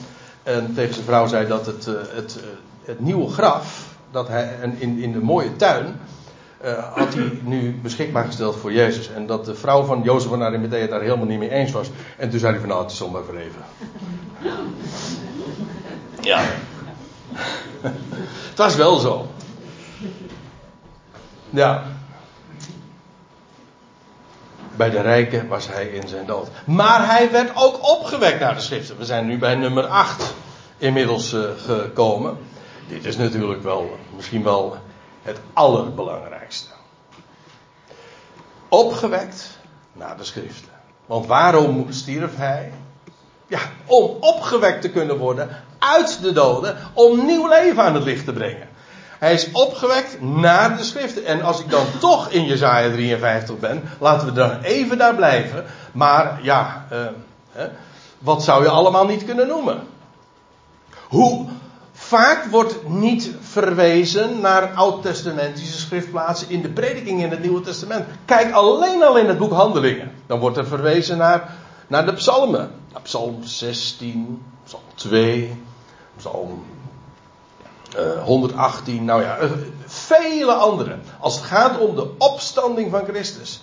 En 0.44 0.74
tegen 0.76 0.94
zijn 0.94 1.06
vrouw 1.06 1.28
zei 1.28 1.48
dat 1.48 1.66
het, 1.66 1.86
het, 1.86 2.40
het 2.84 3.00
nieuwe 3.00 3.30
graf. 3.30 3.96
Dat 4.18 4.28
hij 4.28 4.60
en 4.62 4.76
in, 4.80 5.00
in 5.00 5.12
de 5.12 5.20
mooie 5.20 5.56
tuin. 5.56 6.00
had 6.94 7.14
hij 7.14 7.40
nu 7.44 7.80
beschikbaar 7.82 8.26
gesteld 8.26 8.56
voor 8.56 8.74
Jezus. 8.74 9.10
En 9.10 9.26
dat 9.26 9.46
de 9.46 9.56
vrouw 9.56 9.84
van 9.84 10.02
Jozef 10.04 10.30
van 10.30 10.44
Arimathea 10.44 10.88
daar 10.88 11.02
helemaal 11.02 11.26
niet 11.26 11.40
mee 11.40 11.50
eens 11.50 11.72
was. 11.72 11.90
En 12.18 12.30
toen 12.30 12.40
zei 12.40 12.52
hij 12.52 12.60
van 12.60 12.70
nou 12.70 12.82
het 12.82 12.92
is 12.92 12.98
zomaar 12.98 13.24
verleven. 13.24 13.62
Ja. 16.22 16.40
het 18.50 18.58
was 18.58 18.76
wel 18.76 18.98
zo. 18.98 19.28
Ja. 21.50 21.84
Bij 24.76 24.90
de 24.90 25.02
rijken 25.02 25.48
was 25.48 25.68
hij 25.68 25.88
in 25.88 26.08
zijn 26.08 26.26
dood. 26.26 26.48
Maar 26.66 27.08
hij 27.08 27.32
werd 27.32 27.52
ook 27.56 27.90
opgewekt 27.98 28.40
naar 28.40 28.56
de 28.56 28.62
schriften. 28.62 28.98
We 28.98 29.06
zijn 29.06 29.26
nu 29.26 29.38
bij 29.38 29.56
nummer 29.56 29.86
8 29.86 30.34
inmiddels 30.78 31.34
uh, 31.34 31.42
gekomen. 31.66 32.38
Dit 32.88 33.06
is 33.06 33.18
natuurlijk 33.18 33.64
wel, 33.64 33.98
misschien 34.16 34.44
wel 34.44 34.78
het 35.22 35.40
allerbelangrijkste. 35.54 36.70
Opgewekt 38.70 39.58
naar 39.94 40.18
de 40.18 40.24
schriften. 40.24 40.72
Want 41.06 41.26
waarom 41.26 41.86
stierf 41.90 42.36
hij? 42.36 42.72
Ja, 43.48 43.60
om 43.86 44.18
opgewekt 44.20 44.82
te 44.82 44.90
kunnen 44.90 45.18
worden 45.18 45.50
uit 45.80 46.22
de 46.22 46.32
doden, 46.32 46.78
om 46.94 47.26
nieuw 47.26 47.48
leven 47.48 47.84
aan 47.84 47.94
het 47.94 48.04
licht 48.04 48.26
te 48.26 48.34
brengen. 48.34 48.68
Hij 49.20 49.34
is 49.34 49.52
opgewekt 49.52 50.22
naar 50.22 50.78
de 50.78 50.84
schriften. 50.84 51.26
En 51.26 51.42
als 51.42 51.60
ik 51.60 51.70
dan 51.70 51.86
toch 52.00 52.30
in 52.30 52.46
Jezaja 52.46 52.92
53 52.92 53.60
ben, 53.60 53.84
laten 54.00 54.28
we 54.28 54.34
dan 54.34 54.62
even 54.62 54.98
daar 54.98 55.16
blijven. 55.16 55.66
Maar 55.92 56.40
ja, 56.42 56.86
hè, 57.52 57.68
wat 58.18 58.44
zou 58.44 58.64
je 58.64 58.70
allemaal 58.70 59.06
niet 59.06 59.26
kunnen 59.26 59.48
noemen? 59.48 59.88
Hoe 61.08 61.48
vaak 62.08 62.46
wordt 62.46 62.90
niet 62.90 63.32
verwezen 63.42 64.40
naar 64.40 64.74
oud-testamentische 64.74 65.80
schriftplaatsen 65.80 66.50
in 66.50 66.62
de 66.62 66.70
prediking 66.70 67.22
in 67.22 67.30
het 67.30 67.42
Nieuwe 67.42 67.62
Testament. 67.62 68.06
Kijk 68.26 68.52
alleen 68.52 69.04
al 69.04 69.18
in 69.18 69.28
het 69.28 69.38
boek 69.38 69.52
Handelingen. 69.52 70.12
Dan 70.26 70.40
wordt 70.40 70.58
er 70.58 70.68
verwezen 70.68 71.18
naar, 71.18 71.54
naar 71.88 72.06
de 72.06 72.14
psalmen. 72.14 72.72
Psalm 73.04 73.44
16, 73.44 74.44
Psalm 74.64 74.82
2, 74.96 75.62
Psalm 76.18 76.64
uh, 77.98 78.24
118, 78.24 79.06
nou 79.06 79.22
ja, 79.22 79.42
uh, 79.42 79.52
vele 79.86 80.54
andere. 80.54 80.96
Als 81.20 81.36
het 81.36 81.46
gaat 81.46 81.80
om 81.80 81.96
de 81.96 82.10
opstanding 82.18 82.92
van 82.92 83.04
Christus. 83.08 83.62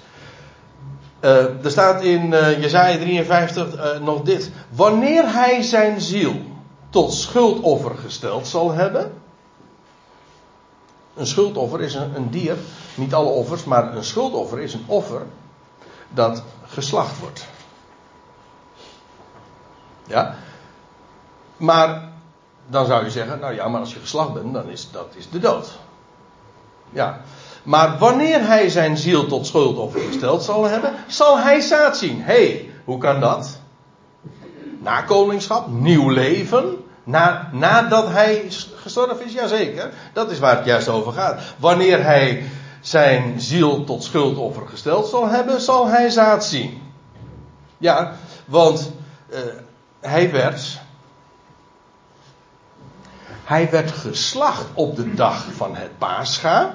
Uh, 1.21 1.65
er 1.65 1.71
staat 1.71 2.03
in 2.03 2.29
Jesaja 2.61 2.99
53 2.99 4.01
nog 4.01 4.23
dit. 4.23 4.51
Wanneer 4.69 5.33
hij 5.33 5.63
zijn 5.63 6.01
ziel 6.01 6.53
tot 6.95 7.13
schuldoffer 7.13 7.97
gesteld 7.97 8.47
zal 8.47 8.73
hebben. 8.73 9.13
Een 11.15 11.27
schuldoffer 11.27 11.81
is 11.81 11.95
een, 11.95 12.31
dier, 12.31 12.57
niet 12.95 13.15
alle 13.15 13.29
offers, 13.29 13.65
maar 13.65 13.97
een 13.97 14.05
schuldoffer 14.05 14.61
is 14.61 14.75
een 14.75 14.85
offer 14.87 15.23
dat 16.09 16.43
geslacht 16.67 17.19
wordt. 17.21 17.47
Ja? 20.07 20.35
Maar 21.57 22.13
dan 22.67 22.87
zou 22.87 23.05
je 23.05 23.11
zeggen, 23.11 23.39
nou 23.39 23.55
ja, 23.55 23.69
maar 23.69 23.81
als 23.81 23.93
je 23.95 24.01
geslacht 24.01 24.33
bent, 24.33 24.55
dan 24.55 24.69
is 24.69 24.91
dat 24.91 25.13
is 25.15 25.31
de 25.31 25.39
dood. 25.39 25.79
Ja. 26.91 27.21
Maar 27.63 27.99
wanneer 27.99 28.47
hij 28.47 28.69
zijn 28.69 28.97
ziel 28.97 29.27
tot 29.27 29.47
schuldoffer 29.47 30.01
gesteld 30.01 30.43
zal 30.43 30.65
hebben, 30.65 30.95
zal 31.07 31.39
hij 31.39 31.61
zaad 31.61 31.97
zien. 31.97 32.23
Hé, 32.23 32.47
hey, 32.47 32.71
hoe 32.85 32.99
kan 32.99 33.21
dat? 33.21 33.59
Nakomelingschap, 34.79 35.69
nieuw 35.69 36.09
leven. 36.09 36.84
Na, 37.05 37.49
nadat 37.53 38.09
hij 38.09 38.47
gestorven 38.75 39.25
is, 39.25 39.33
jazeker. 39.33 39.91
Dat 40.13 40.31
is 40.31 40.39
waar 40.39 40.57
het 40.57 40.65
juist 40.65 40.89
over 40.89 41.13
gaat. 41.13 41.43
Wanneer 41.57 42.05
hij 42.05 42.51
zijn 42.81 43.41
ziel 43.41 43.85
tot 43.85 44.05
schuldoffer 44.05 44.69
gesteld 44.69 45.07
zal 45.07 45.29
hebben, 45.29 45.61
zal 45.61 45.87
hij 45.87 46.11
zaad 46.11 46.45
zien. 46.45 46.93
Ja, 47.79 48.13
want 48.45 48.93
uh, 49.29 49.39
hij 50.01 50.31
werd. 50.31 50.81
Hij 53.45 53.71
werd 53.71 53.91
geslacht 53.91 54.67
op 54.75 54.97
de 54.97 55.15
dag 55.15 55.45
van 55.53 55.77
het 55.77 55.99
Pascha. 55.99 56.75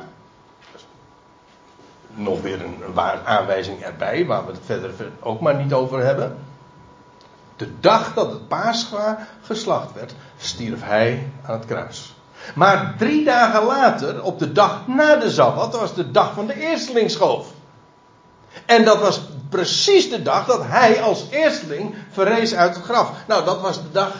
Nog 2.13 2.41
weer 2.41 2.61
een 2.61 2.99
aanwijzing 3.25 3.81
erbij, 3.81 4.25
waar 4.25 4.45
we 4.45 4.51
het 4.51 4.61
verder 4.65 4.91
ook 5.19 5.39
maar 5.39 5.55
niet 5.55 5.73
over 5.73 6.03
hebben. 6.03 6.37
De 7.59 7.79
dag 7.79 8.13
dat 8.13 8.31
het 8.31 8.47
Pascha 8.47 9.27
geslacht 9.43 9.93
werd, 9.93 10.13
stierf 10.37 10.83
hij 10.83 11.27
aan 11.45 11.57
het 11.57 11.65
kruis. 11.65 12.13
Maar 12.55 12.95
drie 12.97 13.25
dagen 13.25 13.63
later, 13.63 14.23
op 14.23 14.39
de 14.39 14.51
dag 14.51 14.87
na 14.87 15.15
de 15.15 15.29
Sabbat, 15.29 15.79
was 15.79 15.93
de 15.93 16.11
dag 16.11 16.33
van 16.33 16.47
de 16.47 16.59
eerstelingsschoof. 16.59 17.47
En 18.65 18.85
dat 18.85 18.99
was 18.99 19.21
precies 19.49 20.09
de 20.09 20.21
dag 20.21 20.45
dat 20.45 20.61
hij 20.63 21.01
als 21.01 21.25
eersteling 21.29 21.95
verrees 22.11 22.55
uit 22.55 22.75
het 22.75 22.83
graf. 22.83 23.11
Nou, 23.27 23.45
dat 23.45 23.61
was 23.61 23.81
de 23.81 23.91
dag 23.91 24.11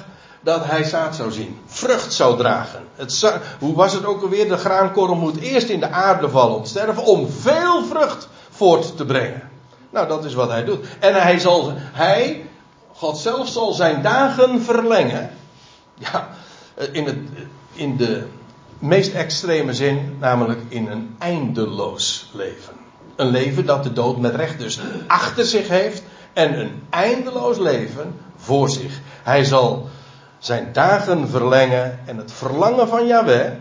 dat 0.42 0.66
hij 0.66 0.84
zaad 0.84 1.16
zou 1.16 1.32
zien. 1.32 1.60
Vrucht 1.66 2.14
zou 2.14 2.38
dragen. 2.38 2.88
Het, 2.96 3.40
hoe 3.60 3.76
was 3.76 3.94
het 3.94 4.06
ook 4.06 4.22
alweer? 4.22 4.48
De 4.48 4.58
graankorrel 4.58 5.16
moet 5.16 5.40
eerst 5.40 5.70
in 5.70 5.80
de 5.80 5.90
aarde 5.90 6.30
vallen 6.30 6.56
om 6.56 6.66
sterven. 6.66 7.04
Om 7.04 7.30
veel 7.30 7.86
vrucht 7.86 8.28
voort 8.50 8.98
te 8.98 9.06
brengen. 9.06 9.50
Nou, 9.90 10.08
dat 10.08 10.26
is 10.26 10.34
wat 10.34 10.50
hij 10.50 10.64
doet. 10.64 10.86
En 11.00 11.22
hij 11.22 11.40
zal, 11.40 11.72
hij, 11.76 12.49
God 13.00 13.18
zelf 13.18 13.48
zal 13.48 13.74
zijn 13.74 14.02
dagen 14.02 14.62
verlengen. 14.62 15.30
Ja, 15.94 16.30
in, 16.92 17.06
het, 17.06 17.18
in 17.74 17.98
de 17.98 18.28
meest 18.80 19.14
extreme 19.14 19.74
zin, 19.74 20.18
namelijk 20.20 20.62
in 20.68 20.88
een 20.88 21.16
eindeloos 21.20 22.30
leven. 22.34 22.74
Een 23.16 23.28
leven 23.28 23.66
dat 23.66 23.84
de 23.84 23.94
dood 23.94 24.18
met 24.18 24.36
recht 24.36 24.60
dus 24.60 24.80
achter 25.08 25.46
zich 25.46 25.68
heeft 25.68 26.04
en 26.34 26.60
een 26.60 26.84
eindeloos 26.90 27.58
leven 27.58 28.20
voor 28.36 28.70
zich. 28.70 29.00
Hij 29.24 29.44
zal 29.44 29.90
zijn 30.40 30.70
dagen 30.74 31.30
verlengen 31.30 32.00
en 32.06 32.18
het 32.18 32.32
verlangen 32.32 32.88
van 32.88 33.08
Yahweh 33.08 33.52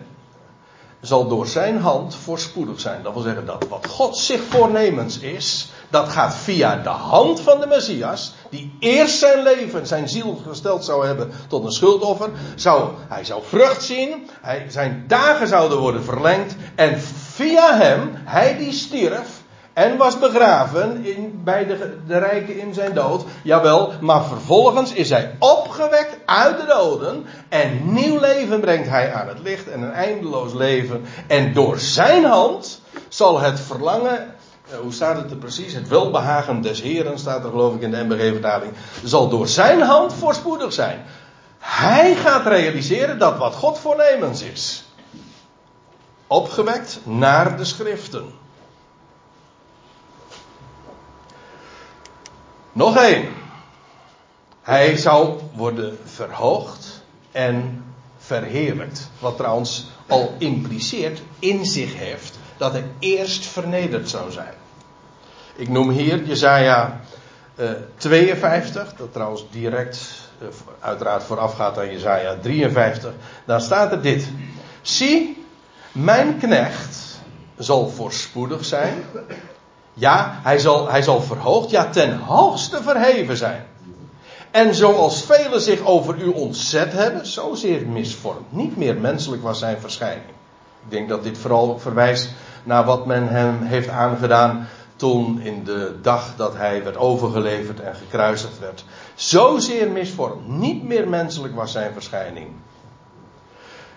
zal 1.01 1.28
door 1.28 1.47
zijn 1.47 1.80
hand 1.80 2.14
voorspoedig 2.14 2.80
zijn. 2.80 3.03
Dat 3.03 3.12
wil 3.12 3.22
zeggen 3.22 3.47
dat 3.47 3.66
wat 3.68 3.86
God 3.86 4.16
zich 4.16 4.43
voornemens 4.43 5.18
is, 5.18 5.70
dat 5.91 6.09
gaat 6.09 6.34
via 6.34 6.76
de 6.76 6.89
hand 6.89 7.41
van 7.41 7.61
de 7.61 7.66
Messias, 7.66 8.34
die 8.51 8.76
eerst 8.80 9.18
zijn 9.18 9.43
leven, 9.43 9.86
zijn 9.86 10.09
ziel 10.09 10.43
gesteld 10.49 10.84
zou 10.84 11.07
hebben 11.07 11.30
tot 11.49 11.64
een 11.64 11.72
schuldoffer. 11.72 12.30
Zou, 12.55 12.91
hij 13.09 13.24
zou 13.24 13.43
vrucht 13.45 13.82
zien, 13.82 14.28
zijn 14.68 15.05
dagen 15.07 15.49
zouden 15.49 15.78
worden 15.78 16.05
verlengd 16.05 16.55
en 16.74 17.01
via 17.01 17.76
hem, 17.76 18.12
hij 18.14 18.57
die 18.57 18.72
stierf, 18.72 19.39
en 19.78 19.97
was 19.97 20.18
begraven 20.18 21.05
in, 21.05 21.41
bij 21.45 21.66
de, 21.66 21.99
de 22.07 22.18
rijken 22.18 22.59
in 22.59 22.74
zijn 22.74 22.95
dood. 22.95 23.24
Jawel, 23.43 23.93
maar 24.01 24.24
vervolgens 24.24 24.93
is 24.93 25.11
hij 25.11 25.36
opgewekt 25.39 26.18
uit 26.24 26.57
de 26.61 26.66
doden. 26.66 27.26
En 27.49 27.93
nieuw 27.93 28.20
leven 28.20 28.61
brengt 28.61 28.89
hij 28.89 29.12
aan 29.12 29.28
het 29.28 29.39
licht 29.43 29.68
en 29.68 29.82
een 29.82 29.93
eindeloos 29.93 30.53
leven. 30.53 31.05
En 31.26 31.53
door 31.53 31.78
zijn 31.78 32.24
hand 32.24 32.80
zal 33.09 33.41
het 33.41 33.61
verlangen. 33.61 34.34
Eh, 34.71 34.79
hoe 34.79 34.93
staat 34.93 35.16
het 35.16 35.31
er 35.31 35.37
precies? 35.37 35.73
Het 35.73 35.89
welbehagen 35.89 36.61
des 36.61 36.83
Heren 36.83 37.19
staat 37.19 37.45
er 37.45 37.51
geloof 37.51 37.75
ik 37.75 37.81
in 37.81 37.91
de 37.91 38.05
MBG-vertaling. 38.05 38.73
Zal 39.05 39.29
door 39.29 39.49
zijn 39.49 39.81
hand 39.81 40.14
voorspoedig 40.14 40.73
zijn. 40.73 41.05
Hij 41.59 42.14
gaat 42.14 42.47
realiseren 42.47 43.19
dat 43.19 43.39
wat 43.39 43.55
God 43.55 43.79
voornemens 43.79 44.43
is. 44.43 44.85
Opgewekt 46.27 47.01
naar 47.05 47.57
de 47.57 47.64
schriften. 47.64 48.33
Nog 52.73 52.97
één. 52.97 53.29
Hij 54.62 54.97
zou 54.97 55.41
worden 55.55 55.99
verhoogd 56.05 57.03
en 57.33 57.85
verheerlijkt. 58.19 59.11
Wat 59.19 59.37
trouwens 59.37 59.87
al 60.07 60.35
impliceert, 60.39 61.23
in 61.39 61.66
zich 61.66 61.95
heeft, 61.95 62.38
dat 62.59 62.72
hij 62.72 62.84
eerst 62.98 63.46
vernederd 63.46 64.09
zou 64.09 64.30
zijn. 64.30 64.54
Ik 65.56 65.68
noem 65.68 65.90
hier 65.90 66.24
Jezaja 66.24 67.00
uh, 67.56 67.70
52, 67.96 68.94
dat 68.94 69.12
trouwens 69.12 69.44
direct, 69.50 70.11
uh, 70.42 70.48
uiteraard 70.80 71.22
voorafgaat 71.22 71.78
aan 71.78 71.90
Jezaja 71.90 72.36
53. 72.42 73.12
Daar 73.44 73.61
staat 73.61 73.92
er 73.92 74.02
dit. 74.02 74.28
Zie, 74.82 75.44
mijn 75.92 76.38
knecht 76.38 77.20
zal 77.56 77.88
voorspoedig 77.88 78.64
zijn 78.64 79.04
ja, 79.98 80.40
hij 80.42 80.59
zal, 80.59 80.90
hij 80.90 81.02
zal 81.02 81.20
verhoogd, 81.20 81.70
ja, 81.70 81.90
ten 81.90 82.18
hoogste 82.18 82.82
verheven 82.82 83.36
zijn. 83.36 83.66
En 84.50 84.74
zoals 84.74 85.22
velen 85.22 85.61
zich 85.61 85.84
over 85.84 86.22
u 86.22 86.26
ontzet 86.26 86.92
hebben, 86.92 87.26
zozeer 87.26 87.86
misvormd. 87.86 88.52
Niet 88.52 88.76
meer 88.76 88.96
menselijk 88.96 89.42
was 89.42 89.59
zijn 89.59 89.80
verschijning. 89.80 90.26
Ik 90.84 90.90
denk 90.90 91.09
dat 91.09 91.22
dit 91.22 91.38
vooral 91.38 91.78
verwijst 91.78 92.30
naar 92.64 92.84
wat 92.84 93.06
men 93.06 93.28
hem 93.28 93.62
heeft 93.62 93.88
aangedaan 93.88 94.68
toen 94.98 95.40
in 95.40 95.64
de 95.64 95.94
dag 96.02 96.36
dat 96.36 96.54
hij 96.54 96.84
werd 96.84 96.96
overgeleverd 96.96 97.80
en 97.80 97.94
gekruisigd 97.94 98.59
werd. 98.59 98.84
Zozeer 99.14 99.90
misvormd. 99.90 100.48
Niet 100.48 100.82
meer 100.82 101.09
menselijk 101.09 101.54
was 101.54 101.72
zijn 101.72 101.92
verschijning. 101.92 102.46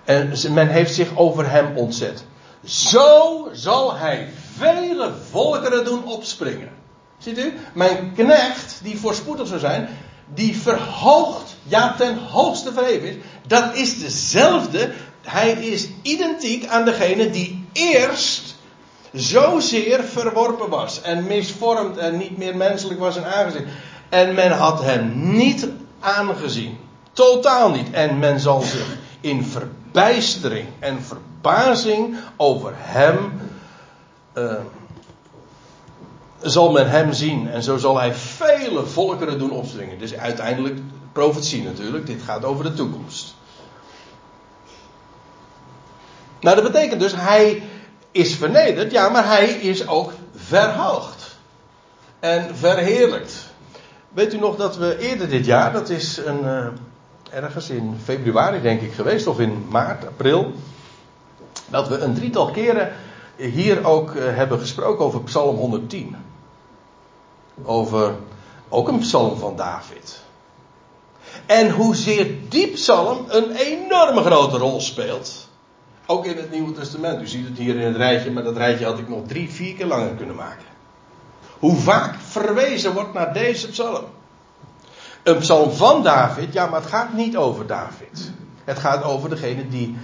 En 0.04 0.34
men 0.54 0.68
heeft 0.68 0.94
zich 0.94 1.10
over 1.16 1.50
hem 1.50 1.78
ontzet. 1.78 2.24
Zo 2.64 3.50
zal 3.52 3.96
hij 3.96 4.30
vele 4.58 5.12
volkeren 5.30 5.86
doen 5.86 6.06
opspringen. 6.06 6.70
Ziet 7.18 7.38
u? 7.38 7.54
Mijn 7.74 8.14
knecht, 8.14 8.80
die 8.84 9.00
voorspoedig 9.00 9.48
zou 9.48 9.60
zijn, 9.60 9.90
die 10.34 10.58
verhoogt, 10.58 11.56
ja 11.64 11.96
ten 11.96 12.18
hoogste 12.18 12.74
verheven 12.74 13.08
is, 13.08 13.16
dat 13.48 13.76
is 13.76 14.00
dezelfde. 14.00 14.92
Hij 15.22 15.52
is 15.52 15.90
identiek 16.02 16.68
aan 16.68 16.86
degene 16.86 17.30
die 17.30 17.68
eerst 17.74 18.51
zozeer 19.12 20.04
verworpen 20.04 20.70
was 20.70 21.02
en 21.02 21.28
misvormd 21.28 21.98
en 21.98 22.18
niet 22.18 22.38
meer 22.38 22.58
menselijk 22.58 23.00
was 23.00 23.16
in 23.16 23.26
aangezicht. 23.26 23.66
En 24.10 24.34
men 24.34 24.52
had 24.52 24.84
hem 24.84 25.34
niet 25.36 25.68
aangezien. 26.00 26.78
Totaal 27.14 27.70
niet. 27.70 27.92
En 27.92 28.20
men 28.20 28.40
zal 28.40 28.62
zich 28.62 28.98
in 29.22 29.46
verbijstering 29.46 30.68
en 30.80 31.02
verbazing 31.02 32.18
over 32.36 32.74
hem. 32.76 33.42
Uh, 34.38 34.54
zal 36.42 36.72
men 36.72 36.90
hem 36.90 37.14
zien. 37.14 37.50
En 37.50 37.64
zo 37.64 37.78
zal 37.78 38.00
hij 38.00 38.14
vele 38.14 38.86
volkeren 38.86 39.40
doen 39.40 39.52
opspringen. 39.52 40.00
Dus 40.00 40.16
uiteindelijk 40.16 40.80
profetie 41.12 41.64
natuurlijk. 41.64 42.06
Dit 42.06 42.22
gaat 42.22 42.46
over 42.46 42.64
de 42.64 42.74
toekomst. 42.74 43.36
Nou, 46.40 46.56
dat 46.56 46.72
betekent 46.72 47.00
dus, 47.00 47.16
hij 47.16 47.64
is 48.12 48.36
vernederd, 48.36 48.92
ja, 48.92 49.10
maar 49.10 49.28
hij 49.28 49.50
is 49.50 49.88
ook 49.88 50.14
verhoogd. 50.36 51.38
En 52.20 52.56
verheerlijkt. 52.56 53.50
Weet 54.10 54.34
u 54.34 54.38
nog 54.38 54.56
dat 54.56 54.78
we 54.78 54.98
eerder 54.98 55.30
dit 55.30 55.46
jaar, 55.46 55.72
dat 55.74 55.90
is 55.90 56.18
een, 56.18 56.44
uh, 56.44 56.68
ergens 57.32 57.70
in 57.70 58.00
februari 58.04 58.62
denk 58.62 58.82
ik 58.82 58.94
geweest, 58.94 59.28
of 59.28 59.40
in 59.40 59.66
maart, 59.70 60.08
april, 60.08 60.52
dat 61.70 61.88
we 61.88 61.98
een 61.98 62.14
drietal 62.14 62.52
keren 62.52 62.92
hier 63.36 63.86
ook 63.86 64.14
uh, 64.14 64.36
hebben 64.36 64.60
gesproken 64.60 65.06
over 65.06 65.24
Psalm 65.24 65.56
110. 65.56 66.16
Over 67.64 68.16
ook 68.70 68.88
een 68.88 69.00
psalm 69.00 69.38
van 69.38 69.56
David. 69.56 70.20
En 71.46 71.70
hoezeer 71.70 72.36
die 72.50 72.68
psalm 72.68 73.26
een 73.28 73.52
enorme 73.52 74.22
grote 74.22 74.58
rol 74.58 74.82
speelt. 74.82 75.48
Ook 76.12 76.26
in 76.26 76.38
het 76.38 76.52
Nieuwe 76.52 76.72
Testament. 76.72 77.22
U 77.22 77.28
ziet 77.28 77.48
het 77.48 77.58
hier 77.58 77.76
in 77.76 77.88
het 77.88 77.96
rijtje, 77.96 78.32
maar 78.32 78.44
dat 78.44 78.58
rijtje 78.58 78.86
had 78.86 79.00
ik 79.00 79.10
nog 79.10 79.20
drie, 79.28 79.50
vier 79.50 79.74
keer 79.74 79.86
langer 79.86 80.14
kunnen 80.14 80.36
maken. 80.36 80.66
Hoe 81.60 81.76
vaak 81.76 82.16
verwezen 82.20 82.94
wordt 82.94 83.14
naar 83.14 83.34
deze 83.34 83.70
psalm. 83.70 84.04
Een 85.24 85.38
psalm 85.38 85.72
van 85.72 86.04
David, 86.04 86.54
ja, 86.54 86.66
maar 86.66 86.80
het 86.82 86.90
gaat 86.90 87.14
niet 87.14 87.38
over 87.38 87.68
David. 87.68 88.32
Het 88.64 88.80
gaat 88.80 89.04
over 89.04 89.30
degene 89.30 89.68
die, 89.68 89.98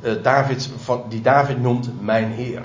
uh, 0.00 0.12
David, 0.22 0.70
van, 0.76 1.04
die 1.08 1.20
David 1.20 1.60
noemt 1.60 1.90
mijn 2.00 2.32
Heer. 2.32 2.62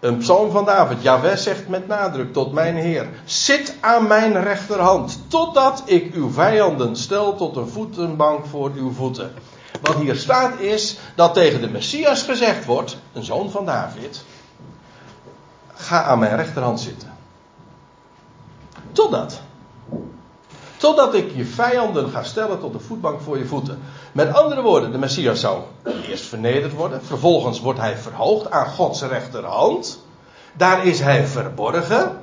Een 0.00 0.16
psalm 0.16 0.50
van 0.50 0.64
David. 0.64 1.02
Jaweh 1.02 1.36
zegt 1.36 1.68
met 1.68 1.86
nadruk 1.86 2.32
tot 2.32 2.52
mijn 2.52 2.76
Heer. 2.76 3.08
Zit 3.24 3.76
aan 3.80 4.06
mijn 4.06 4.42
rechterhand. 4.42 5.18
Totdat 5.28 5.82
ik 5.84 6.14
uw 6.14 6.30
vijanden 6.30 6.96
stel 6.96 7.36
tot 7.36 7.56
een 7.56 7.68
voetenbank 7.68 8.46
voor 8.46 8.72
uw 8.74 8.92
voeten. 8.92 9.32
Wat 9.80 9.96
hier 9.96 10.16
staat 10.16 10.60
is 10.60 10.98
dat 11.14 11.34
tegen 11.34 11.60
de 11.60 11.68
Messias 11.68 12.22
gezegd 12.22 12.64
wordt. 12.64 12.96
Een 13.12 13.24
zoon 13.24 13.50
van 13.50 13.66
David. 13.66 14.24
Ga 15.74 16.02
aan 16.02 16.18
mijn 16.18 16.36
rechterhand 16.36 16.80
zitten. 16.80 17.14
Totdat. 18.92 19.40
Totdat 20.76 21.14
ik 21.14 21.30
je 21.34 21.44
vijanden 21.44 22.10
ga 22.10 22.22
stellen 22.22 22.60
tot 22.60 22.72
de 22.72 22.80
voetbank 22.80 23.20
voor 23.20 23.38
je 23.38 23.46
voeten. 23.46 23.82
Met 24.12 24.32
andere 24.32 24.62
woorden, 24.62 24.92
de 24.92 24.98
Messias 24.98 25.40
zou 25.40 25.62
eerst 26.08 26.24
vernederd 26.24 26.72
worden. 26.72 27.04
Vervolgens 27.04 27.60
wordt 27.60 27.78
hij 27.78 27.96
verhoogd 27.96 28.50
aan 28.50 28.66
Gods 28.66 29.02
rechterhand. 29.02 30.04
Daar 30.52 30.86
is 30.86 31.00
hij 31.00 31.26
verborgen. 31.26 32.20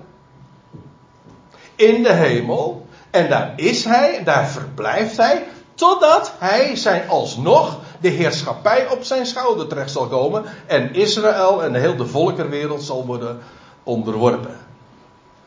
In 1.75 2.03
de 2.03 2.13
hemel. 2.13 2.87
En 3.09 3.29
daar 3.29 3.53
is 3.55 3.85
hij, 3.85 4.23
daar 4.23 4.47
verblijft 4.47 5.17
hij. 5.17 5.43
Totdat 5.83 6.33
hij 6.39 6.75
zijn 6.75 7.09
alsnog 7.09 7.79
de 7.99 8.09
heerschappij 8.09 8.89
op 8.89 9.03
zijn 9.03 9.25
schouder 9.25 9.67
terecht 9.67 9.91
zal 9.91 10.07
komen. 10.07 10.43
En 10.67 10.93
Israël 10.93 11.63
en 11.63 11.73
de 11.73 11.79
hele 11.79 12.05
volkerwereld 12.05 12.83
zal 12.83 13.05
worden 13.05 13.39
onderworpen 13.83 14.57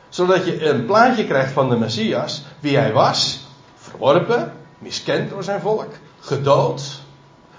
zodat 0.09 0.45
je 0.45 0.69
een 0.69 0.87
plaatje 0.87 1.27
krijgt 1.27 1.53
van 1.53 1.69
de 1.69 1.77
Messias, 1.77 2.43
wie 2.61 2.77
hij 2.77 2.93
was, 2.93 3.41
verworpen, 3.77 4.53
miskend 4.79 5.31
door 5.31 5.43
zijn 5.45 5.61
volk, 5.61 5.93
gedood, 6.21 6.83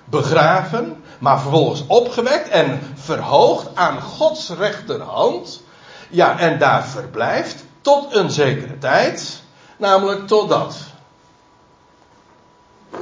begraven, 0.06 1.04
maar 1.20 1.40
vervolgens 1.42 1.84
opgewekt 1.88 2.50
en 2.50 2.80
verhoogd 2.96 3.68
aan 3.74 4.02
Gods 4.02 4.50
rechterhand. 4.50 5.62
Ja, 6.10 6.40
en 6.40 6.60
daar 6.60 6.86
verblijft 6.86 7.66
tot 7.82 8.16
een 8.16 8.32
zekere 8.32 8.78
tijd, 8.78 9.42
namelijk 9.78 10.28
totdat. 10.28 10.87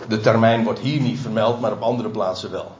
De 0.07 0.19
termijn 0.19 0.63
wordt 0.63 0.79
hier 0.79 1.01
niet 1.01 1.19
vermeld, 1.19 1.61
maar 1.61 1.71
op 1.71 1.81
andere 1.81 2.09
plaatsen 2.09 2.51
wel. 2.51 2.71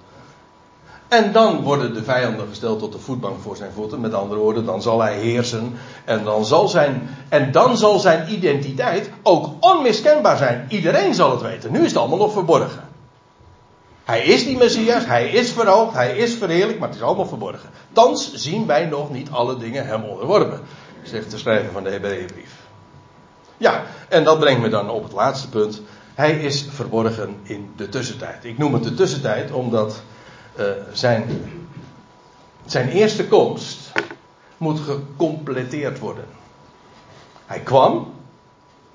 En 1.08 1.32
dan 1.32 1.62
worden 1.62 1.94
de 1.94 2.04
vijanden 2.04 2.48
gesteld 2.48 2.80
tot 2.80 2.92
de 2.92 3.00
voetbank 3.00 3.42
voor 3.42 3.56
zijn 3.56 3.72
voeten. 3.72 4.02
Met 4.02 4.14
andere 4.14 4.40
woorden, 4.40 4.66
dan 4.66 4.82
zal 4.82 5.02
hij 5.02 5.18
heersen. 5.18 5.78
En 6.06 6.24
dan 6.24 6.46
zal 6.46 6.68
zijn, 6.68 7.10
en 7.30 7.52
dan 7.52 7.78
zal 7.78 8.00
zijn 8.00 8.34
identiteit 8.34 9.12
ook 9.24 9.50
onmiskenbaar 9.60 10.38
zijn. 10.38 10.66
Iedereen 10.70 11.14
zal 11.14 11.32
het 11.32 11.42
weten. 11.42 11.72
Nu 11.72 11.80
is 11.80 11.88
het 11.88 11.98
allemaal 11.98 12.18
nog 12.18 12.32
verborgen. 12.32 12.90
Hij 14.06 14.24
is 14.24 14.46
die 14.46 14.58
Messias, 14.58 15.06
hij 15.06 15.30
is 15.30 15.52
verhoogd, 15.52 15.94
hij 15.94 16.18
is 16.18 16.34
verheerlijk, 16.34 16.80
maar 16.80 16.88
het 16.88 16.98
is 16.98 17.04
allemaal 17.04 17.26
verborgen. 17.26 17.70
Thans 17.94 18.34
zien 18.34 18.66
wij 18.66 18.86
nog 18.86 19.12
niet 19.12 19.30
alle 19.32 19.58
dingen 19.58 19.86
hem 19.86 20.04
onderworpen, 20.04 20.62
zegt 21.04 21.32
de 21.32 21.38
schrijver 21.38 21.72
van 21.72 21.84
de 21.84 21.90
Hebreeënbrief. 21.90 22.52
Ja, 23.58 23.84
en 24.10 24.24
dat 24.24 24.40
brengt 24.40 24.62
me 24.62 24.70
dan 24.70 24.90
op 24.90 25.04
het 25.04 25.12
laatste 25.12 25.50
punt. 25.50 25.82
Hij 26.16 26.32
is 26.32 26.66
verborgen 26.70 27.40
in 27.44 27.74
de 27.76 27.90
tussentijd. 27.90 28.44
Ik 28.44 28.58
noem 28.58 28.74
het 28.74 28.84
de 28.84 28.94
tussentijd 28.94 29.52
omdat 29.52 30.02
uh, 30.60 30.66
zijn, 30.92 31.28
zijn 32.66 32.90
eerste 32.90 33.28
komst 33.28 33.92
moet 34.58 34.80
gecompleteerd 34.80 36.00
worden. 36.00 36.26
Hij 37.46 37.60
kwam. 37.60 38.14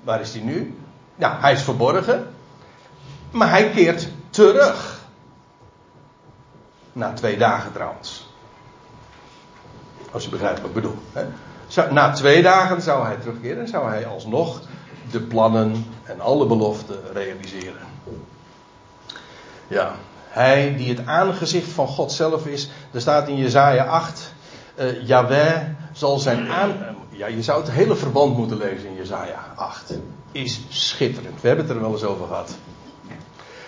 Waar 0.03 0.21
is 0.21 0.33
hij 0.33 0.41
nu? 0.41 0.77
Nou, 1.15 1.39
hij 1.39 1.51
is 1.51 1.61
verborgen. 1.61 2.27
Maar 3.31 3.49
hij 3.49 3.69
keert 3.69 4.07
terug. 4.29 4.99
Na 6.93 7.13
twee 7.13 7.37
dagen 7.37 7.71
trouwens. 7.71 8.29
Als 10.11 10.23
je 10.23 10.29
begrijpt 10.29 10.59
wat 10.59 10.69
ik 10.69 10.75
bedoel. 10.75 10.97
Hè? 11.13 11.25
Na 11.91 12.11
twee 12.11 12.41
dagen 12.41 12.81
zou 12.81 13.05
hij 13.05 13.15
terugkeren 13.15 13.59
en 13.59 13.67
zou 13.67 13.89
hij 13.89 14.05
alsnog 14.07 14.61
de 15.11 15.19
plannen 15.19 15.85
en 16.03 16.21
alle 16.21 16.45
beloften 16.45 16.99
realiseren. 17.13 17.87
Ja, 19.67 19.95
hij 20.27 20.75
die 20.75 20.89
het 20.89 21.05
aangezicht 21.05 21.71
van 21.71 21.87
God 21.87 22.11
zelf 22.11 22.45
is. 22.45 22.69
Er 22.91 23.01
staat 23.01 23.27
in 23.27 23.37
Jezaja 23.37 23.85
8. 23.85 24.33
Uh, 24.79 25.55
zal 25.93 26.19
zijn 26.19 26.49
aan. 26.49 26.73
Ja, 27.09 27.27
je 27.27 27.43
zou 27.43 27.61
het 27.61 27.71
hele 27.71 27.95
verband 27.95 28.37
moeten 28.37 28.57
lezen 28.57 28.87
in 28.87 28.95
Jezaja 28.95 29.53
8. 29.55 29.93
Is 30.31 30.61
schitterend. 30.69 31.41
We 31.41 31.47
hebben 31.47 31.65
het 31.65 31.75
er 31.75 31.81
wel 31.81 31.91
eens 31.91 32.03
over 32.03 32.27
gehad. 32.27 32.55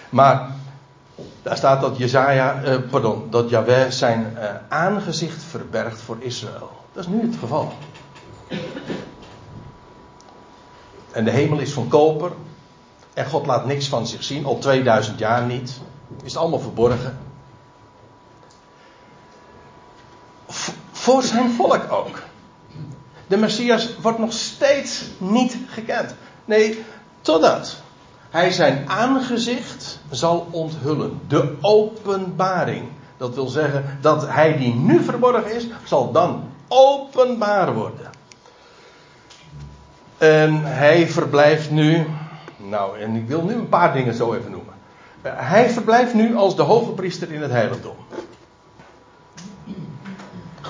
Maar 0.10 0.52
daar 1.41 1.58
staat 1.58 1.82
dat 1.82 1.98
Jezaja, 1.98 2.64
uh, 2.64 2.76
pardon, 2.89 3.28
dat 3.30 3.50
Yahweh 3.50 3.89
zijn 3.89 4.38
uh, 4.38 4.46
aangezicht 4.68 5.44
verbergt 5.44 6.02
voor 6.02 6.18
Israël. 6.20 6.72
Dat 6.94 7.04
is 7.04 7.10
nu 7.10 7.22
het 7.22 7.36
geval. 7.39 7.74
En 11.14 11.26
de 11.26 11.32
hemel 11.32 11.59
is 11.59 11.74
van 11.74 11.88
koper. 11.88 12.32
En 13.14 13.26
God 13.26 13.45
laat 13.45 13.66
niks 13.66 13.88
van 13.88 14.07
zich 14.07 14.24
zien, 14.24 14.45
al 14.45 14.57
2000 14.57 15.20
jaar 15.20 15.45
niet. 15.45 15.82
Is 16.24 16.34
het 16.34 16.41
allemaal 16.41 16.59
verborgen. 16.59 17.18
voor 20.91 21.24
zijn 21.24 21.51
volk 21.51 21.91
ook. 21.91 22.24
De 23.28 23.38
Messias 23.38 23.89
wordt 24.01 24.20
nog 24.20 24.34
steeds 24.34 25.03
niet 25.18 25.57
gekend. 25.68 26.16
Nee, 26.45 26.84
totdat 27.22 27.76
hij 28.30 28.51
zijn 28.51 28.89
aangezicht 28.89 29.99
zal 30.09 30.47
onthullen. 30.51 31.20
De 31.28 31.55
openbaring. 31.61 32.88
Dat 33.18 33.36
wil 33.36 33.47
zeggen 33.47 33.97
dat 34.01 34.28
hij 34.28 34.57
die 34.57 34.74
nu 34.74 35.03
verborgen 35.03 35.55
is, 35.55 35.68
zal 35.84 36.11
dan 36.11 36.43
openbaar 36.68 37.74
worden. 37.74 38.09
En 40.24 40.63
hij 40.63 41.07
verblijft 41.07 41.71
nu. 41.71 42.05
Nou, 42.57 42.99
en 42.99 43.15
ik 43.15 43.28
wil 43.28 43.43
nu 43.43 43.53
een 43.53 43.69
paar 43.69 43.93
dingen 43.93 44.13
zo 44.13 44.34
even 44.34 44.51
noemen. 44.51 44.74
Hij 45.21 45.69
verblijft 45.69 46.13
nu 46.13 46.36
als 46.36 46.55
de 46.55 46.61
hoge 46.61 46.91
priester 46.91 47.32
in 47.32 47.41
het 47.41 47.51
heiligdom. 47.51 47.95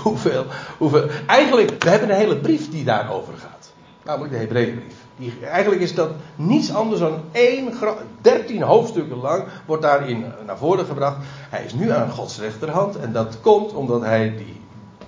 Hoeveel, 0.04 0.46
hoeveel. 0.78 1.08
Eigenlijk, 1.26 1.84
we 1.84 1.90
hebben 1.90 2.10
een 2.10 2.16
hele 2.16 2.38
brief 2.38 2.70
die 2.70 2.84
daarover 2.84 3.34
gaat. 3.38 3.74
Namelijk 4.04 4.32
de 4.34 4.40
Hebreeënbrief. 4.40 4.96
Die, 5.18 5.34
eigenlijk 5.46 5.82
is 5.82 5.96
dat 5.96 6.10
niets 6.36 6.74
anders 6.74 7.00
dan 7.00 7.22
één, 7.32 7.74
dertien 8.22 8.62
hoofdstukken 8.62 9.18
lang 9.18 9.44
wordt 9.66 9.84
daarin 9.84 10.26
naar 10.46 10.58
voren 10.58 10.86
gebracht. 10.86 11.18
Hij 11.50 11.64
is 11.64 11.74
nu 11.74 11.92
aan 11.92 12.10
Gods 12.10 12.40
rechterhand 12.40 12.98
en 12.98 13.12
dat 13.12 13.38
komt 13.42 13.74
omdat 13.74 14.02
hij 14.02 14.34
die 14.38 14.62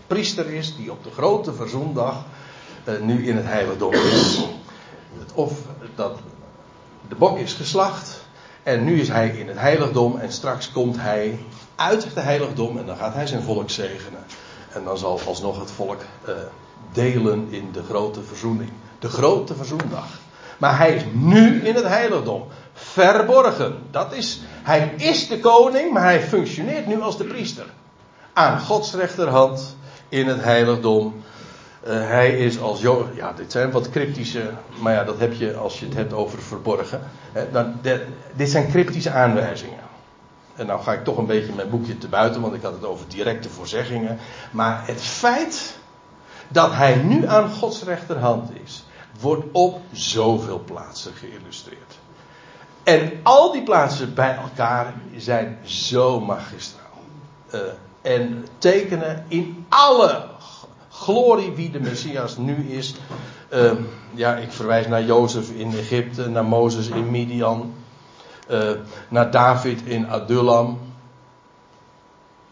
priester 0.08 0.50
is 0.54 0.76
die 0.76 0.92
op 0.92 1.04
de 1.04 1.12
grote 1.12 1.54
verzoendag 1.54 2.14
uh, 2.14 2.35
nu 3.02 3.28
in 3.28 3.36
het 3.36 3.46
heiligdom 3.46 3.94
is. 3.94 4.46
Of 5.34 5.52
dat 5.96 6.20
de 7.08 7.16
bok 7.16 7.38
is 7.38 7.54
geslacht 7.54 8.26
en 8.64 8.84
nu 8.84 9.00
is 9.00 9.08
hij 9.08 9.30
in 9.30 9.48
het 9.48 9.60
heiligdom 9.60 10.18
en 10.18 10.32
straks 10.32 10.72
komt 10.72 10.96
hij 11.00 11.40
uit 11.76 12.04
het 12.04 12.16
heiligdom 12.16 12.78
en 12.78 12.86
dan 12.86 12.98
gaat 12.98 13.14
hij 13.14 13.28
zijn 13.28 13.42
volk 13.42 13.70
zegenen. 13.70 14.20
En 14.70 14.84
dan 14.84 14.98
zal 14.98 15.20
alsnog 15.26 15.60
het 15.60 15.72
volk 15.72 16.02
uh, 16.28 16.36
delen 16.94 17.48
in 17.50 17.70
de 17.72 17.84
grote 17.84 18.22
verzoening. 18.22 18.70
De 19.00 19.10
grote 19.10 19.56
verzoendag. 19.56 20.08
Maar 20.58 20.78
hij 20.78 20.96
is 20.96 21.04
nu 21.14 21.62
in 21.62 21.76
het 21.76 21.88
heiligdom. 21.88 22.44
Verborgen. 22.74 23.78
Dat 23.92 24.14
is, 24.14 24.42
hij 24.64 24.94
is 24.98 25.28
de 25.28 25.40
koning, 25.40 25.92
maar 25.92 26.04
hij 26.04 26.22
functioneert 26.22 26.88
nu 26.88 27.02
als 27.02 27.18
de 27.18 27.24
priester. 27.24 27.66
Aan 28.34 28.60
Gods 28.60 28.94
rechterhand 28.94 29.76
in 30.10 30.28
het 30.28 30.44
heiligdom. 30.44 31.24
Uh, 31.88 31.94
hij 31.94 32.38
is 32.38 32.60
als. 32.60 32.82
Ja, 33.16 33.34
dit 33.34 33.52
zijn 33.52 33.72
wat 33.72 33.90
cryptische. 33.90 34.52
Maar 34.80 34.94
ja, 34.94 35.04
dat 35.04 35.20
heb 35.20 35.34
je 35.34 35.56
als 35.56 35.80
je 35.80 35.86
het 35.86 35.94
hebt 35.94 36.14
over 36.14 36.42
verborgen. 36.42 37.02
Dan, 37.52 37.80
dit 38.36 38.50
zijn 38.50 38.70
cryptische 38.70 39.12
aanwijzingen. 39.12 39.84
En 40.56 40.66
nou 40.66 40.82
ga 40.82 40.94
ik 40.94 41.04
toch 41.04 41.18
een 41.18 41.26
beetje 41.26 41.54
mijn 41.54 41.70
boekje 41.70 41.98
te 41.98 42.08
buiten, 42.08 42.42
want 42.42 42.54
ik 42.54 42.62
had 42.62 42.74
het 42.74 42.86
over 42.86 43.06
directe 43.08 43.50
voorzeggingen. 43.50 44.18
Maar 44.52 44.88
het 44.88 45.02
feit 45.02 45.78
dat 46.48 46.72
hij 46.72 46.96
nu 46.96 47.28
aan 47.28 47.50
Gods 47.50 47.84
rechterhand 47.84 48.50
is, 48.64 48.86
wordt 49.20 49.46
op 49.52 49.82
zoveel 49.92 50.62
plaatsen 50.66 51.14
geïllustreerd. 51.14 51.98
En 52.84 53.12
al 53.24 53.52
die 53.52 53.64
plaatsen 53.64 54.14
bij 54.14 54.36
elkaar 54.36 54.94
zijn 55.18 55.58
zo 55.64 56.20
magistraal. 56.20 56.84
Uh, 57.54 57.60
en 58.02 58.48
tekenen 58.58 59.26
in 59.28 59.66
alle 59.70 60.26
glorie 61.06 61.52
wie 61.52 61.72
de 61.72 61.80
Messias 61.80 62.38
nu 62.38 62.56
is. 62.56 62.96
Uh, 63.54 63.72
ja, 64.14 64.36
ik 64.36 64.52
verwijs 64.52 64.88
naar 64.88 65.04
Jozef 65.04 65.50
in 65.50 65.78
Egypte, 65.78 66.30
naar 66.30 66.46
Mozes 66.46 66.88
in 66.88 67.12
Midian, 67.12 67.74
uh, 68.50 68.70
naar 69.10 69.32
David 69.32 69.82
in 69.84 70.10
Adullam. 70.10 70.80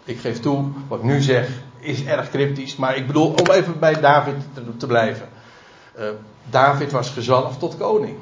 Ik 0.04 0.20
geef 0.20 0.39
toe, 0.39 0.66
wat 0.88 0.99
ik 0.99 1.06
nu 1.06 1.22
zeg 1.22 1.49
is 1.80 2.06
erg 2.06 2.30
cryptisch, 2.30 2.76
maar 2.76 2.95
ik 2.95 3.08
bedoel 3.08 3.28
om 3.28 3.51
even 3.51 3.80
bij 3.80 3.99
David 3.99 4.36
te, 4.78 4.88
blijven. 4.88 5.30
Uh, 5.99 6.06
David 6.49 6.91
was 6.91 7.10
gezalfd 7.10 7.60
tot 7.60 7.78
koning. 7.78 8.18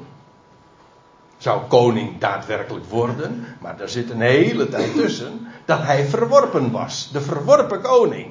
Zou 1.36 1.60
koning 1.68 2.18
daadwerkelijk 2.18 2.84
worden, 2.84 3.46
maar 3.60 3.80
er 3.80 3.88
zit 3.88 4.10
een 4.10 4.20
hele 4.20 4.68
tijd 4.68 4.94
tussen 4.94 5.46
dat 5.64 5.82
hij 5.82 6.04
verworpen 6.04 6.70
was. 6.70 7.10
De 7.12 7.20
verworpen 7.20 7.80
koning. 7.80 8.26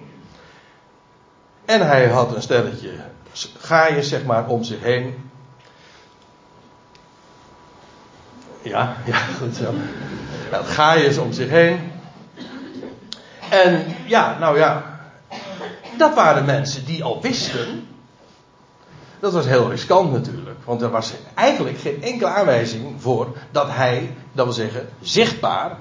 En 1.65 1.87
hij 1.87 2.07
had 2.07 2.35
een 2.35 2.41
stelletje 2.41 2.89
gaaien, 3.59 4.03
zeg 4.03 4.23
maar, 4.23 4.47
om 4.47 4.63
zich 4.63 4.81
heen. 4.81 5.29
Ja, 8.61 8.95
ja, 9.11 9.17
goed 9.17 9.55
zo. 9.55 9.73
Het 10.49 10.67
gaaien 10.67 11.21
om 11.21 11.33
zich 11.33 11.49
heen. 11.49 11.91
En 13.49 13.85
ja, 14.05 14.37
nou 14.39 14.57
ja. 14.57 14.99
Dat 15.97 16.13
waren 16.13 16.45
mensen 16.45 16.85
die 16.85 17.03
al 17.03 17.21
wisten. 17.21 17.87
Dat 19.19 19.33
was 19.33 19.45
heel 19.45 19.69
riskant 19.69 20.11
natuurlijk. 20.11 20.59
Want 20.63 20.81
er 20.81 20.89
was 20.89 21.13
eigenlijk 21.33 21.79
geen 21.79 22.03
enkele 22.03 22.29
aanwijzing 22.29 23.01
voor 23.01 23.37
dat 23.51 23.67
hij, 23.69 24.15
dat 24.31 24.45
wil 24.45 24.53
zeggen, 24.53 24.89
zichtbaar. 25.01 25.77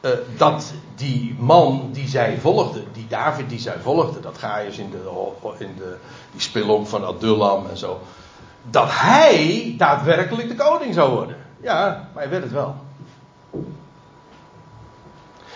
Uh, 0.00 0.10
dat 0.36 0.72
die 0.94 1.36
man 1.38 1.88
die 1.92 2.08
zij 2.08 2.38
volgde, 2.38 2.82
die 2.92 3.06
David 3.08 3.48
die 3.48 3.58
zij 3.58 3.76
volgde, 3.82 4.20
dat 4.20 4.38
Gaius 4.38 4.78
in 4.78 4.90
de, 4.90 5.30
in 5.58 5.74
de 5.76 5.96
die 6.32 6.40
spelonk 6.40 6.86
van 6.86 7.04
Adullam 7.04 7.66
en 7.66 7.76
zo, 7.76 8.00
dat 8.70 8.88
hij 8.90 9.74
daadwerkelijk 9.78 10.48
de 10.48 10.54
koning 10.54 10.94
zou 10.94 11.12
worden. 11.12 11.36
Ja, 11.62 12.08
maar 12.12 12.22
hij 12.22 12.30
werd 12.30 12.42
het 12.42 12.52
wel. 12.52 12.74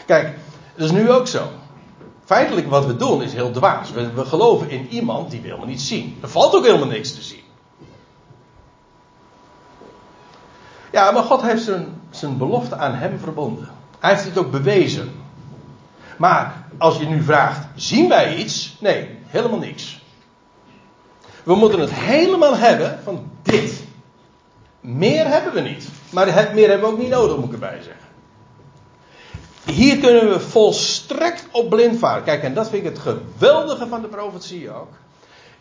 Kijk, 0.06 0.38
dat 0.74 0.84
is 0.84 0.92
nu 0.92 1.10
ook 1.10 1.26
zo. 1.26 1.48
Feitelijk 2.24 2.68
wat 2.68 2.86
we 2.86 2.96
doen 2.96 3.22
is 3.22 3.32
heel 3.32 3.50
dwaas. 3.50 3.90
We, 3.90 4.12
we 4.12 4.24
geloven 4.24 4.70
in 4.70 4.88
iemand 4.88 5.30
die 5.30 5.40
we 5.40 5.46
helemaal 5.46 5.68
niet 5.68 5.80
zien. 5.80 6.18
Er 6.22 6.28
valt 6.28 6.54
ook 6.54 6.64
helemaal 6.64 6.88
niks 6.88 7.14
te 7.14 7.22
zien. 7.22 7.42
Ja, 10.92 11.10
maar 11.10 11.22
God 11.22 11.42
heeft 11.42 11.62
zijn, 11.62 12.00
zijn 12.10 12.38
belofte 12.38 12.76
aan 12.76 12.94
hem 12.94 13.18
verbonden. 13.18 13.68
Hij 14.04 14.12
heeft 14.12 14.24
het 14.24 14.38
ook 14.38 14.50
bewezen. 14.50 15.12
Maar 16.16 16.66
als 16.78 16.98
je 16.98 17.06
nu 17.06 17.22
vraagt, 17.22 17.66
zien 17.74 18.08
wij 18.08 18.36
iets? 18.36 18.76
Nee, 18.80 19.08
helemaal 19.26 19.58
niks. 19.58 20.02
We 21.42 21.54
moeten 21.54 21.80
het 21.80 21.92
helemaal 21.92 22.56
hebben 22.56 23.00
van 23.02 23.30
dit. 23.42 23.82
Meer 24.80 25.26
hebben 25.26 25.52
we 25.52 25.60
niet. 25.60 25.88
Maar 26.10 26.26
meer 26.54 26.68
hebben 26.68 26.88
we 26.88 26.94
ook 26.94 27.00
niet 27.00 27.08
nodig, 27.08 27.36
moet 27.36 27.46
ik 27.46 27.52
erbij 27.52 27.80
zeggen. 27.82 28.06
Hier 29.64 29.98
kunnen 29.98 30.28
we 30.28 30.40
volstrekt 30.40 31.46
op 31.50 31.70
blind 31.70 31.98
varen. 31.98 32.24
Kijk, 32.24 32.42
en 32.42 32.54
dat 32.54 32.68
vind 32.68 32.84
ik 32.84 32.90
het 32.92 32.98
geweldige 32.98 33.86
van 33.86 34.00
de 34.00 34.08
profetie 34.08 34.70
ook. 34.70 34.92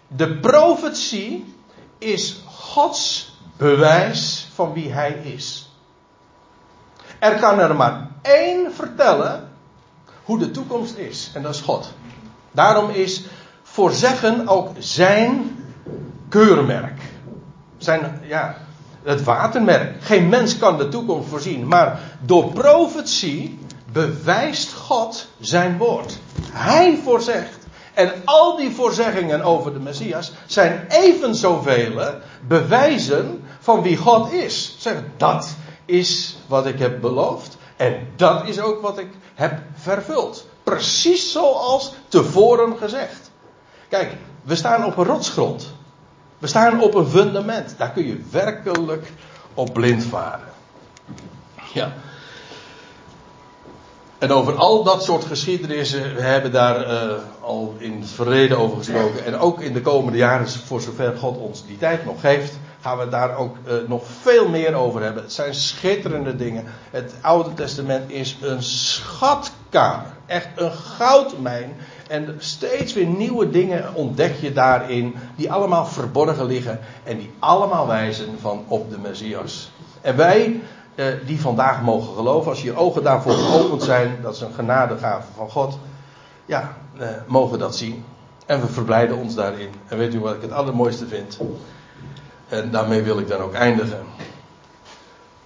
De 0.08 0.38
profetie 0.40 1.56
is 1.98 2.42
Gods 2.46 3.36
bewijs 3.58 4.48
van 4.54 4.74
wie 4.74 4.92
Hij 4.92 5.12
is. 5.12 5.72
Er 7.20 7.40
kan 7.40 7.60
er 7.60 7.76
maar 7.76 8.12
één 8.24 8.74
vertellen 8.74 9.50
hoe 10.24 10.38
de 10.38 10.52
toekomst 10.52 10.98
is. 10.98 11.32
En 11.34 11.42
dat 11.42 11.54
is 11.54 11.62
God. 11.62 11.94
Daarom 12.52 12.90
is 12.90 13.24
voorzeggen 13.64 14.48
ook 14.48 14.70
zijn 14.78 15.58
keurmerk. 16.30 17.02
Zijn, 17.78 18.22
ja, 18.24 18.58
het 19.04 19.24
watermerk. 19.24 20.04
Geen 20.04 20.30
mens 20.30 20.58
kan 20.58 20.78
de 20.78 20.90
toekomst 20.90 21.30
voorzien. 21.30 21.68
Maar 21.68 22.00
door 22.22 22.52
profetie 22.52 23.60
bewijst 23.92 24.74
God 24.74 25.28
zijn 25.40 25.78
woord. 25.78 26.20
Hij 26.52 27.00
voorzegt. 27.04 27.68
En 27.94 28.12
al 28.26 28.56
die 28.56 28.72
voorzeggingen 28.72 29.42
over 29.42 29.74
de 29.74 29.80
Messias 29.80 30.32
zijn 30.46 30.86
even 30.90 31.36
zoveel 31.36 32.02
bewijzen 32.48 33.44
van 33.60 33.82
wie 33.82 33.98
God 33.98 34.32
is. 34.32 34.76
Zeg, 34.80 34.96
dat 35.18 35.56
is 35.86 36.38
wat 36.48 36.66
ik 36.66 36.80
heb 36.80 37.02
beloofd. 37.02 37.53
En 37.76 38.08
dat 38.16 38.48
is 38.48 38.60
ook 38.60 38.82
wat 38.82 38.98
ik 38.98 39.08
heb 39.34 39.62
vervuld. 39.76 40.48
Precies 40.64 41.32
zoals 41.32 41.94
tevoren 42.08 42.78
gezegd. 42.78 43.32
Kijk, 43.90 44.12
we 44.42 44.56
staan 44.56 44.86
op 44.86 44.98
een 44.98 45.06
rotsgrond. 45.06 45.74
We 46.38 46.48
staan 46.48 46.82
op 46.82 46.94
een 46.94 47.08
fundament. 47.08 47.76
Daar 47.78 47.92
kun 47.92 48.08
je 48.08 48.22
werkelijk 48.32 49.12
op 49.54 49.74
blind 49.74 50.04
varen. 50.04 50.52
Ja. 51.74 51.94
En 54.18 54.32
over 54.32 54.56
al 54.56 54.84
dat 54.84 55.04
soort 55.04 55.26
geschiedenissen, 55.26 56.16
we 56.16 56.22
hebben 56.22 56.52
daar 56.52 56.92
uh, 56.92 57.14
al 57.42 57.76
in 57.78 58.02
het 58.02 58.10
verleden 58.10 58.58
over 58.58 58.78
gesproken. 58.78 59.26
En 59.26 59.38
ook 59.38 59.62
in 59.62 59.74
de 59.74 59.82
komende 59.82 60.18
jaren, 60.18 60.50
voor 60.50 60.82
zover 60.82 61.18
God 61.18 61.38
ons 61.38 61.66
die 61.66 61.78
tijd 61.78 62.06
nog 62.06 62.20
geeft, 62.20 62.54
gaan 62.84 62.98
we 62.98 63.10
daar 63.10 63.38
ook 63.38 63.56
uh, 63.68 63.74
nog 63.88 64.04
veel 64.22 64.50
meer 64.50 64.74
over 64.74 65.02
hebben. 65.02 65.24
Het 65.24 65.34
zijn 65.34 65.54
schitterende 65.54 66.36
dingen. 66.36 66.64
Het 66.92 67.14
Oude 67.22 67.54
Testament 67.54 68.12
is 68.12 68.38
een 68.42 68.64
schatkamer. 68.64 70.06
Echt 70.26 70.48
een 70.56 70.72
goudmijn. 70.72 71.74
En 72.08 72.36
steeds 72.38 72.94
weer 72.94 73.06
nieuwe 73.06 73.50
dingen 73.50 73.94
ontdek 73.94 74.36
je 74.42 74.54
daarin, 74.54 75.16
die 75.36 75.52
allemaal 75.52 75.86
verborgen 75.86 76.46
liggen 76.46 76.80
en 77.04 77.18
die 77.18 77.32
allemaal 77.40 77.88
wijzen 77.88 78.40
van 78.40 78.64
op 78.68 78.90
de 78.92 78.98
Messias. 78.98 79.72
En 80.02 80.16
wij 80.16 80.62
uh, 80.96 81.06
die 81.26 81.42
vandaag 81.42 81.82
mogen 81.82 82.16
geloven, 82.16 82.52
als 82.52 82.62
je 82.62 82.76
ogen 82.76 83.04
daarvoor 83.04 83.34
geopend 83.34 83.84
zijn, 83.84 84.18
dat 84.22 84.36
is 84.36 84.42
een 84.42 84.54
genadegave 84.54 85.28
van 85.36 85.50
God, 85.50 85.78
ja, 86.46 86.78
uh, 87.00 87.08
mogen 87.28 87.60
dat 87.60 87.76
zien. 87.76 88.06
En 88.46 88.62
we 88.62 88.68
verblijden 88.68 89.18
ons 89.18 89.36
daarin. 89.36 89.70
En 89.88 89.98
weet 89.98 90.14
u 90.14 90.20
wat 90.20 90.36
ik 90.36 90.42
het 90.42 90.52
allermooiste 90.52 91.08
vind? 91.08 91.38
En 92.54 92.72
daarmee 92.72 93.02
wil 93.02 93.20
ik 93.20 93.28
dan 93.28 93.42
ook 93.42 93.54
eindigen. 93.54 94.06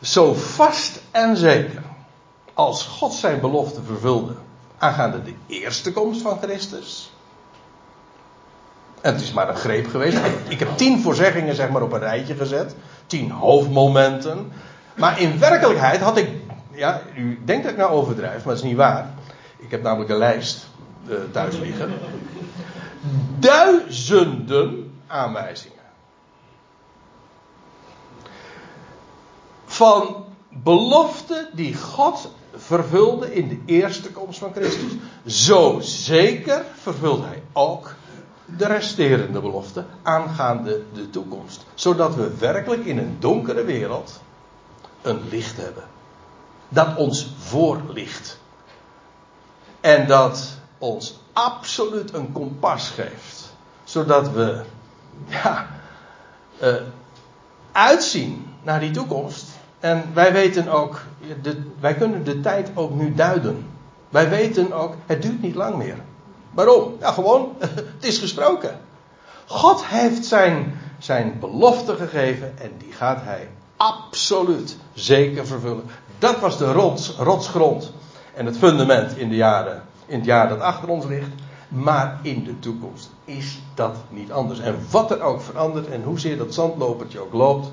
Zo 0.01 0.33
vast 0.33 1.01
en 1.11 1.37
zeker 1.37 1.81
als 2.53 2.83
God 2.83 3.13
zijn 3.13 3.39
belofte 3.39 3.81
vervulde 3.85 4.33
aangaande 4.77 5.23
de 5.23 5.33
eerste 5.47 5.91
komst 5.91 6.21
van 6.21 6.37
Christus. 6.41 7.11
En 9.01 9.13
het 9.13 9.21
is 9.21 9.33
maar 9.33 9.49
een 9.49 9.55
greep 9.55 9.87
geweest. 9.87 10.17
Ik 10.47 10.59
heb 10.59 10.77
tien 10.77 11.01
voorzeggingen 11.01 11.55
zeg 11.55 11.69
maar 11.69 11.81
op 11.81 11.91
een 11.91 11.99
rijtje 11.99 12.35
gezet. 12.35 12.75
Tien 13.05 13.31
hoofdmomenten. 13.31 14.51
Maar 14.95 15.21
in 15.21 15.39
werkelijkheid 15.39 16.01
had 16.01 16.17
ik. 16.17 16.29
Ja, 16.71 17.01
u 17.15 17.39
denkt 17.45 17.63
dat 17.63 17.71
ik 17.71 17.77
nou 17.77 17.91
overdrijf, 17.91 18.35
maar 18.35 18.53
dat 18.53 18.63
is 18.63 18.69
niet 18.69 18.77
waar. 18.77 19.13
Ik 19.57 19.71
heb 19.71 19.83
namelijk 19.83 20.09
een 20.09 20.17
lijst 20.17 20.67
uh, 21.07 21.15
thuis 21.31 21.57
liggen. 21.57 21.93
Duizenden 23.39 24.99
aanwijzingen. 25.07 25.76
Van 29.77 30.25
beloften 30.49 31.47
die 31.53 31.75
God 31.75 32.31
vervulde 32.55 33.33
in 33.33 33.47
de 33.47 33.59
eerste 33.65 34.11
komst 34.11 34.39
van 34.39 34.53
Christus. 34.53 34.91
Zo 35.25 35.79
zeker 35.79 36.65
vervult 36.81 37.23
hij 37.23 37.43
ook 37.53 37.93
de 38.45 38.65
resterende 38.65 39.39
beloften 39.39 39.87
aangaande 40.03 40.83
de 40.93 41.09
toekomst. 41.09 41.65
Zodat 41.73 42.15
we 42.15 42.37
werkelijk 42.37 42.85
in 42.85 42.97
een 42.97 43.17
donkere 43.19 43.63
wereld 43.63 44.19
een 45.01 45.21
licht 45.29 45.57
hebben. 45.57 45.83
Dat 46.69 46.95
ons 46.95 47.31
voorlicht. 47.37 48.39
En 49.81 50.07
dat 50.07 50.57
ons 50.77 51.19
absoluut 51.33 52.13
een 52.13 52.31
kompas 52.31 52.89
geeft. 52.89 53.53
Zodat 53.83 54.31
we 54.31 54.61
ja, 55.27 55.67
uh, 56.61 56.75
uitzien 57.71 58.55
naar 58.63 58.79
die 58.79 58.91
toekomst. 58.91 59.56
En 59.87 60.03
wij 60.13 60.33
weten 60.33 60.67
ook, 60.67 60.99
de, 61.41 61.57
wij 61.79 61.93
kunnen 61.93 62.23
de 62.23 62.39
tijd 62.39 62.71
ook 62.73 62.91
nu 62.91 63.13
duiden. 63.13 63.65
Wij 64.09 64.29
weten 64.29 64.73
ook, 64.73 64.93
het 65.05 65.21
duurt 65.21 65.41
niet 65.41 65.55
lang 65.55 65.75
meer. 65.75 65.95
Waarom? 66.51 66.95
Ja, 66.99 67.11
gewoon, 67.11 67.55
het 67.95 68.05
is 68.05 68.17
gesproken. 68.17 68.79
God 69.45 69.85
heeft 69.85 70.25
zijn, 70.25 70.79
zijn 70.97 71.37
belofte 71.39 71.95
gegeven 71.95 72.57
en 72.57 72.71
die 72.77 72.91
gaat 72.91 73.21
hij 73.21 73.49
absoluut 73.77 74.77
zeker 74.93 75.47
vervullen. 75.47 75.83
Dat 76.19 76.39
was 76.39 76.57
de 76.57 76.71
rots, 76.71 77.15
rotsgrond 77.17 77.91
en 78.33 78.45
het 78.45 78.57
fundament 78.57 79.17
in, 79.17 79.29
de 79.29 79.35
jaren, 79.35 79.83
in 80.05 80.17
het 80.17 80.25
jaar 80.25 80.49
dat 80.49 80.59
achter 80.59 80.89
ons 80.89 81.05
ligt. 81.05 81.31
Maar 81.67 82.19
in 82.21 82.43
de 82.43 82.59
toekomst 82.59 83.09
is 83.25 83.61
dat 83.73 83.95
niet 84.09 84.31
anders. 84.31 84.59
En 84.59 84.75
wat 84.91 85.11
er 85.11 85.21
ook 85.21 85.41
verandert 85.41 85.87
en 85.87 86.03
hoezeer 86.03 86.37
dat 86.37 86.53
zandlopertje 86.53 87.19
ook 87.19 87.33
loopt. 87.33 87.71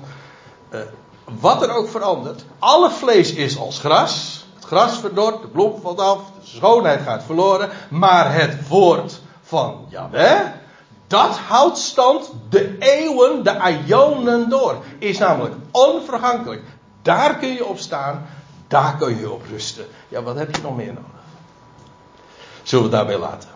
Wat 1.25 1.61
er 1.61 1.75
ook 1.75 1.89
verandert. 1.89 2.45
Alle 2.59 2.89
vlees 2.89 3.33
is 3.33 3.57
als 3.57 3.79
gras. 3.79 4.45
Het 4.55 4.63
gras 4.63 4.97
verdort, 4.97 5.41
de 5.41 5.47
bloem 5.47 5.81
valt 5.81 5.99
af, 5.99 6.17
de 6.17 6.47
schoonheid 6.47 7.01
gaat 7.01 7.23
verloren. 7.23 7.69
Maar 7.89 8.33
het 8.33 8.67
woord 8.67 9.21
van 9.41 9.85
Yahweh, 9.89 10.41
dat 11.07 11.37
houdt 11.37 11.77
stand 11.77 12.31
de 12.49 12.77
eeuwen, 12.79 13.43
de 13.43 13.59
aionen 13.59 14.49
door. 14.49 14.77
Is 14.99 15.17
namelijk 15.17 15.55
onvergankelijk. 15.71 16.63
Daar 17.01 17.35
kun 17.35 17.53
je 17.53 17.65
op 17.65 17.77
staan, 17.77 18.27
daar 18.67 18.95
kun 18.97 19.19
je 19.19 19.31
op 19.31 19.43
rusten. 19.49 19.85
Ja, 20.07 20.21
wat 20.21 20.35
heb 20.35 20.55
je 20.55 20.61
nog 20.61 20.75
meer 20.75 20.93
nodig? 20.93 21.03
Zullen 22.63 22.85
we 22.85 22.91
daarbij 22.91 23.17
laten? 23.17 23.54